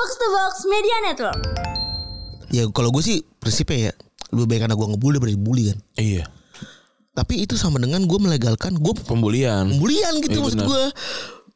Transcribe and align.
Box 0.00 0.16
to 0.16 0.28
Box 0.32 0.54
Media 0.64 0.96
Network. 1.04 1.40
Ya 2.48 2.64
kalau 2.72 2.88
gue 2.88 3.04
sih 3.04 3.20
prinsipnya 3.36 3.92
ya 3.92 3.94
lebih 4.32 4.48
baik 4.48 4.60
karena 4.64 4.72
gue 4.72 4.86
ngebully 4.96 5.20
daripada 5.20 5.32
dibully 5.36 5.62
kan. 5.68 5.78
Iya. 6.00 6.24
Tapi 7.12 7.44
itu 7.44 7.60
sama 7.60 7.76
dengan 7.76 8.08
gue 8.08 8.16
melegalkan 8.16 8.80
gue 8.80 8.96
Pembulian. 9.04 9.68
pembulian 9.68 10.24
gitu 10.24 10.40
Iya, 10.40 10.44
maksud 10.48 10.62
gue. 10.64 10.82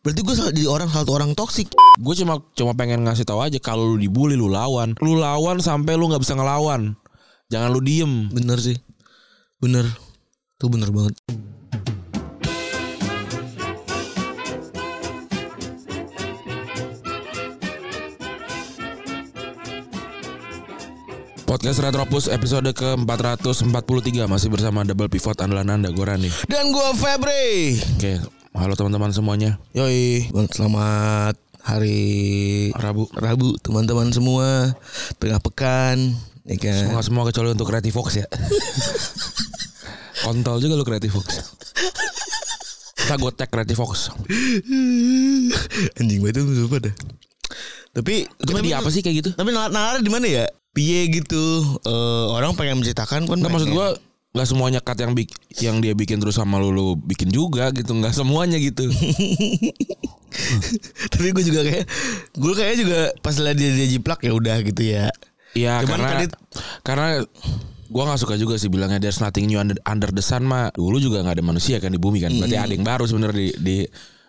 Berarti 0.04 0.20
gue 0.20 0.34
salah 0.36 0.52
jadi 0.52 0.68
orang 0.68 0.92
satu 0.92 1.10
orang 1.16 1.32
toksik. 1.32 1.72
Gue 1.96 2.14
cuma 2.20 2.44
cuma 2.52 2.76
pengen 2.76 3.08
ngasih 3.08 3.24
tahu 3.24 3.40
aja 3.40 3.56
kalau 3.64 3.88
lu 3.88 3.96
dibully 3.96 4.36
lu 4.36 4.52
lawan. 4.52 4.92
Lu 5.00 5.16
lawan 5.16 5.64
sampai 5.64 5.96
lu 5.96 6.12
nggak 6.12 6.20
bisa 6.20 6.36
ngelawan. 6.36 6.92
Jangan 7.48 7.72
lu 7.72 7.80
diem. 7.80 8.28
Bener 8.28 8.60
sih. 8.60 8.76
Bener. 9.56 9.88
Itu 10.60 10.68
bener 10.68 10.92
banget. 10.92 11.16
Podcast 21.54 21.86
Retropus 21.86 22.26
episode 22.26 22.66
ke-443 22.74 24.26
masih 24.26 24.50
bersama 24.50 24.82
double 24.82 25.06
pivot 25.06 25.38
andalan 25.38 25.78
Anda 25.78 25.94
gue 25.94 26.02
Rani. 26.02 26.26
Dan 26.50 26.74
gue 26.74 26.88
Febri. 26.98 27.78
Oke, 27.94 28.18
halo 28.58 28.74
teman-teman 28.74 29.14
semuanya. 29.14 29.62
Yoi. 29.70 30.34
Selamat 30.50 31.38
hari 31.62 32.74
Rabu. 32.74 33.06
Rabu 33.14 33.54
teman-teman 33.62 34.10
semua. 34.10 34.74
Tengah 35.22 35.38
pekan. 35.38 36.18
Ya 36.42 36.58
kan? 36.58 36.90
Semua 36.90 37.02
semua 37.06 37.22
kecuali 37.22 37.54
untuk 37.54 37.70
Creative 37.70 37.94
Fox 37.94 38.18
ya. 38.18 38.26
Kontol 40.26 40.58
juga 40.58 40.74
lu 40.74 40.82
Creative 40.82 41.14
Fox. 41.14 41.54
Kita 42.98 43.14
gue 43.14 43.30
tag 43.30 43.54
Creative 43.54 43.78
Fox. 43.78 44.10
Anjing 46.02 46.18
banget 46.18 46.42
itu 46.42 46.66
lupa 46.66 46.82
dah. 46.82 46.94
Tapi 47.94 48.26
Itu 48.42 48.58
di 48.58 48.74
apa 48.74 48.90
sih 48.90 49.06
kayak 49.06 49.16
gitu? 49.22 49.30
Tapi 49.38 49.54
nalar, 49.54 49.70
nalar 49.70 50.02
di 50.02 50.10
mana 50.10 50.26
ya? 50.26 50.50
Piye 50.74 51.08
gitu. 51.08 51.44
Eh, 51.80 52.24
orang 52.28 52.52
pengen 52.52 52.82
menceritakan 52.82 53.24
kan. 53.24 53.36
Nggak 53.38 53.50
maksud 53.50 53.70
gue 53.70 53.88
nggak 54.34 54.48
semuanya 54.50 54.82
cut 54.82 54.98
yang 54.98 55.14
bik 55.14 55.30
yang 55.62 55.78
dia 55.78 55.94
bikin 55.94 56.18
terus 56.18 56.34
sama 56.34 56.58
lu 56.58 56.74
lu 56.74 56.98
bikin 56.98 57.30
juga 57.30 57.70
gitu 57.70 57.94
nggak 57.94 58.10
semuanya 58.10 58.58
gitu 58.58 58.82
Tapi 61.14 61.30
gue 61.30 61.44
juga 61.46 61.62
kayak 61.62 61.86
gue 62.34 62.52
kayak 62.52 62.74
juga 62.74 63.00
pas 63.22 63.30
lihat 63.30 63.54
dia, 63.54 63.70
dia 63.70 63.86
jiplak 63.88 64.18
ya 64.20 64.34
udah 64.34 64.58
gitu 64.66 64.82
ya. 64.82 65.06
ya 65.54 65.78
Cuman 65.86 65.86
karena 65.86 66.08
kan 66.10 66.18
it- 66.26 66.38
karena 66.82 67.08
gue 67.86 68.02
nggak 68.02 68.18
suka 68.18 68.34
juga 68.34 68.58
sih 68.58 68.66
bilangnya 68.66 68.98
there's 68.98 69.22
nothing 69.22 69.46
new 69.46 69.54
under, 69.54 69.78
under 69.86 70.10
the 70.10 70.18
sun 70.18 70.42
mah 70.42 70.74
dulu 70.74 70.98
juga 70.98 71.22
nggak 71.22 71.38
ada 71.38 71.44
manusia 71.46 71.78
kan 71.78 71.94
di 71.94 72.00
bumi 72.02 72.18
kan 72.18 72.34
berarti 72.34 72.58
ada 72.58 72.74
yang 72.74 72.82
baru 72.82 73.06
sebenarnya 73.06 73.38
di 73.38 73.48
di 73.54 73.76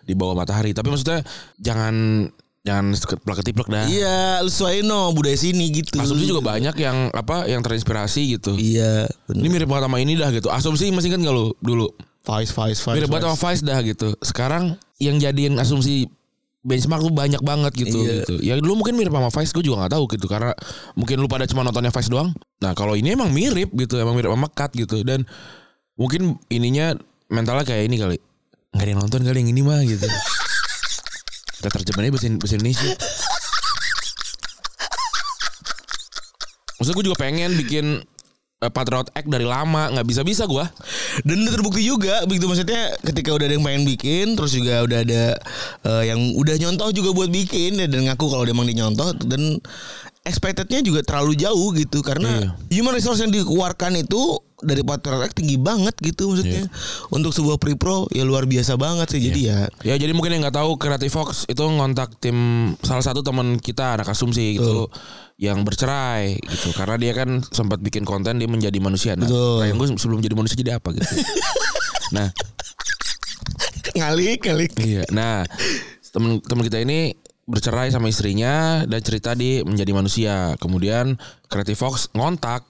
di 0.06 0.14
bawah 0.14 0.38
matahari 0.38 0.70
tapi 0.70 0.86
maksudnya 0.86 1.26
jangan 1.58 2.30
jangan 2.66 2.84
plak 3.22 3.36
ketiplek 3.46 3.70
dah. 3.70 3.86
Iya, 3.86 4.42
lu 4.42 4.50
sesuaiin 4.50 4.82
no 4.82 5.14
budaya 5.14 5.38
sini 5.38 5.70
gitu. 5.70 6.02
asumsi 6.02 6.26
juga 6.26 6.42
banyak 6.42 6.74
yang 6.74 7.14
apa 7.14 7.46
yang 7.46 7.62
terinspirasi 7.62 8.34
gitu. 8.34 8.58
Iya, 8.58 9.06
ini 9.30 9.46
bener. 9.46 9.62
mirip 9.62 9.68
banget 9.70 9.84
sama 9.86 9.98
ini 10.02 10.12
dah 10.18 10.30
gitu. 10.34 10.50
Asumsi 10.50 10.90
masih 10.90 11.14
kan 11.14 11.22
kalau 11.22 11.54
dulu? 11.62 11.86
Vice, 12.26 12.50
Vice, 12.50 12.82
Vice. 12.82 12.96
mirip 12.98 13.06
banget 13.06 13.30
sama 13.30 13.38
Vice. 13.38 13.62
Dah 13.62 13.78
gitu. 13.86 14.08
Sekarang 14.18 14.74
yang 14.98 15.14
jadiin 15.16 15.54
asumsi 15.62 16.10
benchmark 16.66 17.06
tuh 17.06 17.14
banyak 17.14 17.38
banget 17.38 17.72
gitu 17.78 18.02
Iya. 18.02 18.26
gitu. 18.26 18.34
Ya 18.42 18.58
dulu 18.58 18.82
mungkin 18.82 18.98
mirip 18.98 19.14
sama 19.14 19.30
Vice 19.30 19.54
gue 19.54 19.62
juga 19.62 19.86
nggak 19.86 19.94
tahu 19.94 20.04
gitu. 20.10 20.26
Karena 20.26 20.50
mungkin 20.98 21.22
lu 21.22 21.30
pada 21.30 21.46
cuma 21.46 21.62
nontonnya 21.62 21.94
Vice 21.94 22.10
doang. 22.10 22.34
Nah 22.58 22.74
kalau 22.74 22.98
ini 22.98 23.14
emang 23.14 23.30
mirip 23.30 23.70
gitu 23.78 24.02
emang 24.02 24.18
mirip 24.18 24.34
sama 24.34 24.50
Cut 24.50 24.74
gitu. 24.74 25.06
Dan 25.06 25.22
mungkin 25.94 26.34
ininya 26.50 26.98
mentalnya 27.30 27.62
kayak 27.62 27.86
ini 27.86 27.96
kali. 27.96 28.18
Nggak 28.74 28.82
ada 28.82 28.90
yang 28.90 29.00
nonton 29.00 29.20
kali 29.22 29.38
yang 29.38 29.50
ini 29.54 29.62
mah 29.62 29.80
gitu 29.86 30.04
kita 31.56 31.68
terjemahannya 31.72 32.12
bahasa, 32.12 32.28
bahasa 32.36 32.54
Indonesia. 32.60 32.90
Maksudnya 36.76 36.96
gue 37.00 37.06
juga 37.08 37.18
pengen 37.18 37.50
bikin 37.56 37.84
eh, 38.60 38.70
Patriot 38.70 39.08
Act 39.16 39.28
dari 39.32 39.48
lama. 39.48 39.88
Nggak 39.96 40.06
bisa 40.06 40.20
bisa 40.20 40.44
gue 40.44 40.64
Dan 41.24 41.48
terbukti 41.48 41.80
juga 41.80 42.20
begitu 42.28 42.44
maksudnya 42.44 42.92
ketika 43.00 43.32
udah 43.32 43.48
ada 43.48 43.54
yang 43.56 43.64
pengen 43.64 43.84
bikin 43.88 44.26
terus 44.36 44.52
juga 44.52 44.84
udah 44.84 44.98
ada 45.00 45.24
eh, 45.88 46.02
yang 46.12 46.20
udah 46.36 46.54
nyontoh 46.60 46.92
juga 46.92 47.16
buat 47.16 47.32
bikin 47.32 47.80
dan 47.80 48.00
ngaku 48.04 48.28
kalau 48.28 48.44
dia 48.44 48.52
emang 48.52 48.68
dinyontoh 48.68 49.16
dan 49.24 49.56
expectednya 50.26 50.82
juga 50.82 51.06
terlalu 51.06 51.38
jauh 51.38 51.70
gitu. 51.78 52.02
Karena 52.02 52.52
human 52.68 52.98
resource 52.98 53.22
yang 53.22 53.30
dikeluarkan 53.30 54.02
itu 54.02 54.42
dari 54.64 54.80
Patriot 54.80 55.20
Act 55.20 55.38
tinggi 55.38 55.54
banget 55.60 55.94
gitu 56.02 56.34
maksudnya. 56.34 56.66
Untuk 57.14 57.30
sebuah 57.30 57.62
pre-pro 57.62 58.10
ya 58.10 58.26
luar 58.26 58.50
biasa 58.50 58.74
banget 58.74 59.14
sih. 59.14 59.20
Jadi 59.22 59.40
ya. 59.46 59.70
Ya 59.86 59.94
jadi 59.94 60.10
mungkin 60.10 60.34
yang 60.36 60.42
nggak 60.48 60.58
tahu 60.58 60.74
Creative 60.76 61.12
Fox 61.14 61.46
itu 61.46 61.62
ngontak 61.62 62.18
tim 62.18 62.36
salah 62.82 63.04
satu 63.06 63.22
teman 63.22 63.62
kita 63.62 64.00
anak 64.00 64.10
asumsi 64.10 64.58
gitu 64.58 64.90
yang 65.38 65.62
bercerai 65.62 66.40
gitu. 66.42 66.74
Karena 66.74 66.96
dia 66.98 67.12
kan 67.14 67.44
sempat 67.54 67.78
bikin 67.78 68.02
konten 68.02 68.42
dia 68.42 68.50
menjadi 68.50 68.76
manusia. 68.82 69.14
Nah, 69.14 69.30
Betul. 69.30 69.70
gue 69.70 69.86
sebelum 70.00 70.18
jadi 70.24 70.34
manusia 70.34 70.58
jadi 70.58 70.82
apa 70.82 70.90
gitu. 70.96 71.06
nah, 72.16 72.32
ngalik 73.92 74.40
ngalik. 74.48 74.72
Iya. 74.80 75.04
Nah, 75.12 75.44
temen 76.16 76.40
temen 76.40 76.64
kita 76.64 76.80
ini 76.80 77.12
bercerai 77.46 77.94
sama 77.94 78.10
istrinya 78.10 78.82
dan 78.84 79.00
cerita 79.00 79.32
di 79.32 79.62
menjadi 79.62 79.92
manusia. 79.94 80.34
Kemudian 80.58 81.14
Creative 81.46 81.78
Fox 81.78 82.10
ngontak 82.12 82.66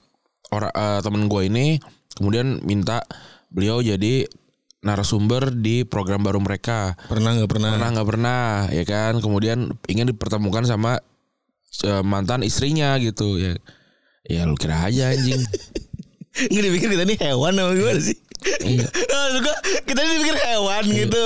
orang 0.53 0.71
eh, 0.71 0.99
temen 1.03 1.27
gue 1.27 1.41
ini 1.49 1.67
kemudian 2.15 2.61
minta 2.63 3.03
beliau 3.51 3.83
jadi 3.83 4.25
narasumber 4.85 5.51
di 5.51 5.83
program 5.83 6.21
baru 6.21 6.37
mereka. 6.37 6.93
Pernah 7.09 7.35
nggak 7.41 7.49
pernah? 7.49 7.71
Pernah 7.75 7.89
nggak 7.97 8.07
pernah 8.07 8.43
ya 8.69 8.83
kan? 8.85 9.13
Kemudian 9.19 9.73
ingin 9.89 10.13
dipertemukan 10.13 10.63
sama 10.69 11.01
eh, 11.83 12.03
mantan 12.05 12.45
istrinya 12.45 12.95
gitu 13.01 13.41
ya. 13.41 13.57
Ya 14.27 14.45
lu 14.45 14.55
kira 14.55 14.85
aja 14.85 15.11
anjing. 15.11 15.41
Nggak 16.37 16.63
dipikir 16.69 16.89
kita 16.93 17.03
ini 17.09 17.15
hewan 17.17 17.57
apa 17.57 17.73
gimana 17.73 17.97
sih. 17.97 18.17
Iya. 18.61 18.85
Gua, 19.41 19.55
kita 19.89 19.99
ini 20.05 20.11
dipikir 20.21 20.37
hewan 20.37 20.83
gitu 20.85 21.25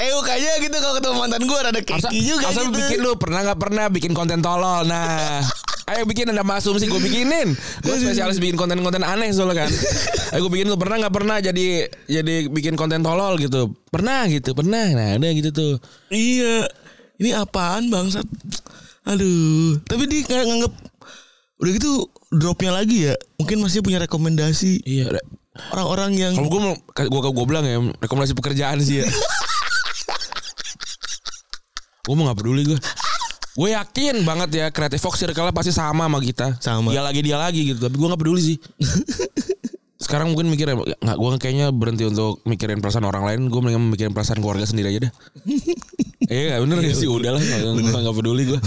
Eh 0.00 0.08
kayaknya 0.08 0.52
gitu 0.64 0.76
kalau 0.80 0.94
ketemu 0.96 1.14
mantan 1.20 1.42
gue 1.44 1.58
rada 1.60 1.80
Asa, 1.84 2.08
keki 2.08 2.20
juga 2.24 2.48
asa 2.48 2.64
gitu. 2.64 2.72
bikin 2.80 2.98
lu 3.04 3.12
pernah 3.20 3.40
nggak 3.44 3.60
pernah 3.60 3.84
bikin 3.92 4.12
konten 4.16 4.40
tolol? 4.40 4.88
Nah 4.88 5.44
ayo 5.92 6.08
bikin 6.08 6.32
ada 6.32 6.40
asumsi 6.40 6.88
gue 6.88 6.96
bikinin. 6.96 7.52
Gue 7.84 7.96
spesialis 8.00 8.40
bikin 8.40 8.56
konten-konten 8.56 9.04
aneh 9.04 9.28
soalnya 9.36 9.68
kan. 9.68 9.70
Ayo 10.32 10.48
gue 10.48 10.52
bikin 10.56 10.72
lu 10.72 10.80
pernah 10.80 10.96
nggak 10.96 11.14
pernah 11.14 11.36
jadi 11.44 11.92
jadi 12.08 12.48
bikin 12.48 12.72
konten 12.72 13.04
tolol 13.04 13.36
gitu? 13.36 13.76
Pernah 13.92 14.24
gitu 14.32 14.56
pernah. 14.56 14.88
Nah 14.96 15.20
udah 15.20 15.30
gitu 15.36 15.50
tuh. 15.52 15.74
Iya. 16.08 16.66
Ini 17.20 17.36
apaan 17.36 17.92
bangsat? 17.92 18.24
Aduh. 19.06 19.76
Tapi 19.84 20.08
dia 20.08 20.24
kayak 20.24 20.48
nganggep 20.48 20.72
Udah 21.62 21.78
gitu 21.78 22.10
dropnya 22.34 22.74
lagi 22.74 23.06
ya? 23.06 23.14
Mungkin 23.38 23.62
masih 23.62 23.86
punya 23.86 24.02
rekomendasi 24.02 24.82
iya. 24.82 25.06
Orang-orang 25.70 26.16
yang 26.18 26.32
kalau 26.34 26.48
gue 26.50 26.60
mau 26.64 26.74
gue 26.90 27.30
gue 27.38 27.46
bilang 27.46 27.64
ya 27.68 27.78
rekomendasi 28.02 28.34
pekerjaan 28.34 28.82
sih 28.82 29.04
ya 29.04 29.06
gue 32.02 32.18
mau 32.18 32.26
nggak 32.26 32.38
peduli 32.42 32.66
gue 32.66 32.78
gue 33.52 33.68
yakin 33.78 34.26
banget 34.26 34.50
ya 34.50 34.66
Creative 34.74 34.98
Fox 34.98 35.22
circle 35.22 35.54
pasti 35.54 35.70
sama 35.70 36.10
sama 36.10 36.18
kita. 36.18 36.58
Sama. 36.58 36.90
dia 36.90 36.98
lagi 36.98 37.22
dia 37.22 37.38
lagi 37.38 37.62
gitu 37.62 37.78
tapi 37.78 37.94
gue 37.94 38.08
nggak 38.10 38.18
peduli 38.18 38.42
sih. 38.42 38.56
Sekarang 40.02 40.34
mungkin 40.34 40.50
mikir 40.50 40.66
nggak 40.74 41.14
gue 41.14 41.28
kayaknya 41.38 41.70
berhenti 41.70 42.02
untuk 42.02 42.42
mikirin 42.42 42.82
perasaan 42.82 43.06
orang 43.06 43.22
lain 43.22 43.40
gue 43.46 43.60
mendingan 43.62 43.86
mikirin 43.86 44.10
perasaan 44.10 44.42
keluarga 44.42 44.66
sendiri 44.66 44.90
aja 44.90 45.00
dah. 45.06 45.12
Iya 46.32 46.62
bener 46.64 46.80
gak 46.80 46.96
sih 46.96 47.10
udah 47.10 47.34
lah 47.34 47.42
nggak 47.42 48.16
peduli 48.16 48.46
gue 48.46 48.60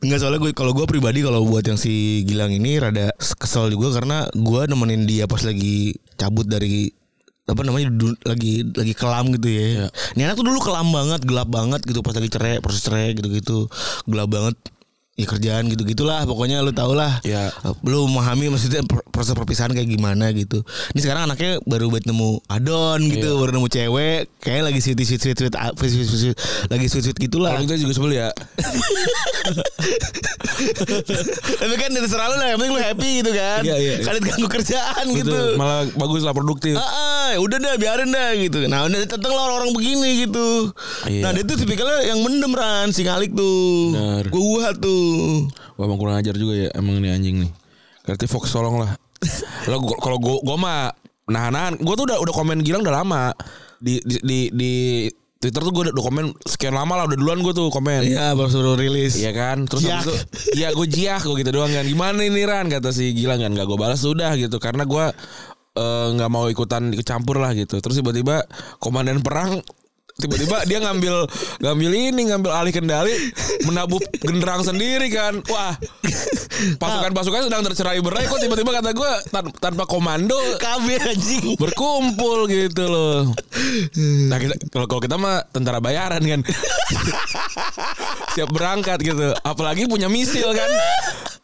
Enggak 0.00 0.18
soalnya 0.24 0.40
gue 0.42 0.50
kalau 0.56 0.72
gue 0.74 0.88
pribadi 0.88 1.20
kalau 1.22 1.44
buat 1.44 1.62
yang 1.62 1.76
si 1.76 2.24
Gilang 2.26 2.50
ini 2.50 2.80
rada 2.82 3.12
kesel 3.36 3.70
juga 3.70 4.00
karena 4.00 4.26
gue 4.32 4.62
nemenin 4.64 5.04
dia 5.06 5.28
pas 5.28 5.44
lagi 5.44 5.94
cabut 6.16 6.48
dari 6.48 6.88
apa 7.42 7.60
namanya 7.66 7.90
du- 7.90 8.18
lagi 8.22 8.62
lagi 8.62 8.94
kelam 8.94 9.34
gitu 9.34 9.48
ya. 9.50 9.62
Iya. 9.62 9.86
Ini 10.14 10.20
anak 10.30 10.36
tuh 10.38 10.46
dulu 10.46 10.58
kelam 10.62 10.88
banget, 10.94 11.20
gelap 11.26 11.48
banget 11.50 11.80
gitu 11.82 12.00
pas 12.00 12.14
lagi 12.14 12.30
cerai, 12.30 12.62
proses 12.62 12.82
cerai 12.86 13.18
gitu-gitu. 13.18 13.66
Gelap 14.06 14.28
banget. 14.30 14.56
Ya 15.12 15.28
kerjaan 15.28 15.68
gitu-gitulah 15.68 16.24
pokoknya 16.24 16.64
lu 16.64 16.72
tau 16.72 16.96
lah. 16.96 17.20
Ya. 17.20 17.52
Belum 17.84 18.08
memahami 18.08 18.48
maksudnya 18.48 18.80
pro- 18.80 19.04
proses 19.12 19.36
perpisahan 19.36 19.68
kayak 19.70 19.84
gimana 19.86 20.32
gitu. 20.32 20.64
Ini 20.90 21.00
sekarang 21.00 21.28
anaknya 21.28 21.60
baru 21.62 21.92
buat 21.92 22.00
nemu 22.02 22.40
adon 22.48 23.00
gitu, 23.06 23.28
Iya. 23.28 23.36
baru 23.36 23.50
nemu 23.52 23.68
cewek, 23.68 24.20
kayak 24.40 24.62
lagi 24.64 24.80
sweet 24.80 24.96
sweet 24.98 25.20
sweet 25.20 25.36
sweet, 25.36 25.52
sweet, 25.52 25.92
sweet, 26.00 26.08
sweet, 26.08 26.36
lagi 26.66 26.86
sweet 26.88 27.04
sweet 27.04 27.18
gitulah. 27.20 27.52
kalau 27.52 27.68
kita 27.68 27.76
juga 27.78 27.92
sebel 27.92 28.12
ya 28.14 28.28
Tapi 31.52 31.74
kan 31.76 31.90
terserah 31.92 32.26
lu 32.28 32.36
lah, 32.38 32.46
yang 32.48 32.58
penting 32.58 32.72
lu 32.72 32.80
happy 32.80 33.10
gitu 33.20 33.30
kan. 33.32 33.60
Iya, 33.62 33.76
iya. 33.76 33.94
Kali 34.00 34.18
ganggu 34.18 34.48
kerjaan 34.48 35.04
gitu. 35.12 35.28
gitu 35.28 35.38
malah 35.54 35.84
bagus 35.92 36.22
lah 36.22 36.32
produktif 36.32 36.72
Ah, 36.74 36.88
ah, 36.88 37.36
udah 37.36 37.58
dah 37.58 37.74
biarin 37.76 38.08
dah 38.08 38.32
gitu. 38.32 38.64
Nah, 38.64 38.88
udah 38.88 38.98
datang 39.04 39.28
lah 39.28 39.42
orang-orang 39.44 39.76
begini 39.76 40.24
gitu. 40.24 40.72
Iya. 41.04 41.20
Nah, 41.20 41.30
dia 41.32 41.44
tuh 41.44 41.56
tipikalnya 41.58 42.00
yang 42.06 42.24
mendem 42.24 42.52
Ran, 42.52 42.88
si 42.90 43.04
ngalik 43.04 43.36
tuh. 43.36 43.92
Bener. 43.92 44.24
Gua 44.28 44.72
tuh. 44.72 45.01
Wah 45.76 45.84
emang 45.84 45.98
kurang 45.98 46.16
ajar 46.16 46.34
juga 46.34 46.54
ya 46.56 46.68
emang 46.74 46.98
nih 46.98 47.12
anjing 47.12 47.36
nih. 47.46 47.50
Creative 48.02 48.30
Fox 48.30 48.50
tolong 48.50 48.82
lah. 48.82 48.90
Lo 49.70 49.78
gua- 49.78 50.00
kalau 50.00 50.18
gua 50.18 50.36
gua 50.42 50.56
mah 50.56 50.80
nahan-nahan. 51.26 51.78
Gua 51.78 51.94
tuh 51.94 52.06
udah 52.06 52.18
udah 52.18 52.34
komen 52.34 52.60
Gilang 52.60 52.82
udah 52.82 52.96
lama 52.98 53.30
di 53.78 53.98
di 54.02 54.16
di, 54.22 54.38
di 54.50 54.72
Twitter 55.42 55.58
tuh 55.58 55.74
gue 55.74 55.82
udah, 55.90 56.04
komen 56.06 56.30
sekian 56.46 56.70
lama 56.70 57.02
lah 57.02 57.10
udah 57.10 57.18
duluan 57.18 57.42
gue 57.42 57.50
tuh 57.50 57.66
komen. 57.66 58.06
Iya 58.06 58.30
baru 58.38 58.46
suruh 58.46 58.78
rilis. 58.78 59.18
Iya 59.18 59.34
kan 59.34 59.66
Terus 59.66 59.90
habis 59.90 60.06
itu 60.06 60.14
Iya 60.54 60.70
gue 60.70 60.86
jiak 60.86 61.26
gue 61.26 61.34
gitu 61.42 61.50
doang 61.50 61.66
kan 61.66 61.82
Gimana 61.82 62.22
ini 62.22 62.46
Ran 62.46 62.70
Kata 62.70 62.94
si 62.94 63.10
Gilang 63.10 63.42
kan 63.42 63.50
Gak 63.50 63.66
gue 63.66 63.74
balas 63.74 63.98
sudah 63.98 64.38
gitu 64.38 64.62
Karena 64.62 64.86
gue 64.86 65.10
eh, 65.74 66.06
nggak 66.14 66.30
mau 66.30 66.46
ikutan 66.46 66.94
ikut 66.94 67.02
campur 67.02 67.42
lah 67.42 67.58
gitu 67.58 67.82
Terus 67.82 67.98
tiba-tiba 67.98 68.46
Komandan 68.78 69.18
perang 69.18 69.58
Tiba-tiba 70.12 70.62
dia 70.68 70.78
ngambil 70.78 71.24
ngambil 71.64 71.90
ini 71.96 72.22
ngambil 72.30 72.50
alih 72.52 72.72
kendali 72.74 73.10
menabuh 73.64 73.98
genderang 74.20 74.62
sendiri 74.62 75.08
kan 75.08 75.40
wah 75.48 75.74
pasukan-pasukan 76.78 77.48
sedang 77.48 77.62
tercerai 77.64 77.98
berai 78.04 78.28
kok 78.28 78.38
tiba-tiba 78.38 78.70
kata 78.76 78.92
gue 78.92 79.12
tan- 79.32 79.54
tanpa 79.58 79.88
komando 79.88 80.36
anjing. 80.62 81.56
berkumpul 81.58 82.46
gitu 82.46 82.84
loh. 82.86 83.32
Nah 84.28 84.38
kita 84.38 84.54
kalau 84.70 84.86
kalau 84.86 85.00
kita 85.02 85.16
mah 85.18 85.42
tentara 85.50 85.78
bayaran 85.82 86.22
kan. 86.22 86.40
Siap 88.36 88.48
berangkat 88.52 88.98
gitu. 89.02 89.32
Apalagi 89.42 89.88
punya 89.88 90.06
misil 90.06 90.52
kan. 90.54 90.70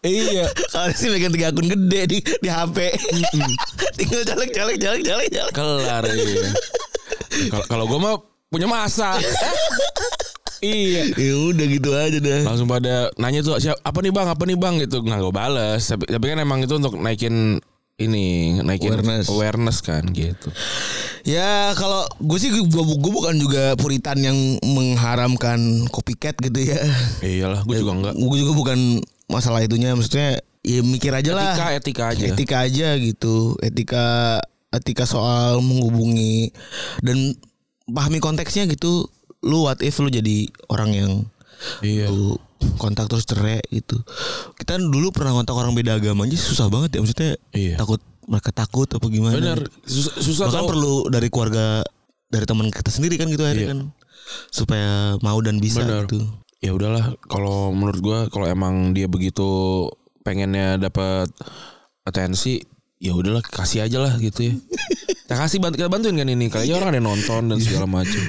iya. 0.05 0.47
Soalnya 0.71 0.97
sih 0.97 1.09
megang 1.11 1.35
tiga 1.35 1.51
akun 1.51 1.67
gede 1.69 2.01
di 2.07 2.19
di 2.21 2.49
HP. 2.49 2.95
Tinggal 3.99 4.23
caleg 4.25 4.51
caleg 4.55 4.77
caleg 4.79 5.03
caleg 5.05 5.29
caleg. 5.33 5.53
Kelar 5.53 6.05
iya. 6.09 6.49
Kalau 7.51 7.65
kalau 7.67 7.85
gue 7.87 7.99
mah 8.01 8.17
punya 8.49 8.67
masa. 8.67 9.17
iya. 10.61 11.05
Ya 11.15 11.35
udah 11.45 11.67
gitu 11.67 11.91
aja 11.93 12.19
dah. 12.19 12.41
Langsung 12.45 12.67
pada 12.67 13.13
nanya 13.15 13.41
tuh 13.41 13.57
siapa 13.59 13.79
apa 13.81 13.99
nih 14.01 14.11
bang 14.11 14.27
apa 14.27 14.43
nih 14.43 14.57
bang 14.57 14.75
gitu 14.81 15.01
nggak 15.01 15.21
gue 15.21 15.33
bales 15.33 15.83
tapi, 15.85 16.05
tapi 16.05 16.25
kan 16.27 16.39
emang 16.39 16.61
itu 16.61 16.75
untuk 16.75 16.97
naikin 16.97 17.61
ini 17.97 18.55
naikin 18.63 18.95
Awareness. 18.95 19.27
awareness 19.27 19.79
kan 19.81 20.07
gitu 20.09 20.51
Ya 21.23 21.75
kalau 21.75 22.07
gue 22.17 22.39
sih 22.39 22.49
gue, 22.49 22.63
gue 22.71 23.13
bukan 23.13 23.35
juga 23.37 23.75
puritan 23.75 24.17
yang 24.17 24.39
mengharamkan 24.63 25.59
copycat 25.89 26.39
gitu 26.39 26.63
ya. 26.65 26.79
iyalah 27.21 27.63
gue 27.63 27.77
juga 27.77 27.93
enggak 27.93 28.15
Gue 28.17 28.39
juga 28.39 28.53
bukan 28.55 28.79
masalah 29.27 29.61
itunya 29.61 29.93
maksudnya 29.93 30.39
ya 30.63 30.81
mikir 30.81 31.11
aja 31.13 31.35
lah. 31.35 31.53
etika 31.55 31.67
etika 31.75 32.05
aja 32.09 32.25
Etika 32.25 32.57
aja 32.63 32.89
gitu. 32.97 33.35
Etika 33.61 34.05
etika 34.69 35.05
soal 35.05 35.59
menghubungi 35.59 36.55
dan 37.01 37.35
pahami 37.89 38.19
konteksnya 38.19 38.65
gitu. 38.67 39.09
Lu 39.41 39.65
what 39.65 39.81
if 39.81 39.97
lu 39.99 40.09
jadi 40.09 40.47
orang 40.69 40.91
yang 40.93 41.13
iya 41.81 42.07
lu 42.09 42.37
kontak 42.77 43.07
terus 43.07 43.25
cerai 43.25 43.63
gitu. 43.69 43.97
Kita 44.55 44.77
dulu 44.77 45.11
pernah 45.11 45.33
kontak 45.33 45.55
orang 45.55 45.73
beda 45.73 45.97
agama 45.97 46.25
aja 46.25 46.35
susah 46.35 46.67
banget 46.69 46.97
ya 46.97 47.01
maksudnya 47.01 47.33
Iya. 47.53 47.75
takut 47.77 48.01
mereka 48.29 48.51
takut 48.53 48.85
apa 48.87 49.07
gimana. 49.09 49.35
bener 49.35 49.61
susah, 49.89 50.15
susah 50.21 50.45
Bahkan 50.53 50.65
perlu 50.67 51.09
dari 51.09 51.29
keluarga 51.29 51.81
dari 52.29 52.45
teman 52.45 52.69
kita 52.69 52.93
sendiri 52.93 53.17
kan 53.17 53.31
gitu 53.31 53.41
akhirnya 53.41 53.63
Iya. 53.63 53.73
kan 53.73 53.81
supaya 54.53 54.91
mau 55.25 55.39
dan 55.41 55.57
bisa 55.57 55.81
Bener. 55.81 56.05
gitu. 56.05 56.21
ya 56.59 56.75
udahlah 56.75 57.17
kalau 57.25 57.73
menurut 57.73 58.01
gua 58.03 58.19
kalau 58.29 58.45
emang 58.45 58.93
dia 58.93 59.07
begitu 59.07 59.87
pengennya 60.21 60.77
dapat 60.77 61.31
atensi 62.05 62.61
ya 62.99 63.13
udahlah 63.13 63.41
kasih 63.41 63.83
aja 63.83 63.99
lah 63.99 64.19
gitu 64.19 64.51
ya 64.51 64.55
kita 65.23 65.35
kasih 65.37 65.59
bantu 65.59 65.77
kita 65.77 65.87
bantuin 65.87 66.15
kan 66.15 66.27
ini 66.27 66.49
kayaknya 66.49 66.75
orang 66.75 66.89
ada 66.89 66.99
yang 66.99 67.09
nonton 67.09 67.43
dan 67.47 67.59
segala 67.59 67.87
macam 67.87 68.23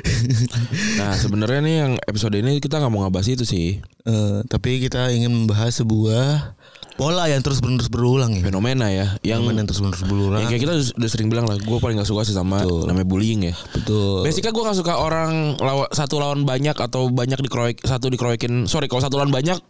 nah 0.95 1.15
sebenarnya 1.15 1.59
nih 1.59 1.75
yang 1.79 1.91
episode 2.01 2.35
ini 2.35 2.57
kita 2.57 2.77
nggak 2.77 2.89
mau 2.89 3.03
ngebahas 3.03 3.29
itu 3.29 3.43
sih 3.43 3.81
Eh, 4.01 4.41
tapi 4.49 4.81
kita 4.81 5.11
ingin 5.11 5.29
membahas 5.29 5.69
sebuah 5.75 6.57
pola 6.95 7.29
yang 7.29 7.39
terus 7.39 7.61
menerus 7.61 7.87
berulang 7.87 8.33
ya. 8.33 8.41
fenomena 8.41 8.89
ya 8.89 9.21
yang 9.21 9.45
Fenomena 9.45 9.61
yang 9.61 9.67
terus 9.69 9.81
menerus 9.81 10.01
berulang. 10.01 10.39
yang 10.41 10.49
kayak 10.49 10.63
kita 10.65 10.73
udah 10.97 11.09
sering 11.09 11.29
bilang 11.29 11.45
lah 11.45 11.55
gue 11.55 11.77
paling 11.77 11.93
gak 11.93 12.07
suka 12.07 12.25
sih 12.25 12.33
sama 12.33 12.65
namanya 12.65 13.05
bullying 13.05 13.45
ya 13.45 13.53
Betul. 13.69 14.25
Basicnya 14.25 14.49
gue 14.49 14.63
gak 14.65 14.75
suka 14.75 14.97
orang 14.97 15.53
lawa, 15.57 15.85
satu 15.89 16.17
lawan 16.17 16.41
banyak 16.41 16.73
atau 16.73 17.07
banyak 17.07 17.37
dikeroyek 17.39 17.77
satu 17.81 18.09
dikeroyekin. 18.09 18.65
Sorry 18.65 18.87
kalau 18.87 18.99
satu 18.99 19.15
lawan 19.15 19.29
banyak 19.29 19.61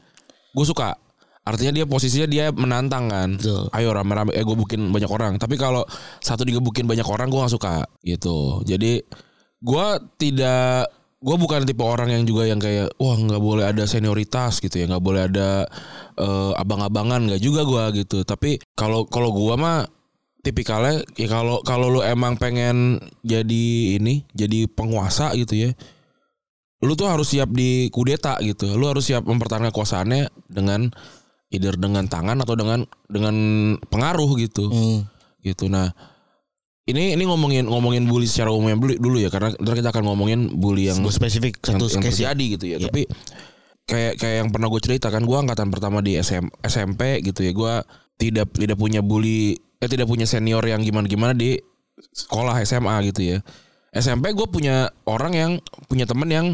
gue 0.50 0.66
suka. 0.66 0.96
Artinya 1.50 1.82
dia 1.82 1.86
posisinya 1.90 2.30
dia 2.30 2.46
menantang 2.54 3.10
kan. 3.10 3.30
Betul. 3.42 3.66
Ayo 3.74 3.90
rame-rame 3.90 4.38
eh 4.38 4.46
gue 4.46 4.54
bukin 4.54 4.94
banyak 4.94 5.10
orang. 5.10 5.42
Tapi 5.42 5.58
kalau 5.58 5.82
satu 6.22 6.46
digebukin 6.46 6.86
banyak 6.86 7.06
orang 7.10 7.34
gue 7.34 7.42
gak 7.42 7.54
suka 7.58 7.76
gitu. 8.06 8.62
Jadi 8.70 9.02
gue 9.66 9.88
tidak 10.22 10.94
gue 11.20 11.36
bukan 11.36 11.68
tipe 11.68 11.84
orang 11.84 12.16
yang 12.16 12.24
juga 12.24 12.48
yang 12.48 12.64
kayak 12.64 12.96
wah 12.96 13.18
nggak 13.20 13.44
boleh 13.44 13.68
ada 13.68 13.84
senioritas 13.84 14.64
gitu 14.64 14.80
ya 14.80 14.88
nggak 14.88 15.04
boleh 15.04 15.28
ada 15.28 15.68
eh, 16.16 16.52
abang-abangan 16.56 17.28
nggak 17.28 17.44
juga 17.44 17.68
gue 17.68 18.08
gitu 18.08 18.24
tapi 18.24 18.56
kalau 18.72 19.04
kalau 19.04 19.36
gue 19.36 19.56
mah 19.60 19.84
tipikalnya 20.40 21.04
ya 21.20 21.28
kalau 21.28 21.60
kalau 21.68 21.92
lu 21.92 22.00
emang 22.00 22.40
pengen 22.40 23.04
jadi 23.28 24.00
ini 24.00 24.24
jadi 24.32 24.72
penguasa 24.72 25.36
gitu 25.36 25.68
ya 25.68 25.70
lu 26.80 26.96
tuh 26.96 27.12
harus 27.12 27.28
siap 27.36 27.52
di 27.52 27.92
kudeta 27.92 28.40
gitu 28.40 28.72
lu 28.80 28.88
harus 28.88 29.04
siap 29.04 29.28
mempertahankan 29.28 29.76
kekuasaannya 29.76 30.32
dengan 30.48 30.88
either 31.50 31.74
dengan 31.74 32.06
tangan 32.06 32.38
atau 32.40 32.54
dengan 32.54 32.86
dengan 33.06 33.36
pengaruh 33.90 34.30
gitu 34.38 34.70
Hmm. 34.70 35.00
gitu 35.42 35.66
nah 35.66 35.90
ini 36.86 37.14
ini 37.14 37.24
ngomongin 37.24 37.70
ngomongin 37.70 38.10
bully 38.10 38.26
secara 38.26 38.50
umumnya 38.50 38.74
dulu, 38.74 38.94
dulu 38.98 39.18
ya 39.22 39.30
karena 39.30 39.54
ntar 39.54 39.78
kita 39.78 39.94
akan 39.94 40.04
ngomongin 40.10 40.50
bully 40.58 40.90
yang 40.90 40.98
Sebuah 40.98 41.16
spesifik 41.16 41.62
yang, 41.62 41.78
satu 41.78 41.86
yang 41.86 42.02
case 42.02 42.18
ya. 42.18 42.34
terjadi 42.34 42.46
gitu 42.58 42.66
ya. 42.66 42.78
Iya. 42.78 42.86
Tapi 42.90 43.02
kayak 43.86 44.14
kayak 44.18 44.36
yang 44.42 44.50
pernah 44.50 44.68
gue 44.70 44.82
cerita 44.82 45.08
kan 45.10 45.22
gue 45.22 45.38
angkatan 45.38 45.70
pertama 45.70 46.02
di 46.02 46.18
SM, 46.18 46.50
SMP 46.66 47.22
gitu 47.22 47.46
ya. 47.46 47.54
Gue 47.54 47.74
tidak 48.18 48.50
tidak 48.58 48.78
punya 48.78 49.06
bully 49.06 49.54
eh 49.78 49.86
tidak 49.86 50.10
punya 50.10 50.26
senior 50.26 50.66
yang 50.66 50.82
gimana-gimana 50.82 51.38
di 51.38 51.62
sekolah 52.10 52.58
SMA 52.66 53.06
gitu 53.14 53.22
ya. 53.22 53.46
SMP 53.94 54.34
gue 54.34 54.50
punya 54.50 54.90
orang 55.06 55.34
yang 55.38 55.52
punya 55.86 56.10
temen 56.10 56.30
yang 56.30 56.48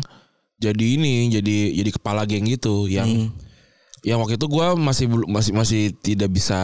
jadi 0.56 1.00
ini 1.00 1.32
jadi 1.32 1.58
jadi 1.80 1.90
kepala 1.96 2.28
geng 2.28 2.44
gitu 2.44 2.92
yang 2.92 3.08
Hmm. 3.08 3.32
Yang 4.06 4.22
waktu 4.22 4.38
itu 4.38 4.46
gue 4.46 4.68
masih 4.78 5.06
belum 5.10 5.28
masih 5.28 5.52
masih 5.52 5.82
tidak 5.98 6.30
bisa 6.30 6.60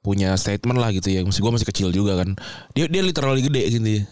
punya 0.00 0.32
statement 0.34 0.80
lah 0.80 0.88
gitu 0.90 1.12
ya 1.12 1.20
masih 1.20 1.40
gue 1.40 1.52
masih 1.52 1.68
kecil 1.68 1.88
juga 1.92 2.24
kan 2.24 2.32
dia 2.72 2.88
dia 2.88 3.04
literally 3.04 3.44
gede 3.44 3.62
gitu 3.68 3.84
ya 3.84 4.02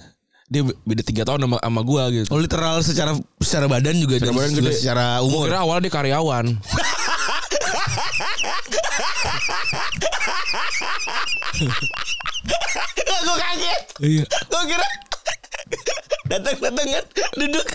dia 0.53 0.63
beda 0.85 1.01
tiga 1.01 1.25
tahun 1.25 1.49
sama 1.49 1.57
sama 1.57 1.81
gue 1.81 2.03
gitu 2.13 2.29
Oh 2.29 2.37
literal 2.37 2.85
secara 2.85 3.17
secara 3.41 3.73
badan 3.73 3.97
juga 3.97 4.21
Secara 4.21 4.29
dan 4.29 4.37
badan 4.37 4.53
juga 4.53 4.69
gede. 4.69 4.79
secara 4.85 5.07
umur. 5.25 5.49
kira 5.49 5.65
awalnya 5.65 5.89
dia 5.89 5.93
karyawan. 5.97 6.47
gue 13.23 13.37
kaget. 13.39 13.83
Iya. 14.03 14.25
Gue 14.27 14.63
kira 14.67 14.87
datang 16.31 16.57
datang 16.61 16.87
kan 16.91 17.05
duduk. 17.39 17.67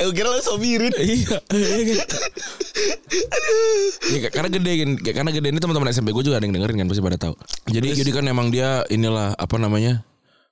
Eh 0.00 0.08
gue 0.08 0.14
kira 0.16 0.32
lo 0.32 0.40
sobirin. 0.40 0.88
Iya. 0.96 1.36
Iya, 4.10 4.28
karena 4.32 4.48
gede 4.48 4.72
kan, 4.80 4.90
karena 5.12 5.30
gede 5.30 5.48
ini 5.52 5.60
teman-teman 5.60 5.92
SMP 5.92 6.16
gue 6.16 6.24
juga 6.24 6.40
ada 6.40 6.48
yang 6.48 6.56
dengerin 6.56 6.80
kan 6.80 6.88
pasti 6.88 7.02
pada 7.04 7.18
tahu. 7.20 7.34
Jadi 7.68 8.00
jadi 8.00 8.10
kan 8.16 8.24
emang 8.24 8.48
dia 8.48 8.80
inilah 8.88 9.36
apa 9.36 9.60
namanya 9.60 10.00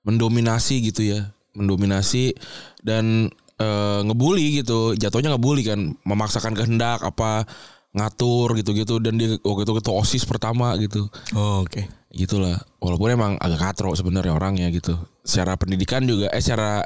mendominasi 0.04 0.84
gitu 0.84 1.00
ya, 1.00 1.32
mendominasi 1.56 2.36
dan 2.84 3.32
eh, 3.56 4.00
ngebully 4.04 4.60
gitu, 4.60 4.92
jatuhnya 5.00 5.32
ngebully 5.32 5.64
kan, 5.64 5.96
memaksakan 6.04 6.52
kehendak 6.52 7.00
apa 7.00 7.48
ngatur 7.96 8.52
gitu-gitu 8.60 9.00
dan 9.00 9.16
dia 9.16 9.40
waktu 9.40 9.64
itu 9.64 9.74
ketua 9.80 9.94
osis 9.96 10.28
pertama 10.28 10.76
gitu. 10.76 11.08
Oh, 11.32 11.64
Oke. 11.64 11.88
gitulah 12.08 12.56
walaupun 12.80 13.08
emang 13.12 13.32
agak 13.36 13.60
katro 13.60 13.92
sebenarnya 13.92 14.32
orangnya 14.32 14.72
gitu 14.72 14.96
secara 15.20 15.60
pendidikan 15.60 16.00
juga 16.08 16.32
eh 16.32 16.40
secara 16.40 16.80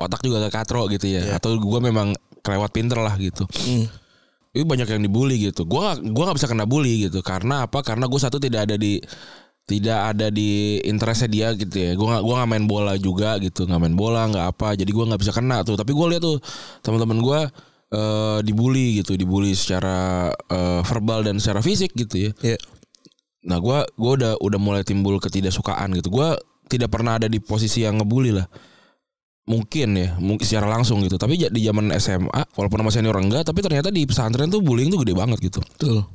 otak 0.00 0.20
juga 0.24 0.44
agak 0.44 0.64
katro 0.64 0.88
gitu 0.88 1.06
ya. 1.06 1.36
Atau 1.36 1.56
gue 1.60 1.80
memang 1.80 2.16
kelewat 2.40 2.70
pinter 2.72 2.98
lah 3.00 3.14
gitu. 3.20 3.44
Hmm. 3.66 3.86
itu 4.50 4.66
banyak 4.66 4.90
yang 4.90 5.02
dibully 5.06 5.38
gitu. 5.46 5.62
Gue 5.62 5.78
gak, 5.78 6.02
gua 6.10 6.22
nggak 6.26 6.38
bisa 6.42 6.50
kena 6.50 6.66
bully 6.66 7.06
gitu. 7.06 7.22
Karena 7.22 7.70
apa? 7.70 7.86
Karena 7.86 8.10
gue 8.10 8.18
satu 8.18 8.42
tidak 8.42 8.66
ada 8.66 8.74
di 8.74 8.98
tidak 9.62 10.10
ada 10.10 10.26
di 10.26 10.82
interestnya 10.82 11.30
dia 11.30 11.48
gitu 11.54 11.76
ya. 11.78 11.94
Gue 11.94 12.06
gak, 12.10 12.22
gua 12.26 12.42
nggak 12.42 12.50
main 12.50 12.66
bola 12.66 12.98
juga 12.98 13.38
gitu. 13.38 13.62
Nggak 13.70 13.78
main 13.78 13.94
bola 13.94 14.26
nggak 14.26 14.46
apa. 14.50 14.74
Jadi 14.74 14.90
gue 14.90 15.04
nggak 15.06 15.20
bisa 15.22 15.30
kena 15.30 15.62
tuh. 15.62 15.78
Tapi 15.78 15.94
gue 15.94 16.06
lihat 16.10 16.22
tuh 16.26 16.42
teman-teman 16.82 17.22
gue 17.22 17.40
eh 17.94 18.38
dibully 18.42 18.98
gitu. 18.98 19.14
Dibully 19.14 19.54
secara 19.54 20.30
eh, 20.34 20.82
verbal 20.82 21.22
dan 21.22 21.38
secara 21.38 21.62
fisik 21.62 21.94
gitu 21.94 22.26
ya. 22.26 22.30
Iya. 22.42 22.58
Nah 23.46 23.56
gua 23.56 23.86
gua 23.96 24.12
udah 24.18 24.32
udah 24.42 24.58
mulai 24.60 24.82
timbul 24.84 25.16
ketidaksukaan 25.16 25.94
gitu. 25.96 26.12
Gua 26.12 26.36
tidak 26.68 26.92
pernah 26.92 27.16
ada 27.18 27.26
di 27.26 27.40
posisi 27.40 27.82
yang 27.82 27.98
ngebully 27.98 28.36
lah. 28.36 28.46
Mungkin 29.50 29.88
ya, 29.98 30.14
mungkin 30.22 30.46
secara 30.46 30.70
langsung 30.70 31.02
gitu. 31.02 31.18
Tapi 31.18 31.34
di 31.50 31.60
zaman 31.66 31.90
SMA, 31.98 32.42
walaupun 32.54 32.86
sama 32.86 32.90
senior 32.94 33.18
enggak, 33.18 33.42
tapi 33.42 33.58
ternyata 33.66 33.90
di 33.90 34.06
pesantren 34.06 34.46
tuh 34.46 34.62
bullying 34.62 34.94
tuh 34.94 35.02
gede 35.02 35.18
banget 35.18 35.42
gitu. 35.42 35.58
Betul. 35.74 36.06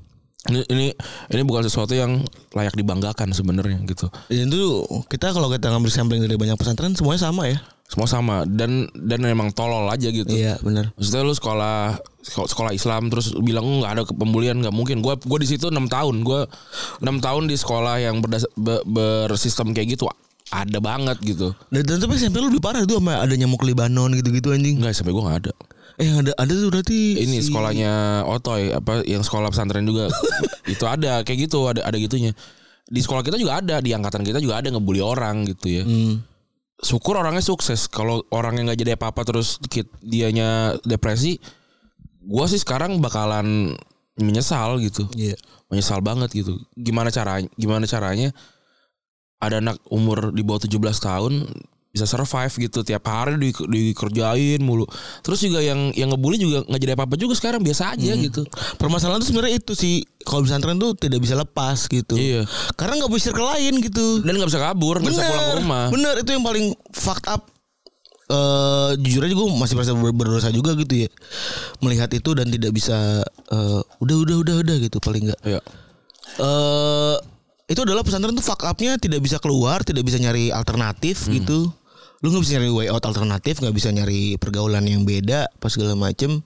Ini 0.46 0.62
ini 0.72 0.88
ini 1.34 1.42
bukan 1.42 1.66
sesuatu 1.66 1.98
yang 1.98 2.22
layak 2.54 2.78
dibanggakan 2.78 3.34
sebenarnya 3.34 3.82
gitu. 3.90 4.08
Dan 4.30 4.48
itu 4.48 4.86
kita 5.10 5.34
kalau 5.34 5.50
kita 5.50 5.74
ngambil 5.74 5.92
sampling 5.92 6.22
dari 6.22 6.38
banyak 6.38 6.54
pesantren 6.56 6.94
semuanya 6.94 7.28
sama 7.28 7.50
ya. 7.50 7.60
Semua 7.86 8.10
sama 8.10 8.36
dan 8.50 8.90
dan 8.94 9.26
memang 9.26 9.50
tolol 9.54 9.90
aja 9.90 10.10
gitu. 10.10 10.30
Iya 10.30 10.62
benar. 10.62 10.94
Maksudnya 10.98 11.22
lu 11.26 11.34
sekolah 11.34 11.98
sekolah 12.26 12.72
Islam 12.78 13.10
terus 13.10 13.34
bilang 13.42 13.66
"Oh, 13.66 13.78
nggak 13.82 13.92
ada 13.94 14.04
pembulian 14.10 14.62
nggak 14.62 14.74
mungkin. 14.74 15.02
Gua 15.02 15.18
gua 15.18 15.38
di 15.42 15.50
situ 15.50 15.70
enam 15.74 15.90
tahun. 15.90 16.22
Gua 16.22 16.46
enam 17.02 17.18
tahun 17.22 17.50
di 17.50 17.58
sekolah 17.58 18.06
yang 18.06 18.22
berdas, 18.22 18.46
be- 18.54 18.86
bersistem 18.86 19.74
kayak 19.74 19.98
gitu 19.98 20.06
ada 20.54 20.78
banget 20.78 21.18
gitu. 21.26 21.58
Dan, 21.74 21.82
dan 21.86 21.98
tapi 21.98 22.16
SMP 22.16 22.38
lu 22.38 22.54
lebih 22.54 22.62
parah 22.62 22.86
tuh 22.86 23.02
sama 23.02 23.18
ada 23.18 23.34
nyamuk 23.34 23.66
Libanon 23.66 24.14
gitu-gitu 24.14 24.54
anjing. 24.54 24.78
Enggak 24.78 24.94
sampai 24.94 25.14
gue 25.14 25.24
nggak 25.24 25.40
ada. 25.48 25.54
Eh 25.96 26.12
ada 26.12 26.32
ada 26.36 26.52
tuh 26.52 26.68
berarti 26.70 27.00
Ini 27.24 27.40
si- 27.40 27.50
sekolahnya 27.50 28.24
Otoy 28.28 28.76
apa 28.76 29.02
yang 29.08 29.24
sekolah 29.24 29.48
pesantren 29.48 29.88
juga 29.88 30.12
itu 30.74 30.84
ada 30.84 31.24
kayak 31.24 31.50
gitu 31.50 31.66
ada 31.66 31.82
ada 31.82 31.96
gitunya. 31.96 32.36
Di 32.86 33.02
sekolah 33.02 33.26
kita 33.26 33.40
juga 33.40 33.64
ada 33.64 33.82
di 33.82 33.96
angkatan 33.96 34.22
kita 34.22 34.38
juga 34.38 34.62
ada 34.62 34.70
ngebully 34.70 35.02
orang 35.02 35.48
gitu 35.50 35.82
ya. 35.82 35.84
Hmm. 35.88 36.22
Syukur 36.78 37.18
orangnya 37.18 37.42
sukses. 37.42 37.88
Kalau 37.88 38.22
orangnya 38.30 38.70
nggak 38.70 38.80
jadi 38.80 38.92
apa-apa 39.00 39.24
terus 39.24 39.58
dikit 39.58 39.90
dianya 40.04 40.76
depresi, 40.84 41.40
gua 42.22 42.46
sih 42.46 42.60
sekarang 42.60 43.00
bakalan 43.02 43.74
menyesal 44.20 44.78
gitu. 44.84 45.08
Iya. 45.16 45.40
Menyesal 45.72 46.04
banget 46.06 46.30
gitu. 46.36 46.60
Gimana 46.78 47.10
caranya? 47.10 47.50
Gimana 47.56 47.88
caranya 47.88 48.30
ada 49.46 49.58
anak 49.60 49.78
umur 49.88 50.30
di 50.30 50.42
bawah 50.42 50.62
17 50.62 50.76
tahun 51.00 51.34
bisa 51.90 52.04
survive 52.04 52.52
gitu 52.60 52.84
tiap 52.84 53.08
hari 53.08 53.40
di, 53.40 53.56
dikerjain 53.56 54.60
mulu. 54.60 54.84
Terus 55.24 55.40
juga 55.40 55.64
yang 55.64 55.96
yang 55.96 56.12
ngebully 56.12 56.36
juga 56.36 56.68
nggak 56.68 56.82
jadi 56.84 56.92
apa-apa 56.92 57.16
juga 57.16 57.40
sekarang 57.40 57.64
biasa 57.64 57.96
aja 57.96 58.12
gitu. 58.20 58.44
Permasalahan 58.76 59.24
tuh 59.24 59.32
sebenarnya 59.32 59.64
itu 59.64 59.72
sih 59.74 60.04
kalau 60.22 60.44
pesantren 60.44 60.76
tuh 60.76 60.92
tidak 61.00 61.24
bisa 61.24 61.40
lepas 61.40 61.88
gitu. 61.88 62.20
Iya. 62.20 62.44
Karena 62.76 63.00
nggak 63.00 63.14
bisa 63.16 63.32
ke 63.32 63.40
lain 63.40 63.80
gitu. 63.80 64.20
Dan 64.28 64.36
nggak 64.36 64.52
bisa 64.52 64.60
kabur, 64.60 65.00
nggak 65.00 65.08
bisa 65.08 65.24
pulang 65.24 65.48
ke 65.48 65.56
rumah. 65.64 65.86
Bener 65.88 66.14
itu 66.20 66.30
yang 66.36 66.44
paling 66.44 66.66
fucked 66.92 67.32
up. 67.32 67.48
Eh 68.26 68.92
jujur 69.00 69.22
aja 69.24 69.32
gue 69.32 69.48
masih 69.54 69.74
merasa 69.78 69.94
ber- 69.94 70.12
berdosa 70.12 70.50
juga 70.50 70.74
gitu 70.74 71.06
ya 71.06 71.10
melihat 71.78 72.10
itu 72.10 72.34
dan 72.34 72.50
tidak 72.50 72.74
bisa 72.74 73.22
eh, 73.54 73.82
udah 74.02 74.16
udah 74.20 74.36
udah 74.42 74.56
udah 74.66 74.76
gitu 74.82 74.98
paling 74.98 75.30
nggak 75.30 75.38
Iya. 75.46 75.62
eh 76.42 77.16
itu 77.66 77.82
adalah 77.82 78.06
pesantren 78.06 78.34
tuh 78.34 78.46
fuck 78.46 78.62
upnya 78.62 78.96
tidak 78.96 79.26
bisa 79.26 79.42
keluar 79.42 79.82
tidak 79.82 80.06
bisa 80.06 80.22
nyari 80.22 80.54
alternatif 80.54 81.26
Hmm. 81.26 81.34
gitu. 81.42 81.60
Lu 82.24 82.32
nggak 82.32 82.42
bisa 82.42 82.54
nyari 82.58 82.70
way 82.72 82.88
out 82.90 83.04
alternatif 83.06 83.60
nggak 83.60 83.76
bisa 83.76 83.90
nyari 83.90 84.38
pergaulan 84.38 84.86
yang 84.86 85.06
beda 85.06 85.50
pas 85.58 85.70
segala 85.70 85.94
macem. 85.94 86.42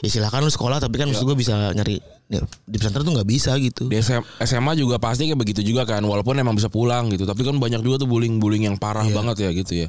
Ya 0.00 0.08
silakan 0.08 0.46
lu 0.46 0.50
sekolah 0.50 0.78
tapi 0.78 0.98
kan 0.98 1.06
maksud 1.06 1.22
gue 1.22 1.38
bisa 1.38 1.70
nyari 1.70 1.98
ya, 2.26 2.42
di 2.66 2.76
pesantren 2.78 3.04
tuh 3.04 3.14
nggak 3.14 3.28
bisa 3.28 3.54
gitu. 3.58 3.86
Di 3.86 3.98
SM 3.98 4.22
SMA 4.40 4.74
juga 4.74 4.98
pasti 4.98 5.26
kayak 5.26 5.38
begitu 5.38 5.60
juga 5.62 5.86
kan 5.86 6.02
walaupun 6.02 6.34
emang 6.34 6.54
bisa 6.54 6.66
pulang 6.66 7.10
gitu. 7.10 7.26
Tapi 7.26 7.46
kan 7.46 7.58
banyak 7.58 7.78
juga 7.78 8.02
tuh 8.02 8.08
bullying-bullying 8.10 8.70
yang 8.70 8.78
parah 8.80 9.06
banget 9.06 9.46
ya 9.46 9.50
gitu 9.54 9.86
ya. 9.86 9.88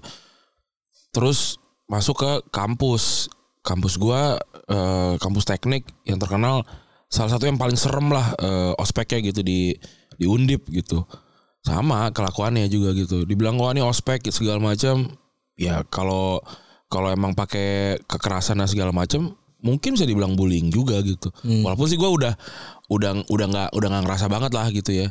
Terus 1.11 1.57
masuk 1.85 2.21
ke 2.21 2.31
kampus. 2.49 3.29
Kampus 3.61 4.01
gua 4.01 4.41
eh, 4.67 5.13
kampus 5.21 5.45
teknik 5.45 5.85
yang 6.01 6.17
terkenal 6.17 6.65
salah 7.05 7.29
satu 7.29 7.45
yang 7.45 7.61
paling 7.61 7.77
serem 7.77 8.09
lah 8.09 8.33
eh, 8.35 8.73
ospeknya 8.77 9.21
gitu 9.21 9.45
di 9.45 9.77
di 10.21 10.29
Undip 10.29 10.69
gitu. 10.69 11.01
Sama 11.65 12.13
kelakuannya 12.13 12.69
juga 12.69 12.93
gitu. 12.93 13.25
Dibilang 13.25 13.57
wah 13.57 13.73
ini 13.73 13.81
ospek 13.81 14.29
segala 14.29 14.61
macam. 14.61 15.09
Ya 15.57 15.81
kalau 15.89 16.45
kalau 16.93 17.09
emang 17.09 17.33
pakai 17.33 17.97
kekerasan 18.05 18.61
dan 18.61 18.69
segala 18.69 18.93
macam 18.93 19.33
mungkin 19.61 19.97
bisa 19.97 20.05
dibilang 20.05 20.37
bullying 20.37 20.69
juga 20.69 21.01
gitu. 21.01 21.33
Walaupun 21.41 21.89
sih 21.89 21.97
gua 21.97 22.13
udah 22.13 22.33
udah 22.93 23.25
udah 23.29 23.45
nggak 23.49 23.69
udah 23.73 23.87
nggak 23.89 24.03
ngerasa 24.05 24.25
banget 24.29 24.51
lah 24.53 24.69
gitu 24.69 24.93
ya. 24.93 25.09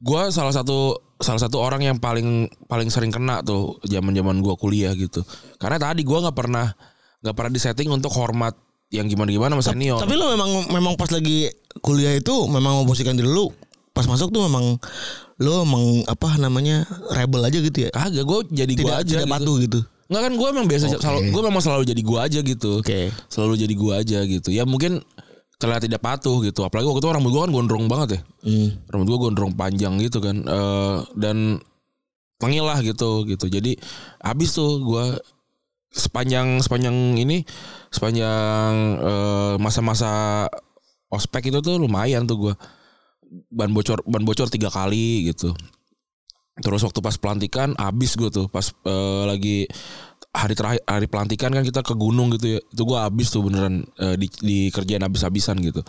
Gua 0.00 0.28
salah 0.32 0.52
satu 0.52 0.96
salah 1.20 1.40
satu 1.40 1.60
orang 1.60 1.84
yang 1.84 1.96
paling 2.00 2.48
paling 2.64 2.88
sering 2.88 3.12
kena 3.12 3.44
tuh 3.44 3.80
zaman 3.84 4.12
zaman 4.16 4.40
gua 4.40 4.56
kuliah 4.56 4.92
gitu. 4.96 5.24
Karena 5.60 5.76
tadi 5.76 6.04
gua 6.04 6.28
nggak 6.28 6.36
pernah 6.36 6.72
nggak 7.20 7.36
pernah 7.36 7.52
disetting 7.52 7.92
untuk 7.92 8.12
hormat 8.16 8.56
yang 8.88 9.04
gimana 9.04 9.28
gimana 9.28 9.52
sama 9.60 9.64
senior. 9.76 10.00
Tapi 10.00 10.16
lo 10.16 10.32
memang 10.32 10.72
memang 10.72 10.96
pas 10.96 11.12
lagi 11.12 11.52
kuliah 11.84 12.16
itu 12.16 12.48
memang 12.48 12.82
memposisikan 12.82 13.14
diri 13.14 13.28
lu 13.28 13.52
pas 14.00 14.08
masuk 14.08 14.32
tuh 14.32 14.48
memang 14.48 14.80
lo 15.36 15.60
emang 15.60 15.84
apa 16.08 16.40
namanya 16.40 16.88
rebel 17.12 17.44
aja 17.44 17.60
gitu 17.60 17.84
ya. 17.84 17.90
kagak 17.92 18.24
gue 18.24 18.38
jadi 18.64 18.72
gua 18.80 19.04
aja 19.04 19.12
tidak 19.20 19.28
gitu. 19.28 19.34
patuh 19.36 19.56
gitu. 19.60 19.80
Nggak 20.08 20.22
kan 20.24 20.32
gue 20.32 20.48
emang 20.48 20.66
biasa 20.66 20.84
Oke. 20.88 20.96
selalu 21.04 21.20
gue 21.28 21.42
memang 21.44 21.62
selalu 21.62 21.82
jadi 21.84 22.02
gue 22.02 22.18
aja 22.18 22.38
gitu. 22.40 22.70
Oke. 22.80 23.00
Selalu 23.28 23.52
jadi 23.60 23.74
gue 23.76 23.92
aja 23.92 24.18
gitu. 24.24 24.48
Ya 24.48 24.64
mungkin 24.64 25.04
terlihat 25.60 25.84
tidak 25.84 26.00
patuh 26.00 26.40
gitu. 26.40 26.64
Apalagi 26.64 26.88
waktu 26.88 27.04
itu 27.04 27.08
rambut 27.12 27.30
gue 27.36 27.42
kan 27.44 27.52
gondrong 27.52 27.84
banget 27.92 28.08
ya. 28.16 28.20
Hmm. 28.48 28.68
Rambut 28.88 29.06
gue 29.12 29.18
gondrong 29.28 29.52
panjang 29.52 30.00
gitu 30.00 30.18
kan. 30.24 30.40
Eh 30.40 30.98
dan 31.20 31.60
tengil 32.40 32.64
lah 32.64 32.80
gitu 32.80 33.28
gitu. 33.28 33.46
Jadi 33.52 33.76
habis 34.24 34.56
tuh 34.56 34.80
gue 34.80 35.04
sepanjang 35.92 36.62
sepanjang 36.64 36.96
ini 37.20 37.44
sepanjang 37.92 38.72
eh, 39.02 39.54
masa-masa 39.60 40.46
ospek 41.10 41.50
itu 41.50 41.58
tuh 41.60 41.82
lumayan 41.82 42.24
tuh 42.24 42.48
gue 42.48 42.54
ban 43.50 43.70
bocor 43.70 44.02
ban 44.04 44.26
bocor 44.26 44.50
tiga 44.50 44.68
kali 44.68 45.30
gitu. 45.30 45.54
Terus 46.60 46.84
waktu 46.84 47.00
pas 47.00 47.16
pelantikan 47.16 47.72
habis 47.78 48.18
gue 48.18 48.28
tuh. 48.28 48.46
Pas 48.50 48.66
eh, 48.68 49.22
lagi 49.24 49.58
hari 50.30 50.54
terakhir 50.54 50.82
hari 50.84 51.06
pelantikan 51.08 51.50
kan 51.54 51.64
kita 51.64 51.80
ke 51.80 51.94
gunung 51.96 52.34
gitu 52.36 52.58
ya. 52.58 52.60
Itu 52.60 52.82
gue 52.84 52.98
habis 52.98 53.32
tuh 53.32 53.46
beneran 53.46 53.86
eh, 53.96 54.18
di, 54.18 54.26
di 54.42 54.58
kerjaan 54.68 55.06
habis-habisan 55.06 55.56
gitu. 55.62 55.80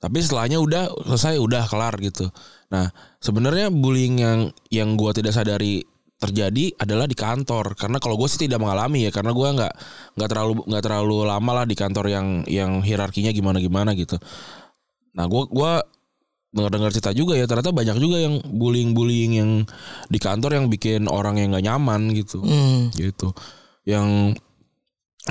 Tapi 0.00 0.20
setelahnya 0.20 0.60
udah 0.60 0.92
selesai 1.04 1.40
udah 1.40 1.64
kelar 1.68 1.96
gitu. 2.00 2.28
Nah 2.72 2.88
sebenarnya 3.20 3.68
bullying 3.72 4.20
yang 4.20 4.40
yang 4.72 4.88
gue 4.96 5.10
tidak 5.16 5.36
sadari 5.36 5.84
terjadi 6.16 6.72
adalah 6.80 7.04
di 7.04 7.16
kantor. 7.16 7.76
Karena 7.76 8.00
kalau 8.00 8.16
gue 8.16 8.28
sih 8.30 8.40
tidak 8.48 8.64
mengalami 8.64 9.04
ya 9.04 9.10
karena 9.12 9.32
gue 9.36 9.48
nggak 9.60 9.74
nggak 10.16 10.28
terlalu 10.30 10.52
nggak 10.64 10.82
terlalu 10.84 11.16
lama 11.28 11.52
lah 11.52 11.64
di 11.68 11.76
kantor 11.76 12.06
yang 12.08 12.26
yang 12.48 12.80
hierarkinya 12.80 13.32
gimana 13.34 13.60
gimana 13.60 13.92
gitu. 13.92 14.16
Nah 15.14 15.28
gue 15.28 15.42
gua 15.52 15.84
dengar-dengar 16.54 16.94
cerita 16.94 17.10
juga 17.10 17.34
ya 17.34 17.50
ternyata 17.50 17.74
banyak 17.74 17.98
juga 17.98 18.22
yang 18.22 18.38
bullying-bullying 18.46 19.32
yang 19.42 19.50
di 20.06 20.18
kantor 20.22 20.54
yang 20.62 20.66
bikin 20.70 21.10
orang 21.10 21.42
yang 21.42 21.50
nggak 21.50 21.66
nyaman 21.66 22.14
gitu. 22.14 22.38
Hmm. 22.40 22.94
gitu. 22.94 23.34
Yang 23.82 24.38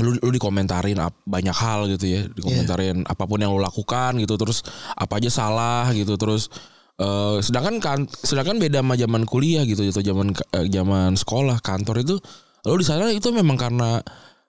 lu 0.01 0.17
lu 0.19 0.29
dikomentarin 0.33 0.97
ap- 0.97 1.21
banyak 1.23 1.53
hal 1.53 1.85
gitu 1.85 2.05
ya 2.09 2.25
dikomentarin 2.25 3.05
apa 3.05 3.29
pun 3.29 3.37
yang 3.37 3.53
lu 3.53 3.61
lakukan 3.61 4.17
gitu 4.17 4.41
terus 4.41 4.65
apa 4.97 5.21
aja 5.21 5.29
salah 5.29 5.85
gitu 5.93 6.17
terus 6.17 6.49
eh, 6.97 7.37
sedangkan 7.45 7.77
kan 7.77 7.99
sedangkan 8.09 8.57
beda 8.57 8.81
sama 8.81 8.97
zaman 8.97 9.21
kuliah 9.29 9.61
gitu 9.69 9.85
atau 9.85 10.01
zaman 10.01 10.33
eh, 10.33 10.65
zaman 10.73 11.13
sekolah 11.13 11.61
kantor 11.61 12.01
itu 12.01 12.17
lu 12.65 12.75
di 12.81 12.87
sana 12.89 13.13
itu 13.13 13.29
memang 13.29 13.53
karena 13.53 14.01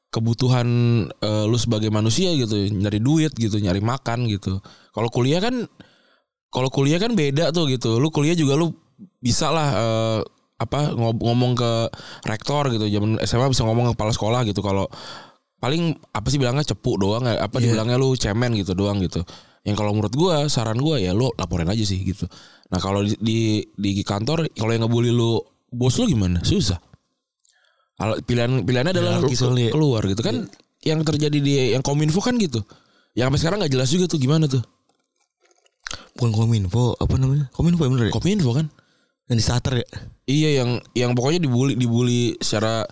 kebutuhan 0.09 0.69
eh, 1.13 1.45
lu 1.45 1.59
sebagai 1.61 1.93
manusia 1.93 2.33
gitu 2.33 2.57
nyari 2.73 3.03
duit 3.05 3.37
gitu 3.37 3.61
nyari 3.61 3.85
makan 3.85 4.25
gitu. 4.31 4.65
Kalau 4.97 5.13
kuliah 5.13 5.45
kan 5.45 5.69
kalau 6.55 6.71
kuliah 6.71 7.03
kan 7.03 7.19
beda 7.19 7.51
tuh 7.51 7.67
gitu. 7.67 7.99
Lu 7.99 8.15
kuliah 8.15 8.39
juga 8.39 8.55
lu 8.55 8.71
bisa 9.19 9.51
lah 9.51 9.69
eh, 9.75 10.21
apa 10.55 10.95
ngomong 10.95 11.59
ke 11.59 11.73
rektor 12.31 12.71
gitu. 12.71 12.87
Zaman 12.87 13.19
SMA 13.27 13.51
bisa 13.51 13.67
ngomong 13.67 13.91
ke 13.91 13.99
kepala 13.99 14.13
sekolah 14.15 14.41
gitu. 14.47 14.63
Kalau 14.63 14.87
paling 15.59 15.99
apa 16.15 16.27
sih 16.31 16.39
bilangnya 16.39 16.63
cepu 16.63 16.95
doang 16.95 17.27
ya, 17.27 17.43
apa 17.43 17.59
dibilangnya 17.59 17.99
lu 17.99 18.15
cemen 18.15 18.55
gitu 18.55 18.79
doang 18.79 19.03
gitu. 19.03 19.27
Yang 19.67 19.77
kalau 19.83 19.91
menurut 19.97 20.15
gua 20.15 20.47
saran 20.47 20.79
gua 20.79 21.03
ya 21.03 21.11
lu 21.11 21.27
laporin 21.35 21.67
aja 21.67 21.83
sih 21.83 21.99
gitu. 22.07 22.31
Nah, 22.71 22.79
kalau 22.79 23.03
di 23.03 23.19
di, 23.19 23.39
di 23.75 24.05
kantor 24.07 24.47
kalau 24.55 24.71
yang 24.71 24.87
ngebully 24.87 25.11
lu 25.11 25.43
bos 25.75 25.99
lu 25.99 26.07
gimana? 26.07 26.39
Susah. 26.47 26.79
Kalau 27.99 28.15
pilihan 28.23 28.63
pilihannya 28.63 28.93
adalah 28.95 29.23
soalnya. 29.27 29.75
keluar 29.75 30.07
gitu 30.07 30.23
kan. 30.23 30.47
Yang 30.85 31.01
terjadi 31.09 31.39
di 31.41 31.53
yang 31.73 31.81
kominfo 31.81 32.21
kan 32.21 32.37
gitu. 32.37 32.61
Yang 33.17 33.27
sampai 33.33 33.41
sekarang 33.41 33.59
nggak 33.65 33.73
jelas 33.73 33.89
juga 33.89 34.05
tuh 34.05 34.21
gimana 34.21 34.45
tuh. 34.47 34.61
Bukan 36.15 36.31
kominfo 36.31 36.95
apa 36.97 37.15
namanya? 37.19 37.51
Kominfo 37.51 37.83
ya 37.83 37.91
bener 37.91 38.05
ya? 38.09 38.13
Kominfo 38.13 38.51
kan. 38.53 38.67
Yang 39.27 39.37
di 39.37 39.45
starter 39.45 39.75
ya? 39.81 39.87
Iya 40.25 40.51
yang 40.63 40.71
yang 40.95 41.11
pokoknya 41.13 41.41
dibully 41.41 41.75
dibully 41.75 42.37
secara 42.39 42.85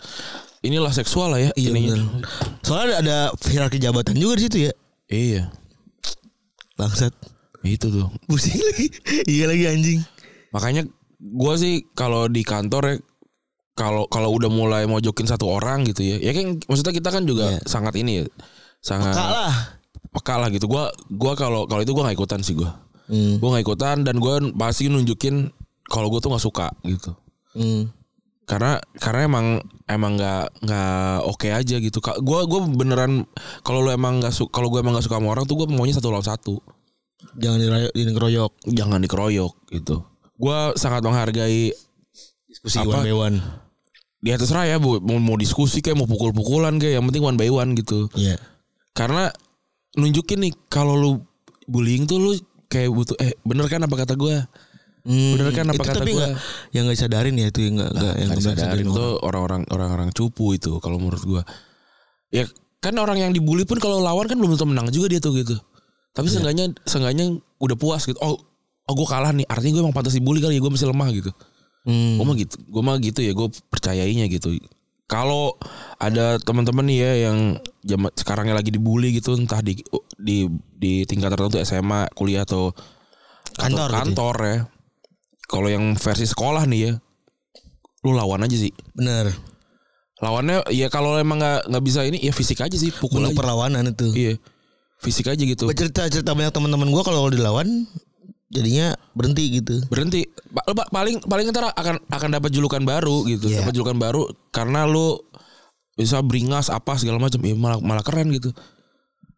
inilah 0.60 0.90
seksual 0.90 1.30
lah 1.30 1.40
ya 1.40 1.50
Iya 1.54 1.70
ininya. 1.70 1.94
bener. 1.96 2.24
Soalnya 2.62 2.84
ada, 2.84 2.96
ada 2.98 3.18
hierarki 3.46 3.78
jabatan 3.78 4.16
juga 4.16 4.36
di 4.36 4.42
situ 4.42 4.56
ya. 4.66 4.72
Iya. 5.06 5.42
Bangsat. 6.74 7.12
Itu 7.62 7.88
tuh. 7.88 8.08
Pusing 8.26 8.58
lagi. 8.58 8.86
iya 9.28 9.44
lagi 9.46 9.64
anjing. 9.68 10.00
Makanya 10.50 10.82
gua 11.20 11.54
sih 11.54 11.86
kalau 11.94 12.26
di 12.26 12.42
kantor 12.42 12.82
ya 12.84 12.96
kalau 13.72 14.04
kalau 14.04 14.34
udah 14.34 14.50
mulai 14.50 14.84
mojokin 14.84 15.24
satu 15.24 15.46
orang 15.46 15.86
gitu 15.86 16.02
ya. 16.02 16.16
Ya 16.18 16.32
kan 16.34 16.58
maksudnya 16.66 16.92
kita 16.92 17.08
kan 17.08 17.22
juga 17.22 17.54
Iya. 17.54 17.60
sangat 17.64 17.94
ini 17.94 18.12
ya. 18.18 18.24
Sangat 18.82 19.14
lah. 19.14 19.54
peka 20.10 20.36
lah 20.36 20.50
gitu. 20.50 20.66
Gua 20.66 20.90
gua 21.08 21.32
kalau 21.32 21.64
kalau 21.64 21.80
itu 21.80 21.94
gua 21.94 22.10
nggak 22.10 22.18
ikutan 22.18 22.40
sih 22.42 22.58
gua. 22.58 22.72
Hmm. 23.12 23.36
Gua 23.36 23.48
nggak 23.52 23.64
ikutan 23.68 23.96
dan 24.02 24.16
gua 24.16 24.40
pasti 24.56 24.88
nunjukin 24.88 25.52
kalau 25.84 26.08
gua 26.08 26.18
tuh 26.18 26.32
nggak 26.32 26.40
suka 26.42 26.72
gitu. 26.82 27.12
Hmm. 27.52 27.92
karena 28.42 28.80
karena 28.96 29.20
emang 29.28 29.46
emang 29.86 30.12
nggak 30.16 30.44
nggak 30.64 31.18
oke 31.24 31.46
aja 31.46 31.76
gitu 31.78 32.00
gue 32.00 32.40
gue 32.42 32.60
beneran 32.74 33.28
kalau 33.60 33.84
lu 33.84 33.92
emang 33.92 34.18
nggak 34.18 34.32
suka 34.32 34.50
kalau 34.50 34.66
gue 34.66 34.80
emang 34.80 34.96
nggak 34.96 35.04
suka 35.04 35.20
sama 35.20 35.30
orang 35.30 35.44
tuh 35.44 35.60
gue 35.62 35.68
maunya 35.68 35.94
satu 35.94 36.10
lawan 36.10 36.26
satu 36.26 36.58
Jangan 37.38 37.60
dikeroyok. 37.94 38.52
jangan 38.66 38.98
dikeroyok 38.98 39.52
gitu 39.70 40.02
gue 40.34 40.58
sangat 40.74 41.04
menghargai 41.04 41.70
Diskusi 42.50 42.82
Apa? 42.82 42.98
one 42.98 43.04
by 43.04 43.14
one. 43.14 43.36
di 44.18 44.30
atas 44.32 44.50
raya 44.50 44.76
bu 44.76 44.98
mau, 44.98 45.22
mau 45.22 45.36
diskusi 45.36 45.78
kayak 45.78 45.96
mau 45.96 46.08
pukul-pukulan 46.08 46.74
kayak 46.76 46.98
yang 46.98 47.06
penting 47.06 47.22
one 47.22 47.38
by 47.38 47.46
one 47.46 47.76
gitu 47.76 48.10
Iya. 48.16 48.40
karena 48.92 49.30
nunjukin 49.94 50.40
nih 50.42 50.52
kalau 50.66 50.96
lu 50.96 51.10
bullying 51.68 52.10
tuh 52.10 52.18
lu 52.18 52.32
kayak 52.72 52.88
butuh 52.88 53.16
eh 53.20 53.36
bener 53.44 53.68
kan 53.68 53.84
apa 53.84 53.94
kata 54.00 54.16
gue 54.16 54.36
Hmm, 55.02 55.34
Bener 55.34 55.50
kan 55.50 55.66
apa 55.66 55.82
kata 55.82 56.06
nggak 56.06 56.30
yang 56.70 56.86
nggak 56.86 56.94
disadarin 56.94 57.34
ya 57.34 57.50
itu 57.50 57.66
yang 57.66 57.74
nggak 57.74 57.90
nggak 57.90 58.14
yang 58.22 58.28
nggak 58.30 58.38
disadarin 58.38 58.86
itu 58.86 59.06
orang-orang 59.26 59.62
orang-orang 59.74 60.08
cupu 60.14 60.54
itu 60.54 60.78
kalau 60.78 61.02
menurut 61.02 61.22
gua. 61.26 61.42
Ya 62.30 62.46
kan 62.78 62.94
orang 63.02 63.18
yang 63.18 63.34
dibully 63.34 63.66
pun 63.66 63.82
kalau 63.82 63.98
lawan 63.98 64.30
kan 64.30 64.38
belum 64.38 64.54
tentu 64.54 64.62
menang 64.62 64.94
juga 64.94 65.10
dia 65.10 65.18
tuh 65.18 65.34
gitu. 65.34 65.58
Tapi 66.14 66.30
Iya. 66.30 66.34
seenggaknya 66.38 66.64
seenggaknya 66.86 67.34
udah 67.58 67.74
puas 67.74 68.06
gitu. 68.06 68.14
Oh, 68.22 68.38
oh 68.86 68.94
gue 68.94 69.06
kalah 69.10 69.34
nih. 69.34 69.42
Artinya 69.50 69.74
gue 69.74 69.82
emang 69.90 69.96
pantas 69.96 70.14
dibully 70.14 70.38
kali 70.38 70.54
ya 70.54 70.62
gue 70.62 70.70
masih 70.70 70.86
lemah 70.86 71.08
gitu. 71.10 71.30
Hmm. 71.82 72.22
Gue 72.22 72.26
mah 72.30 72.36
gitu. 72.38 72.56
Gue 72.62 72.82
mah 72.86 72.96
gitu 73.02 73.20
ya 73.26 73.32
gue 73.34 73.48
percayainya 73.74 74.30
gitu. 74.30 74.54
Kalau 75.12 75.60
ada 76.00 76.40
teman-teman 76.40 76.88
nih 76.88 76.98
ya 77.04 77.12
yang 77.28 77.38
zaman 77.84 78.08
sekarangnya 78.16 78.56
lagi 78.56 78.72
dibully 78.72 79.12
gitu 79.12 79.36
entah 79.36 79.60
di 79.60 79.76
di 80.16 80.48
di 80.72 81.04
tingkat 81.04 81.36
tertentu 81.36 81.60
SMA, 81.60 82.08
kuliah 82.16 82.48
atau 82.48 82.72
Kantor 83.52 83.92
atau 83.92 83.92
gitu 83.92 83.92
ya? 83.92 84.00
kantor 84.00 84.36
ya. 84.40 84.58
Kalau 85.44 85.68
yang 85.68 85.84
versi 86.00 86.24
sekolah 86.24 86.64
nih 86.64 86.80
ya, 86.88 86.92
lu 88.08 88.16
lawan 88.16 88.40
aja 88.40 88.56
sih. 88.56 88.72
bener 88.96 89.36
Lawannya 90.22 90.62
ya 90.70 90.86
kalau 90.86 91.18
emang 91.18 91.42
nggak 91.42 91.66
nggak 91.66 91.84
bisa 91.84 92.06
ini 92.06 92.22
ya 92.22 92.30
fisik 92.30 92.62
aja 92.62 92.78
sih, 92.78 92.94
pukul 92.94 93.26
aja. 93.26 93.34
perlawanan 93.34 93.90
itu 93.90 94.06
Iya. 94.14 94.34
Fisik 95.02 95.26
aja 95.26 95.42
gitu. 95.42 95.66
cerita 95.74 96.06
cerita 96.06 96.30
banyak 96.30 96.54
teman-teman 96.54 96.88
gue 96.94 97.02
kalau 97.02 97.26
dilawan 97.26 97.66
jadinya 98.52 98.92
berhenti 99.16 99.44
gitu 99.58 99.80
Berhenti. 99.88 100.28
Pa- 100.52 100.68
pa- 100.68 100.90
paling 100.92 101.24
paling 101.24 101.48
ntar 101.48 101.72
akan 101.72 101.96
akan 102.06 102.28
dapat 102.36 102.52
julukan 102.52 102.84
baru 102.84 103.24
gitu. 103.24 103.48
Iya. 103.48 103.64
Dapat 103.64 103.72
julukan 103.72 103.96
baru 103.96 104.22
karena 104.52 104.84
lu 104.84 105.16
bisa 105.96 106.20
beringas 106.20 106.68
apa 106.68 107.00
segala 107.00 107.16
macam. 107.16 107.40
Ya 107.40 107.56
malah 107.56 107.80
malah 107.80 108.04
keren 108.04 108.28
gitu. 108.30 108.52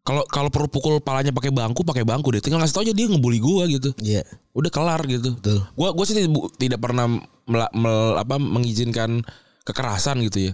Kalau 0.04 0.21
kalau 0.28 0.52
perlu 0.52 0.68
pukul 0.68 1.00
palanya 1.00 1.33
pakai 1.33 1.49
bangku, 1.49 1.80
pakai 1.80 2.04
bangku 2.04 2.28
deh. 2.35 2.42
Tinggal 2.44 2.61
ngasih 2.61 2.75
tau 2.76 2.83
aja 2.85 2.92
dia 2.92 3.09
ngebully 3.09 3.40
gua 3.40 3.64
gitu. 3.71 3.94
Iya 4.02 4.26
Udah 4.52 4.68
kelar 4.68 5.00
gitu. 5.09 5.33
betul 5.38 5.64
Gua 5.73 5.97
gua 5.97 6.04
sih 6.04 6.12
tidak, 6.12 6.28
tidak 6.61 6.78
pernah 6.83 7.09
mela- 7.49 7.73
mel- 7.73 8.21
apa 8.21 8.37
mengizinkan 8.37 9.25
kekerasan 9.64 10.21
gitu 10.28 10.50
ya. 10.50 10.52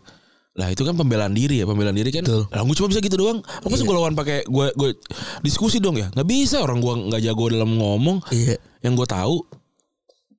Lah 0.59 0.69
itu 0.71 0.83
kan 0.83 0.99
pembelaan 0.99 1.30
diri 1.30 1.62
ya, 1.62 1.66
pembelaan 1.69 1.95
diri 1.95 2.11
kan. 2.11 2.26
Betul. 2.26 2.50
Lah 2.50 2.62
gue 2.66 2.76
cuma 2.76 2.88
bisa 2.90 3.00
gitu 3.00 3.16
doang. 3.16 3.38
Apa 3.42 3.75
sih 3.78 3.87
gue 3.87 3.95
lawan 3.95 4.14
pakai 4.19 4.47
gue 4.47 4.66
gue 4.75 4.90
diskusi 5.47 5.78
dong 5.78 5.97
ya? 5.99 6.11
Nggak 6.11 6.28
bisa 6.28 6.59
orang 6.61 6.83
gua 6.83 6.99
nggak 6.99 7.23
jago 7.23 7.45
dalam 7.50 7.71
ngomong. 7.78 8.19
iya 8.35 8.59
Yang 8.83 9.04
gue 9.04 9.09
tahu 9.09 9.37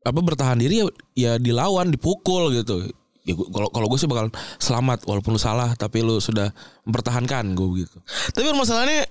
apa 0.01 0.20
bertahan 0.20 0.58
diri 0.58 0.82
ya, 0.82 0.86
ya 1.15 1.32
dilawan, 1.39 1.89
dipukul 1.94 2.51
gitu. 2.53 2.91
Ya 3.24 3.38
kalau 3.38 3.70
kalau 3.70 3.88
gue 3.88 3.98
sih 4.01 4.10
bakal 4.10 4.34
selamat 4.58 5.06
walaupun 5.06 5.38
lu 5.38 5.41
salah 5.41 5.77
tapi 5.77 6.01
lu 6.01 6.18
sudah 6.18 6.50
mempertahankan 6.89 7.53
gue 7.53 7.68
begitu. 7.70 8.01
tapi 8.34 8.50
masalahnya 8.50 9.06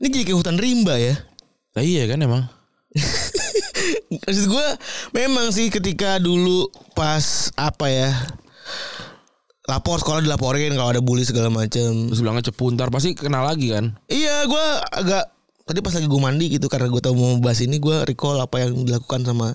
ini 0.00 0.08
jadi 0.08 0.24
kayak 0.32 0.38
hutan 0.40 0.56
rimba 0.56 0.96
ya 0.96 1.12
Nah, 1.78 1.86
iya 1.86 2.10
kan 2.10 2.18
emang. 2.18 2.42
Maksud 4.26 4.50
gue 4.50 4.66
memang 5.14 5.54
sih 5.54 5.70
ketika 5.70 6.18
dulu 6.18 6.66
pas 6.90 7.54
apa 7.54 7.86
ya 7.86 8.10
lapor 9.68 10.00
sekolah 10.00 10.24
dilaporin 10.24 10.72
kalau 10.72 10.90
ada 10.96 11.04
bully 11.04 11.22
segala 11.28 11.52
macem. 11.52 12.08
Terus 12.08 12.20
bilangnya 12.24 12.48
cepu 12.48 12.72
ntar 12.72 12.88
pasti 12.88 13.12
kenal 13.12 13.44
lagi 13.44 13.76
kan. 13.76 13.92
Iya 14.08 14.48
gue 14.48 14.66
agak 14.96 15.24
tadi 15.68 15.84
pas 15.84 15.92
lagi 15.92 16.08
gue 16.08 16.20
mandi 16.20 16.46
gitu 16.48 16.66
karena 16.72 16.88
gue 16.88 17.02
tahu 17.04 17.12
mau 17.12 17.36
bahas 17.44 17.60
ini 17.60 17.76
gue 17.76 18.08
recall 18.08 18.40
apa 18.40 18.64
yang 18.64 18.88
dilakukan 18.88 19.20
sama 19.28 19.52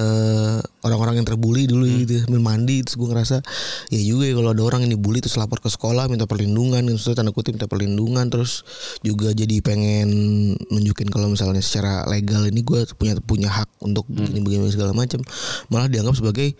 eh, 0.00 0.58
orang-orang 0.88 1.20
yang 1.20 1.26
terbully 1.28 1.68
dulu 1.68 1.84
gitu 1.84 2.24
sambil 2.24 2.40
mandi 2.40 2.80
terus 2.80 2.96
gue 2.96 3.08
ngerasa 3.12 3.44
ya 3.92 4.00
juga 4.00 4.24
ya 4.24 4.34
kalau 4.40 4.50
ada 4.56 4.62
orang 4.64 4.80
yang 4.88 4.96
dibully 4.96 5.20
terus 5.20 5.36
lapor 5.36 5.60
ke 5.60 5.68
sekolah 5.68 6.08
minta 6.08 6.24
perlindungan 6.24 6.80
terus 6.88 7.12
tanda 7.12 7.28
kutip 7.30 7.54
minta 7.54 7.68
perlindungan 7.68 8.26
terus 8.32 8.64
juga 9.04 9.36
jadi 9.36 9.60
pengen 9.60 10.08
nunjukin 10.72 11.12
kalau 11.12 11.28
misalnya 11.28 11.60
secara 11.60 12.08
legal 12.08 12.40
ini 12.48 12.64
gue 12.64 12.88
punya 12.96 13.14
punya 13.20 13.52
hak 13.52 13.68
untuk 13.84 14.08
begini 14.08 14.40
begini 14.40 14.72
segala 14.72 14.96
macam 14.96 15.20
malah 15.68 15.92
dianggap 15.92 16.16
sebagai 16.16 16.56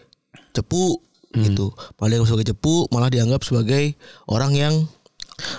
cepu 0.53 1.01
gitu. 1.37 1.67
Malah 1.97 2.09
dianggap 2.11 2.29
sebagai 2.29 2.47
cepu 2.51 2.77
malah 2.89 3.09
dianggap 3.09 3.41
sebagai 3.43 3.85
orang 4.27 4.53
yang 4.53 4.75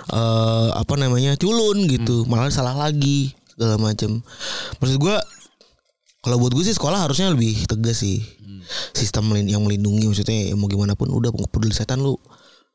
eh 0.08 0.68
apa 0.72 0.94
namanya 0.96 1.36
culun 1.36 1.84
gitu. 1.84 2.24
Malah 2.24 2.48
salah 2.48 2.72
lagi 2.72 3.36
segala 3.52 3.76
macam 3.76 4.20
maksud 4.78 4.96
gue 4.96 5.16
kalau 6.20 6.36
buat 6.36 6.52
gue 6.52 6.60
sih 6.60 6.72
sekolah 6.72 7.02
harusnya 7.02 7.28
lebih 7.28 7.66
tegas 7.66 8.00
sih. 8.00 8.20
Sistem 8.92 9.30
melin- 9.30 9.46
yang 9.46 9.62
melindungi 9.62 10.10
maksudnya 10.10 10.50
ya 10.50 10.54
mau 10.54 10.66
gimana 10.66 10.92
pun 10.92 11.06
udah 11.06 11.30
peduli 11.46 11.70
setan 11.70 12.02
lu 12.02 12.18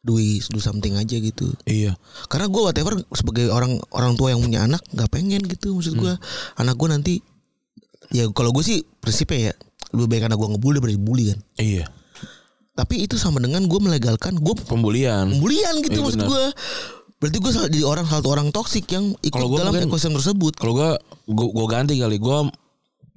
do 0.01 0.17
it- 0.17 0.47
do 0.47 0.57
something 0.57 0.95
aja 0.95 1.13
gitu. 1.13 1.51
Iya. 1.65 1.93
karena 2.25 2.47
gue 2.47 2.61
whatever 2.63 2.95
sebagai 3.11 3.51
orang 3.51 3.75
orang 3.91 4.15
tua 4.15 4.31
yang 4.31 4.39
punya 4.39 4.63
anak 4.63 4.81
nggak 4.89 5.09
pengen 5.11 5.43
gitu 5.43 5.75
maksud 5.75 5.93
gue 5.93 6.13
anak 6.55 6.73
gue 6.73 6.87
nanti 6.87 7.13
ya 8.09 8.25
kalau 8.31 8.49
gue 8.49 8.63
sih 8.63 8.81
prinsipnya 8.97 9.51
ya 9.51 9.53
lebih 9.91 10.07
baik 10.09 10.23
anak 10.25 10.39
gue 10.39 10.47
ngebully 10.47 10.79
daripada 10.79 10.95
dibully 10.95 11.23
kan. 11.29 11.39
Iya. 11.59 11.85
Tapi 12.71 13.03
itu 13.03 13.15
sama 13.15 13.37
dengan 13.37 13.63
gue 13.63 13.79
melegalkan 13.79 14.35
gue 14.35 14.55
Pembulian. 14.63 15.27
pembulian 15.29 15.73
gitu 15.81 15.97
Iya, 15.97 16.03
maksud 16.03 16.23
gue 16.23 16.43
berarti 17.17 17.37
gue 17.37 17.51
salah 17.51 17.69
jadi 17.69 17.83
orang 17.83 18.07
satu 18.07 18.27
orang 18.27 18.47
toksik 18.49 18.89
yang 18.89 19.13
ikut 19.19 19.37
gua 19.37 19.61
dalam 19.61 19.73
mungkin- 19.73 19.89
ekosistem 19.89 20.15
tersebut 20.15 20.53
Kalau 20.55 20.73
gua, 20.73 20.89
gua 21.29 21.67
ganti 21.67 21.93
kali. 21.95 22.17
Gua 22.17 22.49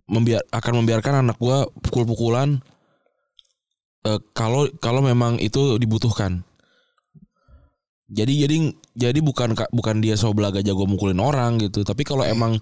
membiar 0.05 0.45
akan 0.51 0.73
membiarkan 0.79 1.25
anak 1.25 1.38
gua 1.38 1.64
pukul-pukulan 1.81 2.61
eh, 4.03 4.21
kalau 4.33 4.69
kalau 4.77 5.01
memang 5.01 5.38
itu 5.38 5.79
dibutuhkan. 5.79 6.45
Jadi 8.05 8.45
jadi 8.45 8.57
jadi 8.93 9.19
bukan 9.19 9.57
ka- 9.57 9.73
bukan 9.73 10.05
dia 10.05 10.14
so 10.14 10.29
belaga 10.31 10.61
jago 10.61 10.85
mukulin 10.85 11.17
orang 11.19 11.57
gitu. 11.57 11.81
Tapi 11.81 12.05
kalau 12.05 12.21
emang 12.23 12.61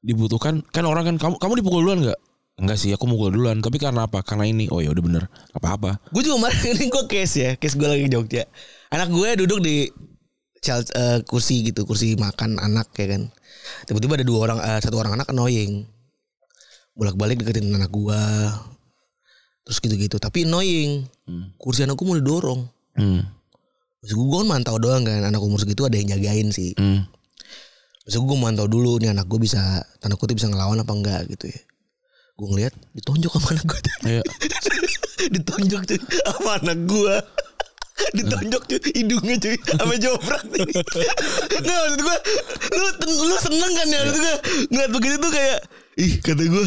dibutuhkan 0.00 0.64
kan 0.64 0.88
orang 0.88 1.04
kan 1.04 1.16
kamu 1.20 1.34
kamu 1.36 1.52
dipukul 1.60 1.84
duluan 1.84 2.00
nggak? 2.00 2.20
Enggak 2.60 2.76
sih, 2.76 2.92
aku 2.92 3.08
mukul 3.08 3.32
duluan. 3.32 3.58
Tapi 3.58 3.80
karena 3.80 4.04
apa? 4.04 4.20
Karena 4.20 4.44
ini. 4.44 4.68
Oh 4.68 4.78
ya 4.78 4.92
udah 4.92 5.00
bener. 5.00 5.24
Apa-apa. 5.50 5.96
gue 6.12 6.20
juga 6.20 6.36
kemarin 6.36 6.60
ini 6.76 6.84
gue 6.86 7.04
case 7.08 7.34
ya 7.36 7.50
case 7.56 7.74
gue 7.74 7.88
lagi 7.88 8.04
di 8.04 8.12
Jogja 8.12 8.44
anak 8.90 9.08
gue 9.08 9.28
duduk 9.40 9.58
di 9.60 9.88
child, 10.58 10.86
eh, 10.92 11.18
kursi 11.24 11.64
gitu 11.64 11.82
kursi 11.82 12.14
makan 12.14 12.58
anak 12.58 12.92
ya 12.94 13.06
kan 13.08 13.32
tiba-tiba 13.86 14.20
ada 14.20 14.26
dua 14.26 14.38
orang 14.44 14.58
eh, 14.60 14.78
satu 14.78 14.98
orang 14.98 15.14
anak 15.14 15.30
annoying 15.30 15.88
bolak-balik 16.92 17.38
deketin 17.38 17.70
anak 17.70 17.88
gue 17.88 18.20
terus 19.62 19.78
gitu-gitu 19.78 20.16
tapi 20.16 20.44
annoying 20.44 21.06
Hmm. 21.24 21.54
kursi 21.56 21.82
anak 21.82 21.94
gue 21.94 22.04
mau 22.04 22.14
didorong 22.14 22.66
Hmm. 22.92 23.22
Maksud 24.02 24.16
gue 24.18 24.36
kan 24.36 24.48
mantau 24.50 24.76
doang 24.76 25.00
kan 25.00 25.22
anak 25.22 25.38
umur 25.38 25.56
segitu 25.56 25.86
ada 25.86 25.94
yang 25.94 26.10
jagain 26.10 26.50
sih 26.50 26.74
Hmm. 26.74 27.06
Maksud 28.02 28.20
gue 28.20 28.36
mantau 28.36 28.66
dulu 28.66 28.98
nih 28.98 29.14
anak 29.14 29.24
gue 29.24 29.38
bisa 29.38 29.60
tanda 29.96 30.14
kutip 30.14 30.34
bisa 30.34 30.50
ngelawan 30.50 30.76
apa 30.76 30.90
enggak 30.90 31.20
gitu 31.30 31.46
ya 31.48 31.60
gue 32.40 32.48
ngeliat 32.48 32.74
ditonjok 32.96 33.32
sama 33.36 33.48
anak 33.52 33.64
gue 33.68 33.80
Iya. 34.08 34.22
ditonjok 35.36 35.82
cuy 35.84 36.00
sama 36.24 36.50
anak 36.56 36.78
gue 36.88 37.14
ditonjok 38.16 38.62
cuy 38.64 38.80
hidungnya 38.96 39.36
cuy 39.36 39.56
sama 39.60 39.94
joprak 40.00 40.42
nih 40.48 40.64
nggak 41.60 41.78
maksud 41.84 42.00
gue 42.00 42.16
lu 42.72 42.86
lu 43.28 43.36
seneng 43.36 43.72
kan 43.76 43.86
ya 43.86 44.00
maksud 44.02 44.18
gue 44.18 44.34
ngeliat 44.72 44.90
begitu 44.90 45.16
tuh 45.20 45.30
kayak 45.30 45.58
ih 46.00 46.12
kata 46.16 46.42
gue 46.48 46.66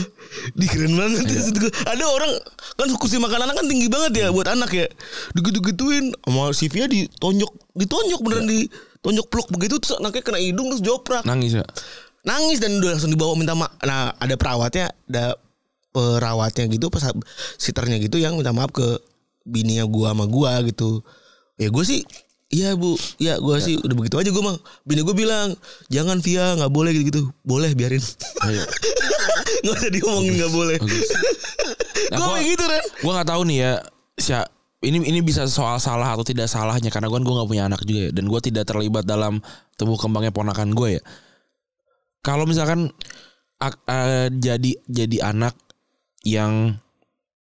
di 0.54 0.66
keren 0.70 0.94
banget 0.94 1.26
maksud 1.26 1.56
gue 1.58 1.72
ada 1.90 2.06
orang 2.06 2.32
kan 2.78 2.88
kursi 3.02 3.18
makan 3.18 3.50
anak 3.50 3.58
kan 3.58 3.66
tinggi 3.66 3.90
banget 3.90 4.12
ya 4.14 4.28
buat 4.30 4.46
anak 4.46 4.70
ya. 4.70 4.86
Digitu 5.34 5.58
gituin 5.62 6.14
sama 6.22 6.54
si 6.54 6.70
Via 6.70 6.86
ditonjok 6.86 7.50
ditonjok 7.74 8.20
beneran 8.22 8.46
ditonjok 8.46 9.26
peluk 9.30 9.50
begitu 9.50 9.82
terus 9.82 9.98
anaknya 9.98 10.22
kena 10.22 10.38
hidung 10.38 10.70
terus 10.70 10.86
joprak. 10.86 11.26
Nangis 11.26 11.58
ya. 11.58 11.66
nangis 12.24 12.64
dan 12.64 12.80
udah 12.80 12.96
langsung 12.96 13.12
dibawa 13.12 13.36
minta 13.36 13.52
maaf. 13.52 13.74
Nah 13.84 14.16
ada 14.16 14.36
perawatnya, 14.40 14.94
ada 15.06 15.36
perawatnya 15.94 16.66
gitu, 16.68 16.90
pas 16.90 17.06
siternya 17.56 18.02
gitu 18.02 18.18
yang 18.18 18.34
minta 18.34 18.50
maaf 18.50 18.74
ke 18.74 18.98
bininya 19.46 19.86
gua 19.86 20.12
sama 20.18 20.26
gua 20.26 20.60
gitu. 20.66 21.06
Ya 21.56 21.70
gue 21.70 21.84
sih, 21.86 22.02
iya 22.50 22.74
bu, 22.74 22.98
ya 23.22 23.38
gua 23.38 23.62
sih 23.62 23.78
udah 23.78 23.94
begitu 23.94 24.18
aja 24.18 24.34
gua 24.34 24.44
mah. 24.52 24.58
Bini 24.84 25.06
gue 25.06 25.14
bilang 25.14 25.54
jangan 25.88 26.18
via 26.18 26.58
nggak 26.58 26.74
boleh 26.74 26.92
gitu 26.98 27.06
gitu, 27.14 27.22
boleh 27.46 27.72
biarin. 27.78 28.02
Ayo. 28.42 28.66
nggak 29.64 29.76
usah 29.80 29.92
diomongin 29.94 30.34
nggak 30.42 30.52
boleh. 30.52 30.78
Nah, 32.14 32.20
gue 32.20 32.30
kayak 32.36 32.48
gitu 32.54 32.66
kan. 32.68 32.84
Gue 33.02 33.12
nggak 33.16 33.30
tahu 33.30 33.42
nih 33.50 33.58
ya. 33.58 33.74
Sia, 34.14 34.40
ini 34.86 35.02
ini 35.02 35.20
bisa 35.26 35.50
soal 35.50 35.82
salah 35.82 36.14
atau 36.14 36.22
tidak 36.22 36.46
salahnya 36.46 36.94
karena 36.94 37.10
gue 37.10 37.20
gue 37.26 37.34
nggak 37.34 37.50
punya 37.50 37.66
anak 37.66 37.82
juga 37.88 38.00
ya 38.06 38.12
dan 38.14 38.26
gue 38.30 38.40
tidak 38.44 38.70
terlibat 38.70 39.02
dalam 39.08 39.42
tumbuh 39.80 39.98
kembangnya 39.98 40.30
ponakan 40.30 40.78
gue 40.78 41.00
ya. 41.00 41.02
Kalau 42.22 42.46
misalkan 42.46 42.92
ak- 43.58 43.82
eh, 43.88 44.28
jadi 44.30 44.72
jadi 44.86 45.18
anak 45.34 45.58
yang 46.24 46.80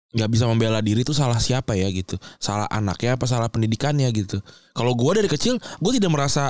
nggak 0.09 0.29
bisa 0.33 0.49
membela 0.49 0.81
diri 0.81 1.05
itu 1.05 1.13
salah 1.13 1.37
siapa 1.37 1.77
ya 1.77 1.85
gitu. 1.93 2.17
Salah 2.41 2.65
anaknya 2.65 3.13
apa 3.19 3.29
salah 3.29 3.51
pendidikannya 3.51 4.09
gitu. 4.09 4.41
Kalau 4.73 4.97
gue 4.97 5.11
dari 5.21 5.29
kecil 5.29 5.61
gue 5.61 5.91
tidak 5.93 6.09
merasa 6.09 6.49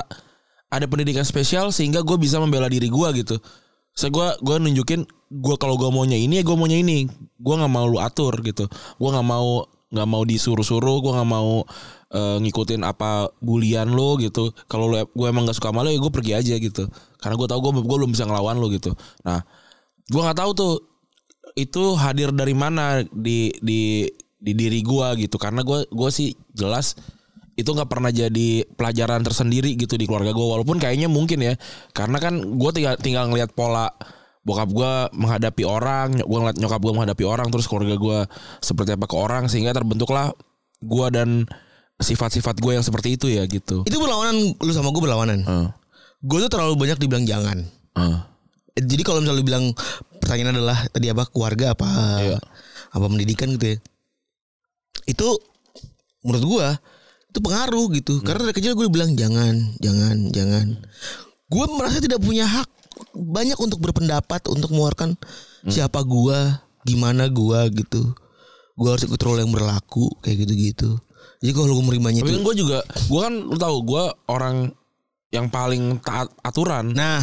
ada 0.70 0.86
pendidikan 0.88 1.26
spesial 1.26 1.68
sehingga 1.74 2.00
gue 2.00 2.16
bisa 2.16 2.40
membela 2.40 2.70
diri 2.72 2.88
gue 2.88 3.08
gitu. 3.20 3.36
Saya 3.92 4.08
gue 4.14 4.26
gue 4.40 4.56
nunjukin 4.64 5.04
gue 5.30 5.56
kalau 5.60 5.76
gue 5.76 5.90
maunya 5.92 6.16
ini 6.16 6.40
ya 6.40 6.44
gue 6.46 6.56
maunya 6.56 6.80
ini. 6.80 7.04
Gue 7.36 7.54
nggak 7.60 7.72
mau 7.72 7.84
lu 7.84 8.00
atur 8.00 8.32
gitu. 8.40 8.64
Gue 8.96 9.08
nggak 9.12 9.26
mau 9.28 9.66
nggak 9.90 10.08
mau 10.08 10.22
disuruh-suruh 10.22 11.02
gue 11.02 11.12
nggak 11.12 11.28
mau 11.28 11.66
eh, 12.14 12.36
ngikutin 12.40 12.80
apa 12.80 13.28
bulian 13.44 13.92
lo 13.92 14.16
gitu. 14.16 14.56
Kalau 14.72 14.88
lu 14.88 15.04
gue 15.04 15.26
emang 15.28 15.44
nggak 15.44 15.58
suka 15.60 15.68
sama 15.68 15.84
lo 15.84 15.92
ya 15.92 16.00
gue 16.00 16.12
pergi 16.14 16.32
aja 16.32 16.54
gitu. 16.56 16.88
Karena 17.20 17.36
gue 17.36 17.48
tahu 17.50 17.60
gue 17.60 17.72
gue 17.84 17.96
belum 18.00 18.08
bisa 18.08 18.24
ngelawan 18.24 18.56
lo 18.56 18.72
gitu. 18.72 18.96
Nah 19.28 19.44
gue 20.08 20.20
nggak 20.22 20.38
tahu 20.40 20.52
tuh 20.56 20.74
itu 21.54 21.94
hadir 21.98 22.30
dari 22.34 22.54
mana 22.54 23.02
di 23.10 23.54
di 23.62 24.06
di 24.40 24.52
diri 24.56 24.80
gua 24.80 25.14
gitu 25.18 25.36
karena 25.36 25.60
gua 25.66 25.84
gua 25.90 26.08
sih 26.08 26.32
jelas 26.56 26.96
itu 27.58 27.68
nggak 27.68 27.90
pernah 27.92 28.08
jadi 28.08 28.64
pelajaran 28.72 29.20
tersendiri 29.20 29.76
gitu 29.76 30.00
di 30.00 30.08
keluarga 30.08 30.32
gua 30.32 30.58
walaupun 30.58 30.80
kayaknya 30.80 31.12
mungkin 31.12 31.44
ya 31.44 31.54
karena 31.92 32.16
kan 32.22 32.40
gua 32.56 32.70
tinggal 32.72 32.94
tinggal 32.96 33.28
ngelihat 33.28 33.52
pola 33.52 33.92
bokap 34.40 34.68
gua 34.72 34.92
menghadapi 35.12 35.62
orang 35.68 36.24
gua 36.24 36.38
ngeliat 36.46 36.58
nyokap 36.58 36.80
gua 36.80 36.92
menghadapi 36.96 37.24
orang 37.28 37.48
terus 37.52 37.68
keluarga 37.68 37.96
gua 38.00 38.18
seperti 38.64 38.96
apa 38.96 39.04
ke 39.04 39.16
orang 39.16 39.46
sehingga 39.52 39.76
terbentuklah 39.76 40.32
gua 40.80 41.12
dan 41.12 41.44
sifat-sifat 42.00 42.58
gue 42.58 42.72
yang 42.80 42.84
seperti 42.84 43.20
itu 43.20 43.28
ya 43.28 43.44
gitu. 43.44 43.84
Itu 43.84 43.96
berlawanan 44.00 44.56
lu 44.56 44.72
sama 44.72 44.88
gue 44.90 45.02
berlawanan. 45.04 45.38
Heeh. 45.44 45.68
Gue 46.24 46.38
tuh 46.48 46.50
terlalu 46.52 46.74
banyak 46.80 46.96
dibilang 46.96 47.28
jangan. 47.28 47.68
Heeh. 47.96 48.18
Jadi 48.74 49.02
kalau 49.02 49.20
misalnya 49.20 49.40
lu 49.40 49.46
bilang 49.46 49.64
pertanyaan 50.18 50.56
adalah 50.56 50.78
tadi 50.88 51.10
apa 51.10 51.24
keluarga 51.26 51.74
apa 51.74 51.88
Iya. 52.20 52.38
apa 52.90 53.04
pendidikan 53.06 53.54
gitu 53.54 53.74
ya. 53.74 53.78
Itu 55.06 55.28
menurut 56.22 56.44
gua 56.46 56.68
itu 57.30 57.38
pengaruh 57.38 57.86
gitu. 57.94 58.18
Hmm. 58.18 58.26
Karena 58.26 58.40
dari 58.50 58.56
kecil 58.58 58.74
gue 58.74 58.90
bilang 58.90 59.14
jangan, 59.14 59.54
jangan, 59.78 60.34
jangan. 60.34 60.66
Gue 61.46 61.64
merasa 61.70 62.02
tidak 62.02 62.18
punya 62.18 62.42
hak 62.42 62.66
banyak 63.14 63.54
untuk 63.56 63.78
berpendapat 63.78 64.50
untuk 64.50 64.74
mengeluarkan 64.74 65.14
Hmm. 65.60 65.70
siapa 65.70 66.02
gua, 66.02 66.58
gimana 66.82 67.30
gua 67.30 67.70
gitu. 67.70 68.16
Gua 68.74 68.96
harus 68.96 69.06
ikut 69.06 69.20
role 69.20 69.44
yang 69.44 69.52
berlaku 69.54 70.10
kayak 70.20 70.42
gitu-gitu. 70.42 70.98
Jadi 71.40 71.52
kalau 71.54 71.72
gue 71.72 71.84
menerimanya 71.86 72.20
Tapi 72.20 72.32
itu 72.32 72.36
kan 72.36 72.44
gue 72.44 72.56
juga, 72.56 72.78
gue 72.84 73.20
kan 73.20 73.34
lu 73.34 73.56
tahu 73.56 73.76
gue 73.84 74.04
orang 74.26 74.56
yang 75.30 75.46
paling 75.48 75.96
taat 76.02 76.28
aturan. 76.42 76.92
Nah, 76.92 77.22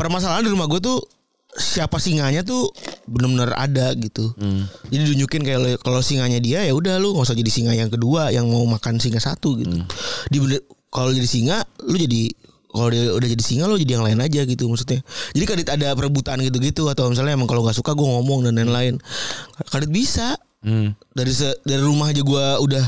permasalahan 0.00 0.40
di 0.40 0.50
rumah 0.50 0.64
gue 0.64 0.80
tuh 0.80 1.04
siapa 1.50 1.98
singanya 2.00 2.40
tuh 2.40 2.70
benar-benar 3.04 3.52
ada 3.58 3.90
gitu. 3.98 4.32
Hmm. 4.38 4.64
Jadi 4.88 5.02
tunjukin 5.12 5.42
kayak 5.42 5.60
lo- 5.60 5.80
kalau 5.82 6.00
singanya 6.00 6.38
dia 6.38 6.62
ya 6.62 6.72
udah 6.72 6.96
lu 6.96 7.12
nggak 7.12 7.26
usah 7.26 7.36
jadi 7.36 7.50
singa 7.50 7.72
yang 7.74 7.90
kedua 7.92 8.30
yang 8.32 8.48
mau 8.48 8.64
makan 8.64 8.96
singa 8.96 9.18
satu 9.20 9.58
gitu. 9.58 9.76
Hmm. 9.82 9.86
Di 10.30 10.38
kalau 10.88 11.10
jadi 11.10 11.26
singa 11.26 11.60
lu 11.84 11.98
jadi 11.98 12.32
kalau 12.70 12.86
dia 12.94 13.10
udah 13.10 13.28
jadi 13.34 13.42
singa 13.42 13.66
lu 13.66 13.74
jadi 13.82 13.98
yang 13.98 14.06
lain 14.06 14.22
aja 14.22 14.46
gitu 14.46 14.70
maksudnya. 14.70 15.02
Jadi 15.34 15.44
kadit 15.44 15.68
ada 15.74 15.90
perebutan 15.92 16.38
gitu-gitu 16.38 16.86
atau 16.86 17.10
misalnya 17.10 17.34
emang 17.34 17.50
kalau 17.50 17.66
nggak 17.66 17.74
suka 17.74 17.98
gue 17.98 18.06
ngomong 18.06 18.46
dan 18.46 18.54
lain-lain. 18.54 19.02
Kadit 19.68 19.90
bisa. 19.90 20.38
Hmm. 20.62 20.94
Dari 21.18 21.34
se- 21.34 21.58
dari 21.66 21.82
rumah 21.82 22.14
aja 22.14 22.22
gue 22.22 22.44
udah 22.62 22.84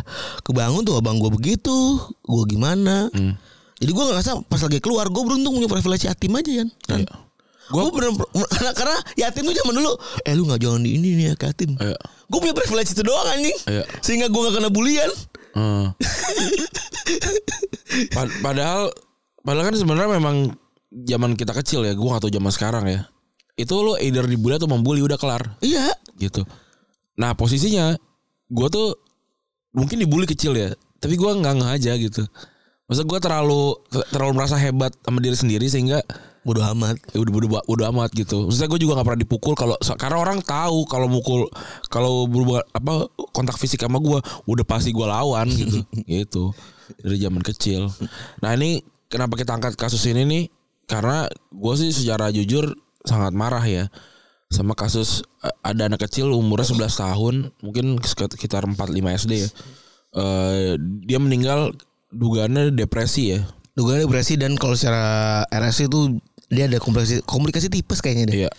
kebangun 0.47 0.87
tuh 0.87 1.03
abang 1.03 1.19
gue 1.19 1.35
begitu, 1.35 1.99
gue 2.23 2.45
gimana. 2.47 3.11
Hmm. 3.11 3.35
Jadi 3.83 3.91
gue 3.91 3.99
nggak 3.99 4.15
ngerasa 4.15 4.33
pas 4.47 4.61
lagi 4.63 4.79
keluar 4.79 5.11
gue 5.11 5.23
beruntung 5.27 5.59
punya 5.59 5.67
privilege 5.67 6.07
yatim 6.07 6.33
aja 6.33 6.53
kan. 6.63 6.69
Iya. 7.03 7.15
Gue 7.73 7.89
bener 7.89 8.11
karena, 8.53 8.71
karena 8.77 8.97
yatim 9.17 9.49
tuh 9.49 9.57
zaman 9.57 9.75
dulu 9.81 9.93
Eh 10.23 10.35
lu 10.37 10.45
gak 10.45 10.61
jangan 10.61 10.85
di 10.85 10.93
ini 10.93 11.17
nih 11.17 11.25
ya 11.33 11.35
yatim 11.41 11.73
Iya. 11.81 11.97
Gue 12.29 12.39
punya 12.39 12.53
privilege 12.53 12.93
itu 12.93 13.03
doang 13.03 13.25
anjing 13.27 13.57
Iya. 13.65 13.85
Sehingga 14.05 14.29
gue 14.29 14.41
gak 14.45 14.55
kena 14.61 14.69
bulian 14.69 15.11
Hmm. 15.53 15.93
Pad- 18.09 18.37
padahal 18.41 18.89
padahal 19.43 19.65
kan 19.69 19.77
sebenarnya 19.77 20.11
memang 20.17 20.37
zaman 20.93 21.37
kita 21.37 21.53
kecil 21.53 21.85
ya, 21.85 21.93
gua 21.93 22.17
gak 22.17 22.29
tahu 22.29 22.33
zaman 22.33 22.53
sekarang 22.53 22.85
ya. 22.89 23.01
Itu 23.53 23.85
lo 23.85 24.01
either 24.01 24.25
dibully 24.25 24.57
atau 24.57 24.65
membuli 24.65 25.05
udah 25.05 25.21
kelar 25.21 25.45
Iya 25.61 25.93
gitu. 26.17 26.45
Nah, 27.21 27.37
posisinya 27.37 27.93
gua 28.49 28.73
tuh 28.73 28.97
mungkin 29.73 30.01
dibully 30.01 30.25
kecil 30.25 30.57
ya, 30.57 30.73
tapi 31.01 31.21
gua 31.21 31.37
nggak 31.37 31.53
ngeh 31.61 31.71
aja 31.77 31.93
gitu. 32.01 32.25
Masa 32.93 33.09
gua 33.09 33.19
terlalu 33.25 33.73
terlalu 34.13 34.33
merasa 34.37 34.61
hebat 34.61 34.93
sama 35.01 35.25
diri 35.25 35.33
sendiri 35.33 35.65
sehingga 35.65 36.05
Bodo 36.43 36.59
amat 36.75 36.99
ya 37.15 37.23
udah 37.23 37.33
udah 37.39 37.63
udah 37.71 37.87
amat 37.95 38.11
gitu. 38.19 38.51
Maksudnya 38.51 38.67
gue 38.67 38.81
juga 38.83 38.99
nggak 38.99 39.07
pernah 39.07 39.23
dipukul 39.23 39.55
kalau 39.55 39.79
karena 39.95 40.19
orang 40.19 40.43
tahu 40.43 40.83
kalau 40.91 41.07
mukul 41.07 41.47
kalau 41.87 42.27
berubah 42.27 42.67
apa 42.75 43.07
kontak 43.31 43.55
fisik 43.63 43.79
sama 43.79 44.03
gue 44.03 44.19
udah 44.51 44.65
pasti 44.67 44.91
gue 44.91 45.07
lawan 45.07 45.47
gitu 45.47 45.87
gitu 46.19 46.45
dari 46.99 47.23
zaman 47.23 47.47
kecil. 47.47 47.87
Nah 48.43 48.59
ini 48.59 48.83
kenapa 49.07 49.39
kita 49.39 49.55
angkat 49.55 49.79
kasus 49.79 50.03
ini 50.11 50.27
nih? 50.27 50.45
Karena 50.91 51.31
gue 51.55 51.75
sih 51.79 51.95
secara 51.95 52.35
jujur 52.35 52.75
sangat 53.07 53.31
marah 53.39 53.63
ya 53.63 53.87
sama 54.51 54.75
kasus 54.75 55.23
eh, 55.47 55.55
ada 55.63 55.87
anak 55.87 56.11
kecil 56.11 56.35
umurnya 56.35 56.75
11 56.75 56.91
tahun 57.07 57.35
mungkin 57.63 58.03
sekitar 58.03 58.67
4 58.67 58.75
5 58.75 58.99
SD 58.99 59.33
ya. 59.47 59.49
Eh, 60.19 60.75
dia 61.07 61.23
meninggal 61.23 61.71
dugaannya 62.13 62.71
depresi 62.71 63.33
ya. 63.33 63.41
Dugaan 63.73 64.05
depresi 64.05 64.37
dan 64.37 64.53
kalau 64.55 64.77
secara 64.77 65.03
RS 65.49 65.89
itu 65.89 66.21
Dia 66.53 66.69
ada 66.69 66.77
komplikasi, 66.77 67.25
komplikasi 67.25 67.73
tipes 67.73 68.05
kayaknya 68.05 68.25
deh 68.29 68.37
Iya. 68.45 68.51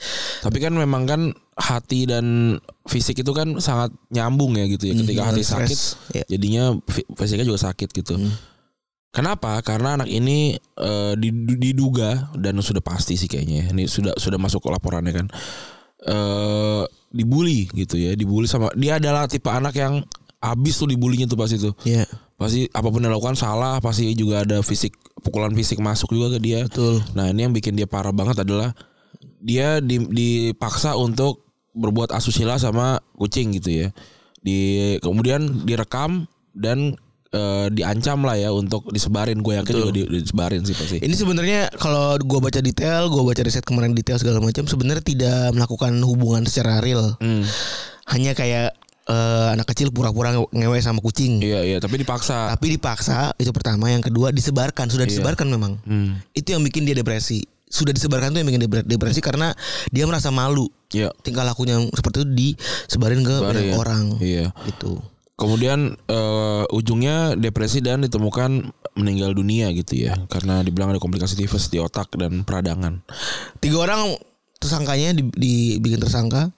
Tapi 0.42 0.58
kan 0.58 0.74
memang 0.74 1.06
kan 1.06 1.30
hati 1.54 2.10
dan 2.10 2.58
fisik 2.84 3.22
itu 3.22 3.30
kan 3.32 3.62
sangat 3.62 3.94
nyambung 4.10 4.58
ya 4.58 4.66
gitu 4.66 4.90
ya. 4.90 4.98
Ketika 4.98 5.22
Hmm, 5.22 5.30
hati 5.30 5.44
sakit, 5.46 5.78
Iya. 6.10 6.26
jadinya 6.28 6.64
fi- 6.90 7.06
fisiknya 7.06 7.46
juga 7.46 7.62
sakit 7.62 7.94
gitu. 7.94 8.18
Kenapa? 9.14 9.62
Karena 9.62 9.94
anak 9.94 10.10
ini 10.10 10.58
didu- 11.14 11.54
diduga 11.54 12.34
dan 12.34 12.58
sudah 12.60 12.82
pasti 12.82 13.14
sih 13.14 13.30
kayaknya. 13.30 13.70
ya. 13.70 13.78
Ini 13.78 13.86
sudah 13.86 14.18
sudah 14.18 14.42
masuk 14.42 14.66
laporannya 14.66 15.14
kan. 15.14 15.28
Eh 16.02 16.84
dibully 17.14 17.70
gitu 17.70 17.96
ya, 17.96 18.18
dibully 18.18 18.50
sama 18.50 18.74
dia 18.74 18.98
adalah 18.98 19.30
tipe 19.30 19.48
anak 19.48 19.78
yang 19.78 20.02
habis 20.42 20.76
tuh 20.76 20.90
dibulinya 20.90 21.24
tuh 21.24 21.38
pas 21.38 21.48
itu. 21.48 21.70
Iya 21.86 22.10
Pasti 22.34 22.66
apa 22.70 22.88
pun 22.90 23.00
yang 23.00 23.14
dilakukan 23.14 23.38
salah, 23.38 23.78
pasti 23.80 24.10
juga 24.14 24.44
ada 24.44 24.60
fisik 24.60 24.98
pukulan 25.24 25.54
fisik 25.54 25.80
masuk 25.80 26.12
juga 26.12 26.36
ke 26.36 26.40
dia. 26.44 26.66
Betul 26.68 27.00
Nah 27.16 27.32
ini 27.32 27.46
yang 27.46 27.54
bikin 27.56 27.78
dia 27.78 27.88
parah 27.88 28.12
banget 28.12 28.44
adalah 28.44 28.74
dia 29.40 29.80
di- 29.80 30.10
dipaksa 30.10 30.96
untuk 30.96 31.46
berbuat 31.74 32.12
asusila 32.12 32.58
sama 32.58 33.00
kucing 33.16 33.56
gitu 33.56 33.86
ya. 33.86 33.88
Di 34.40 34.58
kemudian 35.00 35.64
direkam 35.64 36.28
dan 36.52 37.00
eh, 37.34 37.68
diancam 37.74 38.22
lah 38.28 38.38
ya 38.38 38.54
untuk 38.54 38.92
disebarin. 38.94 39.42
Gue 39.42 39.58
yakin 39.58 39.74
juga 39.74 39.94
di- 39.94 40.10
disebarin 40.22 40.62
sih 40.62 40.76
pasti. 40.78 40.98
Ini 41.02 41.16
sebenarnya 41.18 41.74
kalau 41.82 42.14
gua 42.22 42.44
baca 42.44 42.62
detail, 42.62 43.10
gua 43.10 43.26
baca 43.26 43.42
riset 43.42 43.66
kemarin 43.66 43.98
detail 43.98 44.22
segala 44.22 44.38
macam, 44.38 44.70
sebenarnya 44.70 45.02
tidak 45.02 45.50
melakukan 45.56 45.98
hubungan 46.06 46.46
secara 46.46 46.78
real. 46.84 47.18
Hmm. 47.18 47.42
Hanya 48.06 48.36
kayak 48.38 48.76
eh, 49.06 49.48
anak 49.52 49.68
kecil 49.68 49.90
pura-pura 49.90 50.32
nge- 50.32 50.52
ngewe 50.52 50.78
sama 50.80 51.00
kucing. 51.00 51.40
Iya 51.40 51.62
iya 51.64 51.78
tapi 51.78 51.98
dipaksa. 51.98 52.50
Tapi 52.50 52.66
dipaksa 52.72 53.36
itu 53.36 53.50
pertama, 53.50 53.88
yang 53.88 54.00
kedua 54.00 54.30
disebarkan, 54.30 54.88
sudah 54.88 55.04
disebarkan 55.04 55.48
memang. 55.48 55.80
Hmm. 55.84 56.20
Itu 56.32 56.54
yang 56.54 56.62
bikin 56.62 56.84
dia 56.84 56.94
depresi. 56.94 57.44
Sudah 57.66 57.90
disebarkan 57.90 58.32
tuh 58.32 58.40
yang 58.40 58.48
bikin 58.48 58.62
dia 58.62 58.82
depresi 58.82 59.18
karena 59.18 59.50
dia 59.90 60.06
merasa 60.06 60.30
malu. 60.30 60.70
Iya. 60.90 61.10
Tingkah 61.20 61.42
lakunya 61.42 61.82
seperti 61.90 62.22
itu 62.22 62.28
disebarin 62.30 63.22
ke 63.22 63.34
Sebarin. 63.34 63.50
banyak 63.50 63.74
orang. 63.76 64.04
Iya. 64.20 64.54
Gitu. 64.64 65.02
Kemudian 65.34 65.98
eh, 65.98 66.64
ujungnya 66.70 67.34
depresi 67.34 67.82
dan 67.82 68.02
ditemukan 68.02 68.70
meninggal 68.94 69.34
dunia 69.34 69.74
gitu 69.74 69.98
ya 70.00 70.14
karena 70.30 70.62
dibilang 70.62 70.94
ada 70.94 71.02
komplikasi 71.02 71.34
tifus 71.34 71.68
di 71.68 71.82
otak 71.82 72.14
dan 72.14 72.46
peradangan. 72.46 73.02
Tiga 73.58 73.82
orang 73.82 74.14
tersangkanya 74.62 75.18
di- 75.18 75.34
dibikin 75.34 75.98
tersangka 75.98 76.54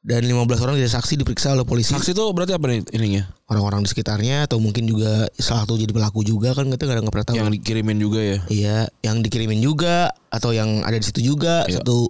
dan 0.00 0.24
15 0.24 0.64
orang 0.64 0.80
jadi 0.80 0.88
saksi 0.88 1.20
diperiksa 1.20 1.52
oleh 1.52 1.68
polisi. 1.68 1.92
Saksi 1.92 2.16
itu 2.16 2.24
berarti 2.32 2.56
apa 2.56 2.72
nih 2.72 2.80
ininya? 2.96 3.28
Orang-orang 3.52 3.84
di 3.84 3.92
sekitarnya 3.92 4.48
atau 4.48 4.56
mungkin 4.56 4.88
juga 4.88 5.28
salah 5.36 5.68
satu 5.68 5.76
jadi 5.76 5.92
pelaku 5.92 6.24
juga 6.24 6.56
kan 6.56 6.72
kita 6.72 6.88
nggak 6.88 7.12
pernah 7.12 7.26
tahu. 7.28 7.36
Yang 7.36 7.50
dikirimin 7.60 7.98
juga 8.00 8.20
ya. 8.24 8.38
Iya, 8.48 8.78
yang 9.04 9.20
dikirimin 9.20 9.60
juga 9.60 10.08
atau 10.32 10.56
yang 10.56 10.80
ada 10.88 10.96
di 10.96 11.04
situ 11.04 11.20
juga 11.20 11.68
Iya. 11.68 11.84
satu 11.84 12.08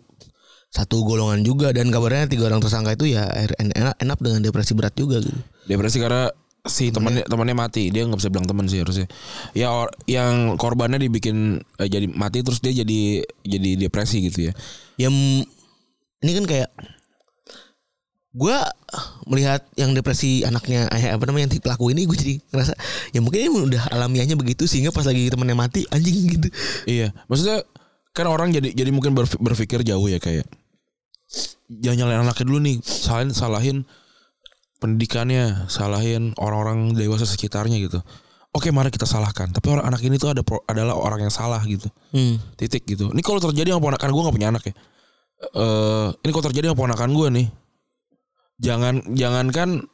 satu 0.71 1.03
golongan 1.03 1.43
juga 1.43 1.75
dan 1.75 1.91
kabarnya 1.91 2.31
tiga 2.31 2.47
orang 2.47 2.63
tersangka 2.63 2.95
itu 2.95 3.11
ya 3.11 3.27
enak 3.59 3.99
enak 3.99 4.19
dengan 4.23 4.39
depresi 4.39 4.71
berat 4.79 4.95
juga 4.95 5.19
gitu. 5.19 5.35
Depresi 5.67 5.99
karena 5.99 6.31
si 6.63 6.95
temannya 6.95 7.27
temannya 7.27 7.57
mati 7.59 7.91
dia 7.91 8.07
nggak 8.07 8.21
bisa 8.23 8.31
bilang 8.31 8.47
teman 8.47 8.69
sih 8.69 8.79
harusnya 8.85 9.09
ya 9.57 9.73
or- 9.73 9.97
yang 10.05 10.61
korbannya 10.61 11.01
dibikin 11.01 11.59
eh, 11.81 11.89
jadi 11.89 12.05
mati 12.13 12.45
terus 12.45 12.61
dia 12.61 12.71
jadi 12.71 13.25
jadi 13.43 13.89
depresi 13.89 14.29
gitu 14.29 14.47
ya 14.47 14.53
Yang 15.01 15.49
ini 16.21 16.31
kan 16.37 16.45
kayak 16.45 16.69
gua 18.31 18.63
melihat 19.27 19.67
yang 19.75 19.91
depresi 19.91 20.47
anaknya 20.47 20.87
eh, 20.91 21.11
apa 21.11 21.25
namanya 21.27 21.51
yang 21.51 21.59
pelaku 21.59 21.91
ini 21.91 22.07
gue 22.07 22.15
jadi 22.15 22.35
ngerasa 22.47 22.73
ya 23.11 23.19
mungkin 23.19 23.41
ini 23.43 23.51
udah 23.51 23.91
alamiahnya 23.91 24.39
begitu 24.39 24.71
sehingga 24.71 24.95
pas 24.95 25.03
lagi 25.03 25.27
temennya 25.27 25.59
mati 25.59 25.83
anjing 25.91 26.39
gitu. 26.39 26.49
iya 26.87 27.11
maksudnya 27.27 27.67
kan 28.15 28.31
orang 28.31 28.55
jadi 28.55 28.71
jadi 28.71 28.91
mungkin 28.95 29.15
berpikir 29.19 29.83
jauh 29.83 30.07
ya 30.07 30.23
kayak 30.23 30.47
jangan 31.71 32.07
nyalain 32.07 32.23
anaknya 32.23 32.45
dulu 32.47 32.59
nih 32.63 32.77
salahin 32.83 33.31
salahin 33.31 33.79
pendidikannya 34.79 35.67
salahin 35.67 36.33
orang-orang 36.39 36.95
dewasa 36.95 37.27
sekitarnya 37.27 37.79
gitu 37.79 37.99
oke 38.51 38.67
mari 38.71 38.91
kita 38.91 39.07
salahkan 39.07 39.51
tapi 39.51 39.71
orang 39.71 39.87
anak 39.87 40.03
ini 40.03 40.19
tuh 40.19 40.33
ada 40.35 40.43
pro- 40.43 40.65
adalah 40.67 40.97
orang 40.99 41.27
yang 41.27 41.35
salah 41.35 41.63
gitu 41.67 41.87
Hmm. 42.11 42.43
titik 42.59 42.83
gitu. 42.91 43.07
Ini 43.15 43.23
kalau 43.23 43.39
terjadi 43.39 43.71
sama 43.71 43.87
ponakan 43.87 44.11
gue 44.11 44.23
gak 44.27 44.35
punya 44.35 44.51
anak 44.51 44.63
ya. 44.67 44.75
Eh 45.55 46.09
ini 46.27 46.31
kalau 46.35 46.45
terjadi 46.51 46.75
sama 46.75 46.79
ponakan 46.83 47.11
gue 47.15 47.27
nih, 47.39 47.47
jangan 48.61 49.01
jangankan 49.17 49.89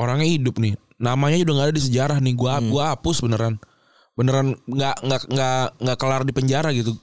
orangnya 0.00 0.28
hidup 0.28 0.56
nih, 0.56 0.74
namanya 0.96 1.36
udah 1.44 1.54
nggak 1.54 1.68
ada 1.70 1.76
di 1.76 1.84
sejarah 1.84 2.18
nih. 2.24 2.34
Gua 2.34 2.58
gua 2.64 2.96
hapus 2.96 3.20
beneran, 3.20 3.60
beneran 4.16 4.56
nggak 4.64 4.96
nggak 5.04 5.22
nggak 5.30 5.64
nggak 5.84 5.98
kelar 6.00 6.22
di 6.24 6.32
penjara 6.32 6.72
gitu. 6.72 6.96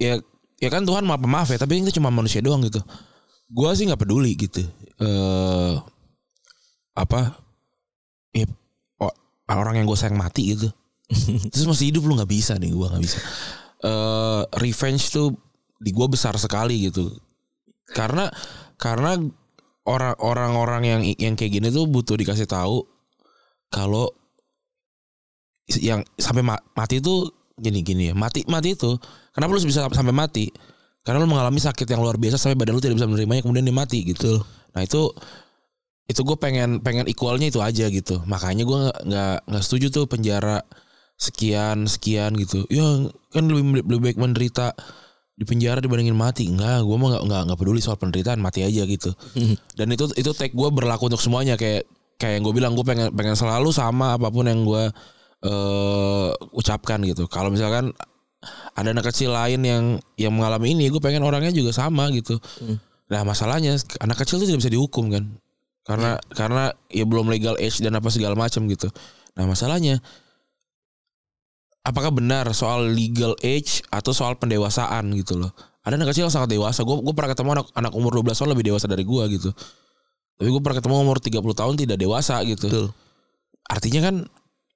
Ya 0.00 0.16
ya 0.60 0.68
kan 0.72 0.84
Tuhan 0.88 1.04
maaf 1.04 1.20
maaf 1.20 1.48
ya, 1.52 1.60
tapi 1.60 1.80
itu 1.84 2.00
cuma 2.00 2.08
manusia 2.08 2.40
doang 2.40 2.64
gitu. 2.64 2.80
gua 3.50 3.74
sih 3.74 3.82
nggak 3.82 3.98
peduli 4.06 4.32
gitu. 4.38 4.62
Eh 5.02 5.74
apa? 6.94 7.34
Ya 8.30 8.46
o- 9.02 9.16
orang 9.50 9.82
yang 9.82 9.86
gue 9.90 9.98
sayang 9.98 10.14
mati 10.14 10.54
gitu. 10.54 10.70
Terus 11.50 11.66
masih 11.66 11.90
hidup 11.90 12.06
lu 12.06 12.14
nggak 12.14 12.30
bisa 12.30 12.54
nih 12.54 12.70
gua 12.70 12.94
nggak 12.94 13.02
bisa. 13.02 13.18
Eh 13.82 14.42
revenge 14.62 15.10
tuh 15.10 15.34
di 15.82 15.90
gua 15.90 16.06
besar 16.06 16.38
sekali 16.38 16.86
gitu. 16.86 17.10
Karena 17.90 18.30
karena 18.80 19.20
orang 19.84 20.16
orang-orang 20.24 20.82
yang 20.88 21.00
yang 21.20 21.34
kayak 21.36 21.60
gini 21.60 21.68
tuh 21.68 21.84
butuh 21.84 22.16
dikasih 22.16 22.48
tahu 22.48 22.80
kalau 23.68 24.08
yang 25.78 26.02
sampai 26.18 26.42
ma- 26.42 26.64
mati 26.74 26.98
itu 26.98 27.28
gini 27.60 27.84
gini 27.84 28.10
ya. 28.10 28.14
Mati 28.16 28.42
mati 28.48 28.74
itu 28.74 28.96
kenapa 29.36 29.52
lu 29.52 29.60
bisa 29.62 29.86
sampai 29.92 30.16
mati? 30.16 30.48
Karena 31.04 31.20
lu 31.22 31.28
mengalami 31.28 31.60
sakit 31.60 31.86
yang 31.86 32.00
luar 32.00 32.16
biasa 32.16 32.40
sampai 32.40 32.56
badan 32.56 32.76
lu 32.76 32.82
tidak 32.82 32.96
bisa 32.98 33.08
menerimanya 33.08 33.44
kemudian 33.44 33.68
dia 33.68 33.76
mati 33.76 34.02
gitu. 34.02 34.40
Nah 34.74 34.82
itu 34.82 35.12
itu 36.10 36.20
gue 36.26 36.36
pengen 36.40 36.82
pengen 36.82 37.06
equalnya 37.06 37.52
itu 37.52 37.62
aja 37.62 37.86
gitu. 37.86 38.24
Makanya 38.26 38.64
gue 38.66 38.78
nggak 38.88 38.98
nggak 39.06 39.36
nggak 39.46 39.62
setuju 39.62 39.86
tuh 39.94 40.04
penjara 40.10 40.64
sekian 41.20 41.86
sekian 41.86 42.34
gitu. 42.34 42.66
Ya 42.72 43.06
kan 43.30 43.46
lebih 43.46 43.86
lebih 43.86 44.00
baik 44.10 44.18
menderita 44.18 44.74
di 45.40 45.48
penjara 45.48 45.80
dibandingin 45.80 46.12
mati. 46.12 46.52
Enggak 46.52 46.84
gue 46.84 46.96
mah 47.00 47.08
nggak 47.16 47.22
nggak 47.24 47.42
nggak 47.48 47.58
peduli 47.64 47.80
soal 47.80 47.96
penderitaan 47.96 48.36
mati 48.36 48.60
aja 48.60 48.84
gitu. 48.84 49.16
Dan 49.78 49.88
itu 49.96 50.12
itu 50.20 50.30
take 50.36 50.52
gue 50.52 50.68
berlaku 50.68 51.08
untuk 51.08 51.24
semuanya. 51.24 51.56
Kayak 51.56 51.88
kayak 52.20 52.36
yang 52.36 52.44
gue 52.44 52.54
bilang 52.54 52.72
gue 52.76 52.84
pengen 52.84 53.08
pengen 53.16 53.32
selalu 53.32 53.72
sama 53.72 54.20
apa 54.20 54.28
pun 54.28 54.44
yang 54.44 54.60
gue 54.68 54.92
eh 55.40 56.30
ucapkan 56.52 57.00
gitu. 57.08 57.24
Kalau 57.32 57.48
misalkan 57.48 57.96
ada 58.76 58.88
anak 58.92 59.08
kecil 59.08 59.32
lain 59.32 59.64
yang 59.64 59.84
yang 60.20 60.32
mengalami 60.36 60.76
ini 60.76 60.92
gue 60.92 61.00
pengen 61.00 61.24
orangnya 61.24 61.56
juga 61.56 61.72
sama 61.72 62.12
gitu. 62.12 62.36
Nah 63.08 63.24
masalahnya 63.24 63.80
anak 64.04 64.20
kecil 64.20 64.44
itu 64.44 64.52
tidak 64.52 64.60
bisa 64.60 64.72
dihukum 64.76 65.08
kan? 65.08 65.24
Karena 65.88 66.20
karena 66.36 66.76
ya 66.92 67.08
belum 67.08 67.32
legal 67.32 67.56
age 67.56 67.80
dan 67.80 67.96
apa 67.96 68.12
segala 68.12 68.36
macam 68.36 68.68
gitu. 68.68 68.92
Nah 69.40 69.48
masalahnya 69.48 70.04
apakah 71.84 72.12
benar 72.12 72.48
soal 72.52 72.88
legal 72.92 73.32
age 73.40 73.80
atau 73.88 74.12
soal 74.12 74.36
pendewasaan 74.36 75.12
gitu 75.16 75.40
loh? 75.40 75.52
Ada 75.80 75.96
anak 75.96 76.12
kecil 76.12 76.28
yang 76.28 76.34
sangat 76.34 76.52
dewasa? 76.52 76.84
Gue 76.84 77.00
gue 77.00 77.14
pernah 77.16 77.32
ketemu 77.32 77.50
anak 77.56 77.66
anak 77.72 77.92
umur 77.96 78.20
12 78.20 78.36
tahun 78.36 78.50
lebih 78.52 78.66
dewasa 78.72 78.86
dari 78.86 79.04
gue 79.04 79.24
gitu. 79.40 79.50
Tapi 80.40 80.48
gue 80.48 80.60
pernah 80.60 80.78
ketemu 80.80 80.94
umur 81.00 81.18
30 81.20 81.40
tahun 81.40 81.74
tidak 81.76 81.98
dewasa 82.00 82.40
gitu. 82.44 82.68
Betul. 82.68 82.88
artinya 83.70 84.10
kan 84.10 84.26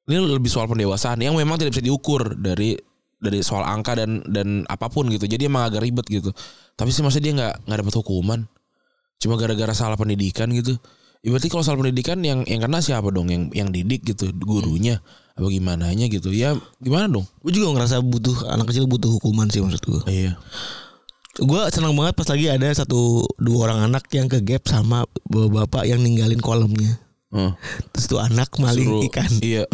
ini 0.07 0.17
lebih 0.23 0.47
soal 0.47 0.71
pendewasaan 0.71 1.19
yang 1.19 1.35
memang 1.35 1.59
tidak 1.59 1.75
bisa 1.75 1.83
diukur 1.83 2.39
dari 2.39 2.79
dari 3.19 3.41
soal 3.43 3.65
angka 3.65 3.97
dan 3.99 4.23
dan 4.29 4.63
apa 4.69 4.87
pun 4.93 5.09
gitu. 5.09 5.25
Jadi 5.25 5.49
emang 5.49 5.67
agak 5.67 5.83
ribet 5.85 6.07
gitu. 6.09 6.31
Tapi 6.77 6.93
sih 6.93 7.01
maksudnya 7.01 7.25
dia 7.25 7.35
nggak 7.37 7.55
nggak 7.69 7.79
dapat 7.85 7.95
hukuman. 8.01 8.41
Cuma 9.19 9.41
gara-gara 9.41 9.73
salah 9.73 9.97
pendidikan 9.97 10.53
gitu 10.53 10.77
ya, 11.25 11.33
berarti 11.33 11.49
kalau 11.49 11.65
salah 11.65 11.81
pendidikan 11.81 12.21
yang 12.21 12.45
yang 12.45 12.61
kena 12.61 12.79
siapa 12.79 13.09
dong 13.09 13.27
yang 13.27 13.49
yang 13.51 13.73
didik 13.73 14.05
gitu 14.05 14.29
gurunya 14.37 15.01
apa 15.35 15.49
gimana 15.49 15.91
gitu 15.91 16.31
ya 16.31 16.55
gimana 16.79 17.09
dong 17.11 17.27
Gue 17.41 17.51
juga 17.51 17.73
ngerasa 17.73 17.99
butuh 17.99 18.47
anak 18.47 18.71
kecil 18.71 18.87
butuh 18.87 19.11
hukuman 19.11 19.49
sih 19.49 19.59
maksud 19.59 19.83
gue. 19.83 20.03
iya 20.07 20.37
Gue 21.35 21.67
senang 21.75 21.99
banget 21.99 22.15
pas 22.15 22.31
lagi 22.31 22.47
ada 22.47 22.71
satu 22.71 23.27
dua 23.43 23.67
orang 23.67 23.91
anak 23.91 24.07
yang 24.15 24.31
ke 24.31 24.39
gap 24.39 24.63
sama 24.71 25.03
bapak 25.27 25.83
yang 25.83 25.99
ninggalin 25.99 26.39
kolamnya. 26.39 27.03
Heeh. 27.35 27.51
Terus 27.91 28.07
tuh 28.07 28.23
anak 28.23 28.55
maling 28.55 28.87
Suruh- 28.87 29.05
ikan. 29.11 29.27
iya 29.43 29.67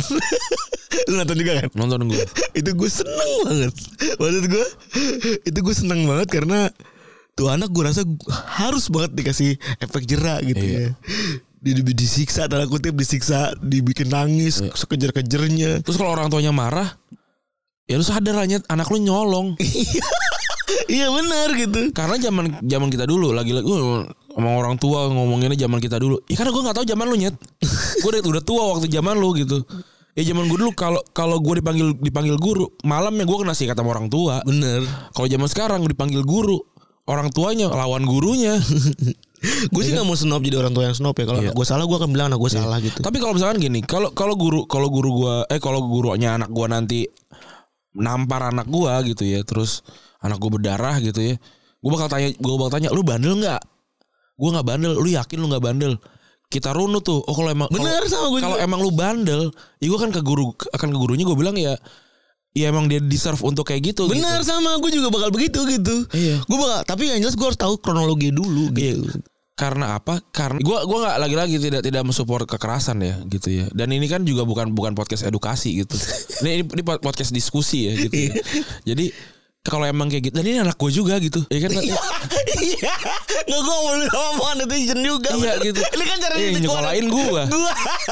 Lu 1.12 1.20
nonton 1.20 1.36
juga 1.36 1.60
kan? 1.60 1.68
nonton 1.76 2.08
gue 2.08 2.24
itu 2.56 2.70
gue 2.72 2.88
seneng 2.88 3.30
banget. 3.44 3.72
Maksud 4.16 4.44
gue 4.48 4.66
itu 5.44 5.58
gue 5.60 5.74
seneng 5.76 6.08
banget 6.08 6.40
karena 6.40 6.72
tuh 7.32 7.48
anak 7.48 7.68
gue 7.68 7.82
rasa 7.82 8.02
harus 8.52 8.86
banget 8.86 9.12
dikasih 9.14 9.50
efek 9.78 10.04
jerak 10.04 10.42
gitu 10.42 10.60
Iya. 10.60 10.80
ya. 10.80 10.90
Dia 11.60 11.72
di- 11.76 11.92
disiksa 11.92 12.48
tanda 12.48 12.64
kutip 12.64 12.92
disiksa 12.92 13.52
dibikin 13.56 14.08
nangis 14.08 14.60
Iya. 14.60 14.72
sekejar-kejarnya. 14.72 15.84
terus 15.84 15.96
kalau 15.96 16.12
orang 16.12 16.28
tuanya 16.28 16.50
marah 16.50 16.96
ya 17.84 17.94
lu 17.94 18.04
sadar 18.04 18.38
Nyet, 18.44 18.64
anak 18.66 18.88
lu 18.88 18.98
nyolong 18.98 19.56
Iya 20.86 21.10
benar 21.10 21.50
gitu. 21.52 21.90
karena 21.90 22.14
zaman 22.16 22.62
zaman 22.62 22.88
kita 22.88 23.02
dulu 23.02 23.34
lagi 23.34 23.50
lagi 23.50 23.66
ngomong 23.66 24.54
orang 24.56 24.76
tua 24.78 25.10
ngomonginnya 25.10 25.58
zaman 25.58 25.82
kita 25.82 25.98
dulu 25.98 26.22
ya 26.26 26.38
karena 26.38 26.54
gue 26.54 26.62
nggak 26.62 26.76
tahu 26.78 26.86
zaman 26.86 27.06
lu 27.06 27.16
nyet 27.18 27.34
gue 28.02 28.08
udah, 28.08 28.22
udah 28.22 28.42
tua 28.42 28.62
waktu 28.70 28.86
zaman 28.86 29.18
lu 29.18 29.34
gitu 29.34 29.66
ya 30.14 30.22
zaman 30.24 30.46
gue 30.46 30.58
dulu 30.58 30.70
kalau 30.72 31.02
kalau 31.10 31.42
gue 31.42 31.58
dipanggil 31.58 31.98
dipanggil 31.98 32.38
guru 32.38 32.70
malamnya 32.82 33.26
gue 33.26 33.36
kena 33.36 33.50
sikat 33.52 33.74
sama 33.74 33.90
orang 33.90 34.06
tua 34.06 34.38
Bener. 34.46 34.86
kalau 35.10 35.26
zaman 35.26 35.48
sekarang 35.50 35.80
dipanggil 35.82 36.22
guru 36.22 36.62
orang 37.04 37.28
tuanya 37.30 37.68
lawan 37.68 38.02
gurunya. 38.02 38.58
Gue 39.72 39.82
sih 39.82 39.92
nggak 39.92 40.04
mau 40.04 40.12
snob 40.12 40.40
jadi 40.40 40.58
orang 40.58 40.70
tua 40.70 40.84
yang 40.84 40.92
snob 40.92 41.12
ya. 41.12 41.24
Kalau 41.24 41.40
Iya. 41.40 41.50
gue 41.50 41.64
salah 41.64 41.84
gue 41.84 41.96
akan 41.96 42.10
bilang 42.10 42.28
anak 42.28 42.38
gue 42.38 42.50
salah 42.50 42.76
gitu. 42.78 43.00
tapi 43.00 43.16
kalau 43.16 43.32
misalkan 43.32 43.56
gini 43.56 43.80
kalau 43.80 44.12
kalau 44.12 44.36
guru 44.36 44.68
kalau 44.68 44.88
guru 44.88 45.10
gue 45.16 45.34
eh 45.48 45.56
kalau 45.56 45.80
gurunya 45.82 46.36
anak 46.36 46.52
gue 46.52 46.66
nanti 46.66 47.00
nampar 47.90 48.52
anak 48.52 48.68
gue 48.68 48.92
gitu 49.10 49.24
ya 49.24 49.40
terus 49.42 49.80
anak 50.20 50.36
gue 50.36 50.50
berdarah 50.52 51.00
gitu 51.00 51.18
ya 51.24 51.34
gue 51.80 51.90
bakal 51.90 52.06
tanya 52.06 52.28
gue 52.30 52.52
bakal 52.54 52.68
tanya 52.70 52.92
lu 52.92 53.00
bandel 53.00 53.34
nggak? 53.34 53.62
Gue 54.36 54.48
nggak 54.52 54.66
bandel. 54.66 54.92
Lu 54.94 55.08
yakin 55.08 55.36
lu 55.36 55.48
nggak 55.48 55.64
bandel? 55.64 55.92
Kita 56.46 56.76
runut 56.76 57.00
tuh. 57.00 57.24
Oh 57.24 57.32
kalau 57.32 57.48
emang 57.48 57.72
kalau- 57.72 57.80
Bener 57.80 58.04
sama 58.04 58.28
gue 58.28 58.40
kalau 58.40 58.58
emang 58.60 58.80
lu 58.84 58.92
bandel 58.92 59.48
ya 59.80 59.86
gue 59.88 59.96
kan 59.96 60.12
ke 60.12 60.20
guru 60.20 60.52
akan 60.52 60.88
ke 60.92 60.98
gurunya 61.00 61.24
gue 61.24 61.32
bilang 61.32 61.56
ya 61.56 61.80
ya 62.50 62.70
emang 62.74 62.90
dia 62.90 62.98
deserve 62.98 63.38
untuk 63.46 63.62
kayak 63.62 63.94
gitu 63.94 64.10
Benar 64.10 64.42
gitu. 64.42 64.50
sama 64.50 64.74
gue 64.82 64.90
juga 64.90 65.08
bakal 65.14 65.30
begitu 65.30 65.62
gitu. 65.70 66.06
Iya. 66.10 66.42
Gue 66.44 66.58
bakal 66.58 66.82
tapi 66.82 67.06
yang 67.06 67.22
jelas 67.22 67.38
gue 67.38 67.46
harus 67.46 67.60
tahu 67.60 67.78
kronologi 67.78 68.34
dulu 68.34 68.74
gitu. 68.74 69.06
karena 69.60 70.00
apa 70.00 70.24
karena 70.32 70.56
gua 70.64 70.88
gua 70.88 71.04
nggak 71.04 71.16
lagi-lagi 71.20 71.56
tidak 71.60 71.84
tidak 71.84 72.00
mensupport 72.00 72.48
kekerasan 72.48 72.96
ya 73.04 73.20
gitu 73.28 73.60
ya 73.60 73.68
dan 73.76 73.92
ini 73.92 74.08
kan 74.08 74.24
juga 74.24 74.48
bukan 74.48 74.72
bukan 74.72 74.96
podcast 74.96 75.28
edukasi 75.28 75.84
gitu 75.84 76.00
ini, 76.40 76.64
ini 76.64 76.80
ini 76.80 76.80
podcast 76.80 77.28
diskusi 77.28 77.84
ya 77.84 78.08
gitu 78.08 78.32
ya. 78.32 78.40
jadi 78.88 79.12
kalau 79.60 79.84
emang 79.84 80.08
kayak 80.08 80.24
gitu 80.24 80.34
dan 80.34 80.46
ini 80.46 80.58
anak 80.58 80.72
gue 80.74 80.88
juga 80.90 81.20
gitu 81.20 81.44
ya 81.46 81.60
kan 81.60 81.70
Iya. 81.76 82.00
Nggak 83.44 83.60
gue 83.60 83.76
mau 83.76 83.92
ngomong 84.02 84.52
netizen 84.58 85.00
juga. 85.00 85.32
Iya, 85.32 85.52
gitu. 85.60 85.80
Ini 85.80 86.04
kan 86.06 86.16
cara 86.18 86.34
Iya, 86.34 86.48
nyekolahin. 86.56 87.06
Gua. 87.08 87.42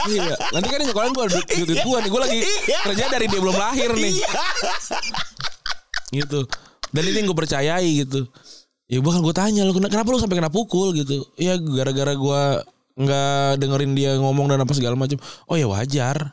iya 0.07 0.35
nanti 0.51 0.67
kan 0.67 0.79
nyekolahin 0.83 1.13
gue 1.13 1.25
duit 1.27 1.47
duit 1.65 1.81
gue 1.81 1.99
nih 1.99 2.11
gue 2.11 2.21
lagi 2.21 2.39
Iya. 2.69 2.79
kerja 2.85 3.05
dari 3.09 3.27
dia 3.27 3.41
belum 3.41 3.57
lahir 3.57 3.91
nih 3.93 4.13
Iya. 4.15 4.31
gitu 6.15 6.41
dan 6.89 7.03
ini 7.05 7.17
yang 7.19 7.27
gue 7.27 7.39
percayai 7.39 7.91
gitu 7.99 8.21
ya 8.89 9.01
bahkan 9.01 9.21
gue 9.21 9.35
tanya 9.35 9.63
"Kena- 9.69 9.93
kenapa 9.93 10.09
lu 10.09 10.19
sampai 10.19 10.37
kena 10.37 10.49
pukul 10.49 10.93
gitu 10.93 11.21
ya 11.35 11.57
gara-gara 11.57 12.13
gue 12.13 12.41
nggak 12.99 13.51
dengerin 13.57 13.93
dia 13.93 14.17
ngomong 14.17 14.49
dan 14.49 14.59
apa 14.59 14.73
segala 14.73 14.97
macam 14.97 15.21
oh 15.45 15.55
ya 15.55 15.69
wajar 15.69 16.33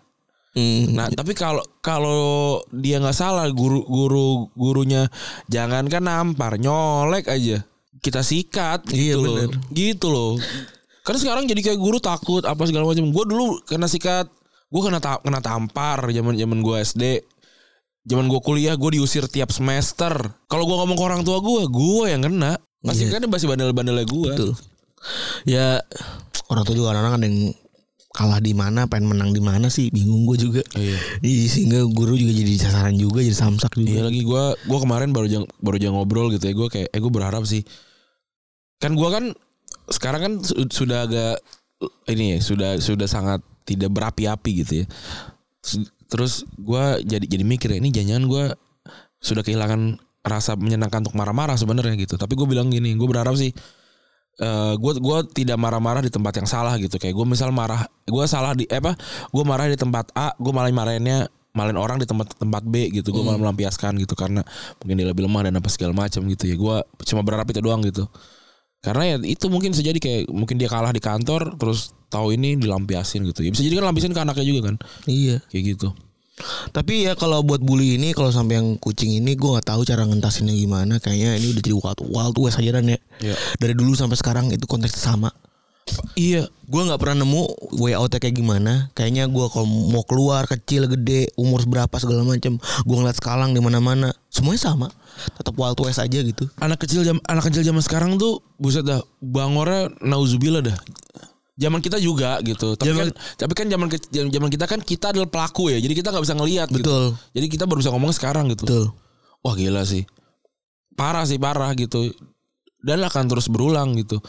Hmm. 0.56 0.96
nah 0.96 1.12
tapi 1.12 1.36
kalau 1.36 1.60
kalau 1.80 2.24
dia 2.72 2.96
nggak 2.98 3.12
salah 3.12 3.44
guru 3.52 3.84
guru 3.84 4.48
gurunya 4.56 5.12
jangankan 5.46 6.00
nampar 6.00 6.56
nyolek 6.56 7.28
aja 7.28 7.60
kita 8.00 8.22
sikat 8.22 8.88
Iya, 8.88 9.16
gitu 9.16 9.20
loh 9.20 9.36
bener. 9.36 9.60
gitu 9.70 10.08
loh 10.08 10.34
karena 11.04 11.20
sekarang 11.20 11.44
jadi 11.44 11.62
kayak 11.62 11.78
guru 11.78 12.00
takut 12.00 12.42
apa 12.42 12.64
segala 12.64 12.88
macam 12.88 13.04
gue 13.06 13.24
dulu 13.28 13.46
kena 13.62 13.86
sikat 13.86 14.32
gue 14.66 14.82
kena 14.82 14.98
ta- 14.98 15.20
kena 15.20 15.38
tampar 15.38 16.08
zaman 16.08 16.34
zaman 16.34 16.60
gue 16.60 16.76
SD 16.80 17.04
zaman 18.06 18.26
gue 18.26 18.40
kuliah 18.40 18.74
gue 18.74 18.96
diusir 18.96 19.28
tiap 19.28 19.52
semester 19.52 20.14
kalau 20.48 20.64
gue 20.64 20.76
ngomong 20.76 20.96
ke 20.96 21.04
orang 21.04 21.22
tua 21.22 21.42
gue 21.42 21.68
gue 21.68 22.06
yang 22.10 22.24
kena 22.24 22.56
pasti 22.80 23.06
Iya. 23.06 23.18
kan 23.18 23.28
masih 23.28 23.48
bandel-bandelnya 23.50 24.06
gue 24.06 24.30
Betul. 24.32 24.52
Ya 25.44 25.82
orang 26.48 26.64
tua 26.64 26.74
juga 26.74 26.94
ada 26.94 27.18
yang 27.18 27.52
kalah 28.16 28.40
di 28.40 28.56
mana, 28.56 28.88
pengen 28.88 29.12
menang 29.12 29.36
di 29.36 29.44
mana 29.44 29.68
sih, 29.68 29.92
bingung 29.92 30.24
gue 30.24 30.40
juga. 30.40 30.64
iya. 30.80 30.96
Iya, 31.20 31.44
sehingga 31.52 31.84
guru 31.84 32.16
juga 32.16 32.32
jadi 32.32 32.54
sasaran 32.56 32.96
juga, 32.96 33.20
jadi 33.20 33.36
samsak 33.36 33.76
juga. 33.76 33.92
Iya 33.92 34.02
lagi 34.08 34.24
gue 34.24 34.44
gua 34.72 34.80
kemarin 34.80 35.12
baru 35.12 35.28
jang, 35.28 35.46
baru 35.60 35.76
jang 35.76 35.94
ngobrol 36.00 36.32
gitu 36.32 36.48
ya. 36.48 36.54
Gue 36.56 36.68
kayak 36.72 36.96
eh 36.96 37.00
gue 37.04 37.12
berharap 37.12 37.44
sih. 37.44 37.68
Kan 38.80 38.96
gue 38.96 39.10
kan 39.12 39.36
sekarang 39.92 40.22
kan 40.24 40.34
su- 40.40 40.72
sudah 40.72 41.04
agak 41.04 41.44
ini 42.08 42.36
ya 42.36 42.38
sudah 42.40 42.72
sudah 42.80 43.06
sangat 43.06 43.44
tidak 43.68 43.92
berapi-api 43.92 44.52
gitu 44.64 44.74
ya. 44.82 44.86
Terus 46.08 46.48
gue 46.56 46.84
jadi 47.04 47.26
jadi 47.28 47.44
mikir 47.44 47.68
ya 47.76 47.78
ini 47.84 47.92
jangan 47.92 48.32
gue 48.32 48.44
sudah 49.20 49.44
kehilangan 49.44 50.00
rasa 50.26 50.56
menyenangkan 50.56 51.04
untuk 51.04 51.20
marah-marah 51.20 51.60
sebenarnya 51.60 52.00
gitu. 52.00 52.16
Tapi 52.16 52.34
gue 52.34 52.48
bilang 52.48 52.72
gini 52.72 52.96
gue 52.96 53.08
berharap 53.10 53.36
sih 53.36 53.52
gue 54.76 54.94
gue 55.00 55.18
tidak 55.32 55.56
marah-marah 55.56 56.04
di 56.04 56.12
tempat 56.12 56.44
yang 56.44 56.48
salah 56.50 56.76
gitu. 56.76 57.00
Kayak 57.00 57.16
gue 57.16 57.26
misal 57.28 57.50
marah 57.56 57.88
gue 58.04 58.26
salah 58.28 58.52
di 58.52 58.68
eh, 58.68 58.80
apa? 58.80 58.96
Gue 59.32 59.44
marah 59.48 59.72
di 59.72 59.80
tempat 59.80 60.12
A 60.16 60.36
gue 60.36 60.52
malah 60.52 60.72
marahinnya 60.72 61.32
malahin 61.56 61.80
orang 61.80 61.98
di 62.04 62.08
tempat 62.08 62.36
tempat 62.36 62.64
B 62.68 62.92
gitu. 62.92 63.16
Gue 63.16 63.24
malah 63.24 63.40
melampiaskan 63.40 63.96
gitu 64.00 64.14
karena 64.14 64.44
mungkin 64.84 64.96
dia 65.00 65.08
lebih 65.08 65.24
lemah 65.28 65.48
dan 65.48 65.54
apa 65.56 65.70
segala 65.72 65.96
macam 65.96 66.28
gitu 66.28 66.44
ya. 66.52 66.56
Gue 66.60 66.76
cuma 67.08 67.24
berharap 67.24 67.48
itu 67.48 67.64
doang 67.64 67.80
gitu. 67.86 68.08
Karena 68.84 69.16
ya 69.16 69.16
itu 69.24 69.50
mungkin 69.50 69.74
bisa 69.74 69.82
jadi 69.82 69.98
kayak 69.98 70.30
mungkin 70.30 70.62
dia 70.62 70.70
kalah 70.70 70.94
di 70.94 71.02
kantor 71.02 71.58
terus 71.58 71.96
tahu 72.12 72.36
ini 72.36 72.60
dilampiasin 72.60 73.24
gitu. 73.26 73.42
Ya 73.42 73.50
bisa 73.56 73.64
jadi 73.64 73.80
kan 73.80 73.88
lampiasin 73.90 74.14
ke 74.14 74.22
anaknya 74.22 74.46
juga 74.46 74.62
kan? 74.70 74.76
Iya. 75.08 75.42
kayak 75.50 75.64
gitu 75.74 75.90
Tapi 76.76 77.08
ya 77.08 77.16
kalau 77.16 77.40
buat 77.48 77.64
bully 77.64 77.96
ini 77.96 78.12
kalau 78.12 78.28
sampai 78.28 78.60
yang 78.60 78.76
kucing 78.76 79.08
ini 79.08 79.40
gue 79.40 79.50
nggak 79.56 79.72
tahu 79.72 79.88
cara 79.88 80.04
ngentasinnya 80.04 80.52
gimana. 80.52 81.00
Kayaknya 81.00 81.40
ini 81.40 81.48
udah 81.56 81.64
jadi 81.64 81.76
wild, 81.80 82.00
wild 82.12 82.36
west 82.44 82.60
aja 82.60 82.72
dan 82.76 82.92
ya. 82.92 83.00
Iya. 83.24 83.36
Dari 83.56 83.74
dulu 83.74 83.96
sampai 83.96 84.20
sekarang 84.20 84.52
itu 84.52 84.68
konteksnya 84.68 85.16
sama. 85.16 85.32
Iya. 86.20 86.52
Gue 86.68 86.82
nggak 86.84 87.00
pernah 87.00 87.24
nemu 87.24 87.42
way 87.80 87.96
outnya 87.96 88.20
kayak 88.20 88.36
gimana. 88.36 88.92
Kayaknya 88.98 89.32
gue 89.32 89.46
kalau 89.48 89.68
mau 89.70 90.04
keluar 90.04 90.44
kecil 90.44 90.92
gede 90.92 91.32
umur 91.40 91.64
berapa 91.64 91.96
segala 91.96 92.28
macam. 92.28 92.60
Gue 92.60 92.96
ngeliat 93.00 93.16
sekalang 93.16 93.56
di 93.56 93.64
mana-mana. 93.64 94.12
Semuanya 94.28 94.60
sama. 94.60 94.88
Tetap 95.40 95.56
wild 95.56 95.80
west 95.80 96.04
aja 96.04 96.20
gitu. 96.20 96.52
Anak 96.60 96.84
kecil 96.84 97.08
jam 97.08 97.24
anak 97.32 97.48
kecil 97.48 97.64
zaman 97.64 97.80
sekarang 97.80 98.20
tuh 98.20 98.44
buset 98.60 98.84
dah 98.84 99.00
bangornya 99.24 99.88
nauzubillah 100.04 100.60
dah. 100.60 100.76
Zaman 101.56 101.80
kita 101.80 101.98
juga 102.04 102.36
gitu. 102.44 102.76
Tapi 102.76 102.92
Zaman- 102.92 103.16
kan 103.16 103.40
tapi 103.40 103.54
kan 103.56 103.68
zaman 103.72 103.88
zaman 104.12 104.50
kita 104.52 104.66
kan 104.68 104.80
kita 104.84 105.16
adalah 105.16 105.30
pelaku 105.32 105.72
ya. 105.72 105.80
Jadi 105.80 105.94
kita 105.96 106.12
nggak 106.12 106.24
bisa 106.28 106.36
ngelihat 106.36 106.68
gitu. 106.68 106.84
Betul. 106.84 107.06
Jadi 107.32 107.46
kita 107.48 107.64
baru 107.64 107.80
bisa 107.80 107.92
ngomong 107.96 108.12
sekarang 108.12 108.52
gitu. 108.52 108.68
Betul. 108.68 108.86
Wah 109.40 109.56
gila 109.56 109.88
sih. 109.88 110.04
Parah 111.00 111.24
sih 111.24 111.40
parah 111.40 111.72
gitu. 111.80 112.12
Dan 112.84 113.08
akan 113.08 113.32
terus 113.32 113.48
berulang 113.48 113.96
gitu. 113.96 114.20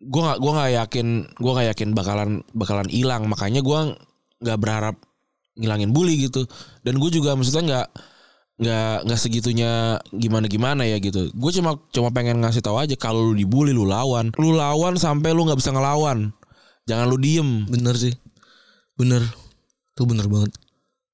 Gue 0.00 0.20
nggak 0.20 0.38
gua 0.40 0.52
nggak 0.60 0.72
yakin 0.84 1.06
gue 1.32 1.52
nggak 1.52 1.68
yakin 1.72 1.88
bakalan 1.96 2.30
bakalan 2.52 2.88
hilang. 2.92 3.24
Makanya 3.24 3.64
gue 3.64 3.80
nggak 4.44 4.58
berharap 4.60 4.96
ngilangin 5.56 5.96
bully 5.96 6.28
gitu. 6.28 6.44
Dan 6.84 7.00
gue 7.00 7.08
juga 7.08 7.32
maksudnya 7.32 7.64
nggak 7.64 7.86
nggak 8.60 8.96
nggak 9.08 9.20
segitunya 9.20 9.96
gimana 10.12 10.44
gimana 10.44 10.84
ya 10.84 11.00
gitu. 11.00 11.32
Gue 11.32 11.50
cuma 11.56 11.80
cuma 11.88 12.12
pengen 12.12 12.44
ngasih 12.44 12.60
tahu 12.60 12.76
aja 12.76 12.92
kalau 13.00 13.32
lu 13.32 13.34
dibully 13.36 13.72
lu 13.72 13.88
lawan. 13.88 14.28
Lu 14.36 14.52
lawan 14.52 15.00
sampai 15.00 15.32
lu 15.32 15.48
nggak 15.48 15.56
bisa 15.56 15.72
ngelawan. 15.72 16.36
Jangan 16.88 17.06
lu 17.08 17.16
diem. 17.20 17.66
Bener 17.68 17.96
sih. 17.96 18.14
Bener. 18.96 19.24
Tuh 19.98 20.06
bener 20.08 20.28
banget. 20.30 20.52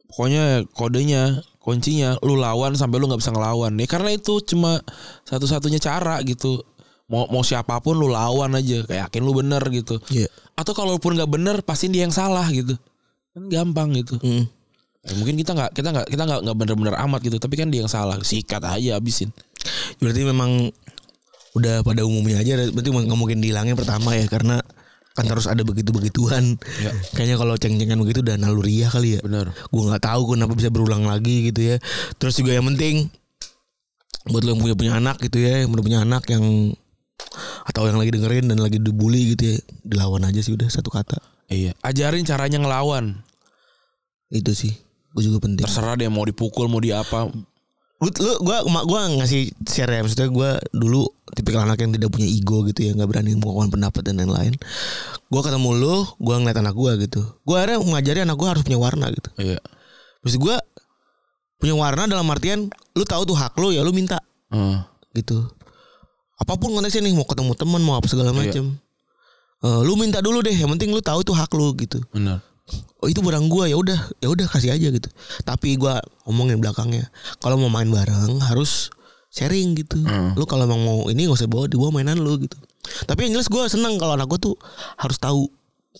Pokoknya 0.06 0.62
kodenya 0.74 1.42
kuncinya 1.66 2.14
lu 2.22 2.38
lawan 2.38 2.78
sampai 2.78 3.02
lu 3.02 3.10
nggak 3.10 3.18
bisa 3.26 3.34
ngelawan 3.34 3.74
ya 3.74 3.90
karena 3.90 4.14
itu 4.14 4.38
cuma 4.46 4.78
satu-satunya 5.26 5.82
cara 5.82 6.22
gitu 6.22 6.62
mau 7.10 7.26
mau 7.26 7.42
siapa 7.42 7.82
pun 7.82 7.98
lu 7.98 8.06
lawan 8.06 8.54
aja 8.54 8.86
kayak 8.86 9.10
yakin 9.10 9.22
lu 9.26 9.34
bener 9.34 9.58
gitu 9.74 9.98
Iya. 10.14 10.30
atau 10.54 10.70
kalaupun 10.78 11.18
nggak 11.18 11.26
bener 11.26 11.56
pasti 11.66 11.90
dia 11.90 12.06
yang 12.06 12.14
salah 12.14 12.46
gitu 12.54 12.78
kan 13.34 13.50
gampang 13.50 13.98
gitu 13.98 14.14
Mm. 14.22 14.46
Ya, 15.06 15.12
mungkin 15.18 15.34
kita 15.38 15.54
nggak 15.54 15.70
kita 15.74 15.88
nggak 15.90 16.06
kita 16.10 16.22
nggak 16.26 16.40
nggak 16.46 16.56
bener-bener 16.58 16.94
amat 17.02 17.20
gitu 17.26 17.38
tapi 17.42 17.54
kan 17.58 17.70
dia 17.70 17.82
yang 17.82 17.90
salah 17.90 18.18
sikat 18.22 18.62
aja 18.62 18.98
abisin 18.98 19.34
Berarti 20.02 20.22
memang 20.22 20.70
udah 21.58 21.82
pada 21.82 22.06
umumnya 22.06 22.42
aja 22.42 22.58
berarti 22.70 22.90
nggak 22.94 23.18
mungkin 23.18 23.38
dihilangin 23.42 23.74
pertama 23.74 24.14
ya 24.14 24.26
karena 24.30 24.62
kan 25.16 25.24
harus 25.26 25.48
ada 25.48 25.64
begitu-begituan. 25.64 26.60
Ya. 26.84 26.92
Kayaknya 27.16 27.36
kalau 27.40 27.54
ceng-cengan 27.56 27.98
begitu 28.04 28.20
udah 28.20 28.36
naluriah 28.36 28.92
kali 28.92 29.16
ya. 29.16 29.20
bener 29.24 29.48
Gue 29.72 29.82
nggak 29.88 30.04
tahu 30.04 30.36
kenapa 30.36 30.52
bisa 30.52 30.68
berulang 30.68 31.08
lagi 31.08 31.48
gitu 31.48 31.74
ya. 31.74 31.76
Terus 32.20 32.36
juga 32.36 32.52
yang 32.52 32.68
penting 32.76 33.08
buat 34.28 34.42
lo 34.44 34.52
yang 34.52 34.60
punya 34.60 34.76
punya 34.76 34.92
anak 35.00 35.16
gitu 35.24 35.38
ya, 35.40 35.64
yang 35.64 35.70
udah 35.72 35.84
punya 35.86 36.00
anak 36.04 36.22
yang 36.28 36.44
atau 37.66 37.86
yang 37.88 37.98
lagi 37.98 38.12
dengerin 38.12 38.46
dan 38.50 38.58
lagi 38.60 38.76
dibully 38.76 39.32
gitu 39.34 39.54
ya, 39.54 39.56
dilawan 39.86 40.22
aja 40.26 40.42
sih 40.44 40.52
udah 40.52 40.68
satu 40.68 40.92
kata. 40.92 41.16
iya 41.46 41.72
ajarin 41.80 42.26
caranya 42.26 42.58
ngelawan 42.60 43.22
Itu 44.28 44.52
sih. 44.52 44.74
Gue 45.14 45.22
juga 45.24 45.46
penting. 45.46 45.64
terserah 45.64 45.96
deh 45.96 46.10
mau 46.10 46.26
dipukul 46.26 46.68
mau 46.68 46.82
di 46.82 46.92
apa 46.92 47.30
lu, 47.96 48.08
lu 48.12 48.32
gua 48.44 48.60
emak 48.62 48.84
gua 48.84 49.00
ngasih 49.08 49.48
share 49.64 49.88
ya 49.88 50.00
maksudnya 50.04 50.28
gua 50.28 50.50
dulu 50.70 51.08
tipikal 51.32 51.64
anak 51.64 51.80
yang 51.80 51.92
tidak 51.96 52.12
punya 52.12 52.28
ego 52.28 52.64
gitu 52.68 52.80
ya 52.84 52.90
nggak 52.92 53.08
berani 53.08 53.32
mengungkapkan 53.36 53.70
pendapat 53.72 54.02
dan 54.04 54.14
lain-lain. 54.20 54.54
Gua 55.28 55.40
ketemu 55.40 55.70
lu 55.74 55.96
gua 56.20 56.36
ngeliat 56.38 56.58
anak 56.60 56.74
gua 56.76 56.92
gitu. 57.00 57.24
Gua 57.42 57.64
akhirnya 57.64 57.80
mengajari 57.80 58.20
anak 58.22 58.36
gua 58.36 58.48
harus 58.52 58.62
punya 58.62 58.78
warna 58.78 59.08
gitu. 59.10 59.28
Iya. 59.40 59.58
Maksud 60.20 60.38
gua 60.40 60.56
punya 61.56 61.72
warna 61.72 62.04
dalam 62.04 62.28
artian 62.28 62.68
lu 62.92 63.04
tahu 63.04 63.24
tuh 63.24 63.36
hak 63.36 63.56
lu 63.56 63.72
ya 63.72 63.80
lu 63.80 63.92
minta. 63.92 64.20
Heeh. 64.52 64.78
gitu. 65.16 65.48
Apa 66.36 66.60
pun 66.60 66.76
konteksnya 66.76 67.00
nih 67.08 67.16
mau 67.16 67.24
ketemu 67.24 67.56
teman 67.56 67.80
mau 67.80 67.96
apa 67.96 68.04
segala 68.04 68.28
Iya. 68.36 68.38
macem. 68.44 68.64
Eh, 69.64 69.80
lu 69.88 69.96
minta 69.96 70.20
dulu 70.20 70.44
deh 70.44 70.52
yang 70.52 70.68
penting 70.76 70.92
lu 70.92 71.00
tahu 71.00 71.24
tuh 71.24 71.32
hak 71.32 71.48
lu 71.56 71.72
gitu. 71.80 71.96
Bener 72.12 72.44
oh 73.06 73.08
itu 73.08 73.22
barang 73.22 73.46
gua 73.46 73.70
ya 73.70 73.78
udah 73.78 73.94
ya 74.18 74.26
udah 74.26 74.50
kasih 74.50 74.74
aja 74.74 74.90
gitu. 74.90 75.06
Tapi 75.46 75.78
gua 75.78 76.02
ngomongin 76.26 76.58
belakangnya 76.58 77.06
kalau 77.38 77.54
mau 77.54 77.70
main 77.70 77.86
bareng 77.86 78.42
harus 78.42 78.90
sharing 79.30 79.78
gitu. 79.78 80.02
Hmm. 80.02 80.34
lu 80.34 80.42
kalau 80.50 80.66
emang 80.66 80.82
mau 80.82 80.98
ini 81.06 81.30
nggak 81.30 81.38
usah 81.38 81.46
bawa 81.46 81.70
dibawa 81.70 81.94
mainan 81.94 82.18
lu 82.18 82.34
gitu. 82.42 82.58
Tapi 83.06 83.30
yang 83.30 83.38
jelas 83.38 83.46
gua 83.46 83.70
seneng 83.70 83.94
kalau 84.02 84.18
anak 84.18 84.26
gua 84.26 84.42
tuh 84.42 84.58
harus 84.98 85.22
tahu 85.22 85.46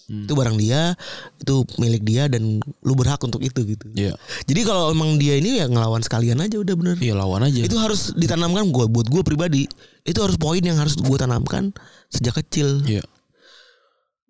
Hmm. 0.06 0.28
itu 0.28 0.36
barang 0.36 0.60
dia 0.60 0.92
itu 1.40 1.64
milik 1.80 2.04
dia 2.04 2.28
dan 2.28 2.60
lu 2.60 2.92
berhak 2.92 3.16
untuk 3.24 3.40
itu 3.40 3.64
gitu. 3.64 3.88
Iya. 3.96 4.12
Jadi 4.44 4.60
kalau 4.68 4.92
emang 4.92 5.16
dia 5.16 5.40
ini 5.40 5.56
ya 5.58 5.66
ngelawan 5.72 6.04
sekalian 6.04 6.36
aja 6.36 6.60
udah 6.60 6.74
bener. 6.76 6.96
Iya 7.00 7.16
lawan 7.16 7.42
aja. 7.48 7.64
Itu 7.64 7.80
harus 7.80 8.12
ditanamkan 8.12 8.68
gua 8.70 8.86
buat 8.92 9.08
gua 9.08 9.24
pribadi. 9.24 9.64
Itu 10.04 10.20
harus 10.20 10.36
poin 10.36 10.60
yang 10.60 10.76
harus 10.76 11.00
gua 11.00 11.16
tanamkan 11.16 11.72
sejak 12.12 12.44
kecil. 12.44 12.84
Iya. 12.84 13.02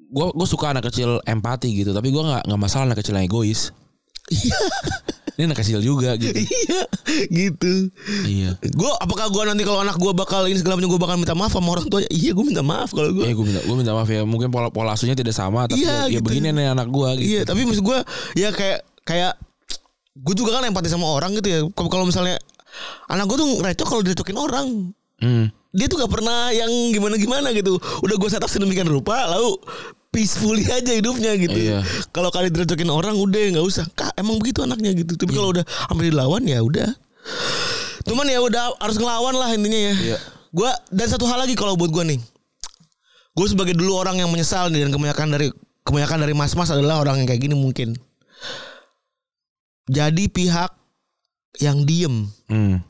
Gue 0.07 0.27
gue 0.31 0.47
suka 0.47 0.71
anak 0.71 0.87
kecil 0.87 1.19
empati 1.23 1.73
gitu, 1.73 1.91
tapi 1.91 2.11
gue 2.11 2.23
nggak 2.23 2.47
nggak 2.47 2.61
masalah 2.61 2.87
anak 2.87 3.03
kecil 3.03 3.15
yang 3.15 3.27
egois. 3.27 3.75
iya 4.27 4.59
Ini 5.37 5.53
anak 5.53 5.61
kecil 5.61 5.85
juga 5.85 6.17
gitu. 6.17 6.33
iya 6.33 6.81
gitu 7.29 7.93
iya. 8.25 8.51
Gue 8.73 8.89
apakah 8.99 9.29
gue 9.29 9.43
nanti 9.45 9.63
kalau 9.63 9.85
anak 9.85 10.01
gue 10.01 10.09
bakal 10.11 10.49
ini 10.49 10.57
segala 10.57 10.81
macam 10.81 10.97
gue 10.97 11.01
bakal 11.01 11.17
minta 11.21 11.37
maaf 11.37 11.53
sama 11.53 11.77
orang 11.77 11.87
tuanya? 11.87 12.09
Iya 12.09 12.33
gue 12.33 12.45
minta 12.47 12.65
maaf 12.65 12.91
kalau 12.91 13.13
gue. 13.13 13.23
Eh 13.29 13.37
gue 13.37 13.45
minta 13.45 13.61
gue 13.61 13.77
minta 13.77 13.93
maaf 13.93 14.09
ya. 14.09 14.25
Mungkin 14.25 14.49
pola 14.49 14.73
pola 14.73 14.97
asuhnya 14.97 15.13
tidak 15.13 15.37
sama, 15.37 15.69
tapi 15.69 15.85
Iya, 15.85 16.09
ya, 16.09 16.17
ya 16.17 16.19
gitu. 16.19 16.25
begini 16.25 16.57
nih 16.57 16.73
anak 16.73 16.89
gue 16.89 17.09
gitu. 17.21 17.27
Iya 17.29 17.41
tapi 17.45 17.61
maksud 17.69 17.85
gue 17.85 17.99
ya 18.35 18.49
kayak 18.51 18.79
kayak 19.05 19.33
gue 20.17 20.35
juga 20.35 20.57
kan 20.57 20.65
empati 20.65 20.89
sama 20.89 21.07
orang 21.13 21.37
gitu 21.37 21.49
ya. 21.53 21.61
Kalau 21.77 21.91
kalau 21.93 22.05
misalnya 22.09 22.41
anak 23.07 23.29
gue 23.29 23.37
tuh 23.37 23.49
recok 23.61 23.87
kalau 23.87 24.03
direcokin 24.03 24.39
orang. 24.41 24.67
Hmm. 25.21 25.49
Dia 25.77 25.87
tuh 25.93 26.01
gak 26.01 26.13
pernah 26.13 26.53
yang 26.53 26.69
gimana-gimana 26.93 27.53
gitu. 27.53 27.77
Udah 28.01 28.17
gue 28.17 28.29
setup 28.33 28.49
sedemikian 28.49 28.89
rupa 28.89 29.29
lalu 29.29 29.61
peacefully 30.17 30.65
aja 30.65 30.97
hidupnya 30.97 31.37
gitu. 31.37 31.57
Iya. 31.57 31.85
Kalau 32.09 32.33
kali 32.33 32.49
direcokin 32.49 32.89
orang 32.89 33.21
udah 33.21 33.61
nggak 33.61 33.67
usah. 33.67 33.85
Kak 33.93 34.17
emang 34.17 34.41
begitu 34.41 34.65
anaknya 34.65 34.97
gitu. 34.97 35.21
Tapi 35.21 35.37
kalau 35.37 35.53
udah 35.53 35.65
sampai 35.69 36.09
dilawan 36.09 36.41
ya 36.49 36.65
udah. 36.65 36.89
Cuman 38.09 38.25
ya 38.25 38.41
udah 38.41 38.81
harus 38.81 38.97
ngelawan 38.97 39.37
lah 39.37 39.53
intinya 39.53 39.93
ya. 39.93 39.95
Iya. 39.95 40.19
Gua 40.57 40.73
dan 40.89 41.07
satu 41.13 41.29
hal 41.29 41.45
lagi 41.45 41.53
kalau 41.53 41.77
buat 41.77 41.93
gua 41.93 42.09
nih. 42.09 42.17
Gue 43.37 43.47
sebagai 43.53 43.77
dulu 43.77 44.01
orang 44.01 44.17
yang 44.17 44.33
menyesal 44.33 44.73
nih 44.73 44.89
dan 44.89 44.97
kebanyakan 44.97 45.29
dari 45.29 45.53
kebanyakan 45.85 46.25
dari 46.25 46.33
mas-mas 46.33 46.73
adalah 46.73 47.05
orang 47.05 47.21
yang 47.21 47.29
kayak 47.29 47.45
gini 47.45 47.53
mungkin. 47.53 47.93
Jadi 49.93 50.33
pihak 50.33 50.73
yang 51.61 51.85
diem 51.85 52.33
Hmm. 52.49 52.81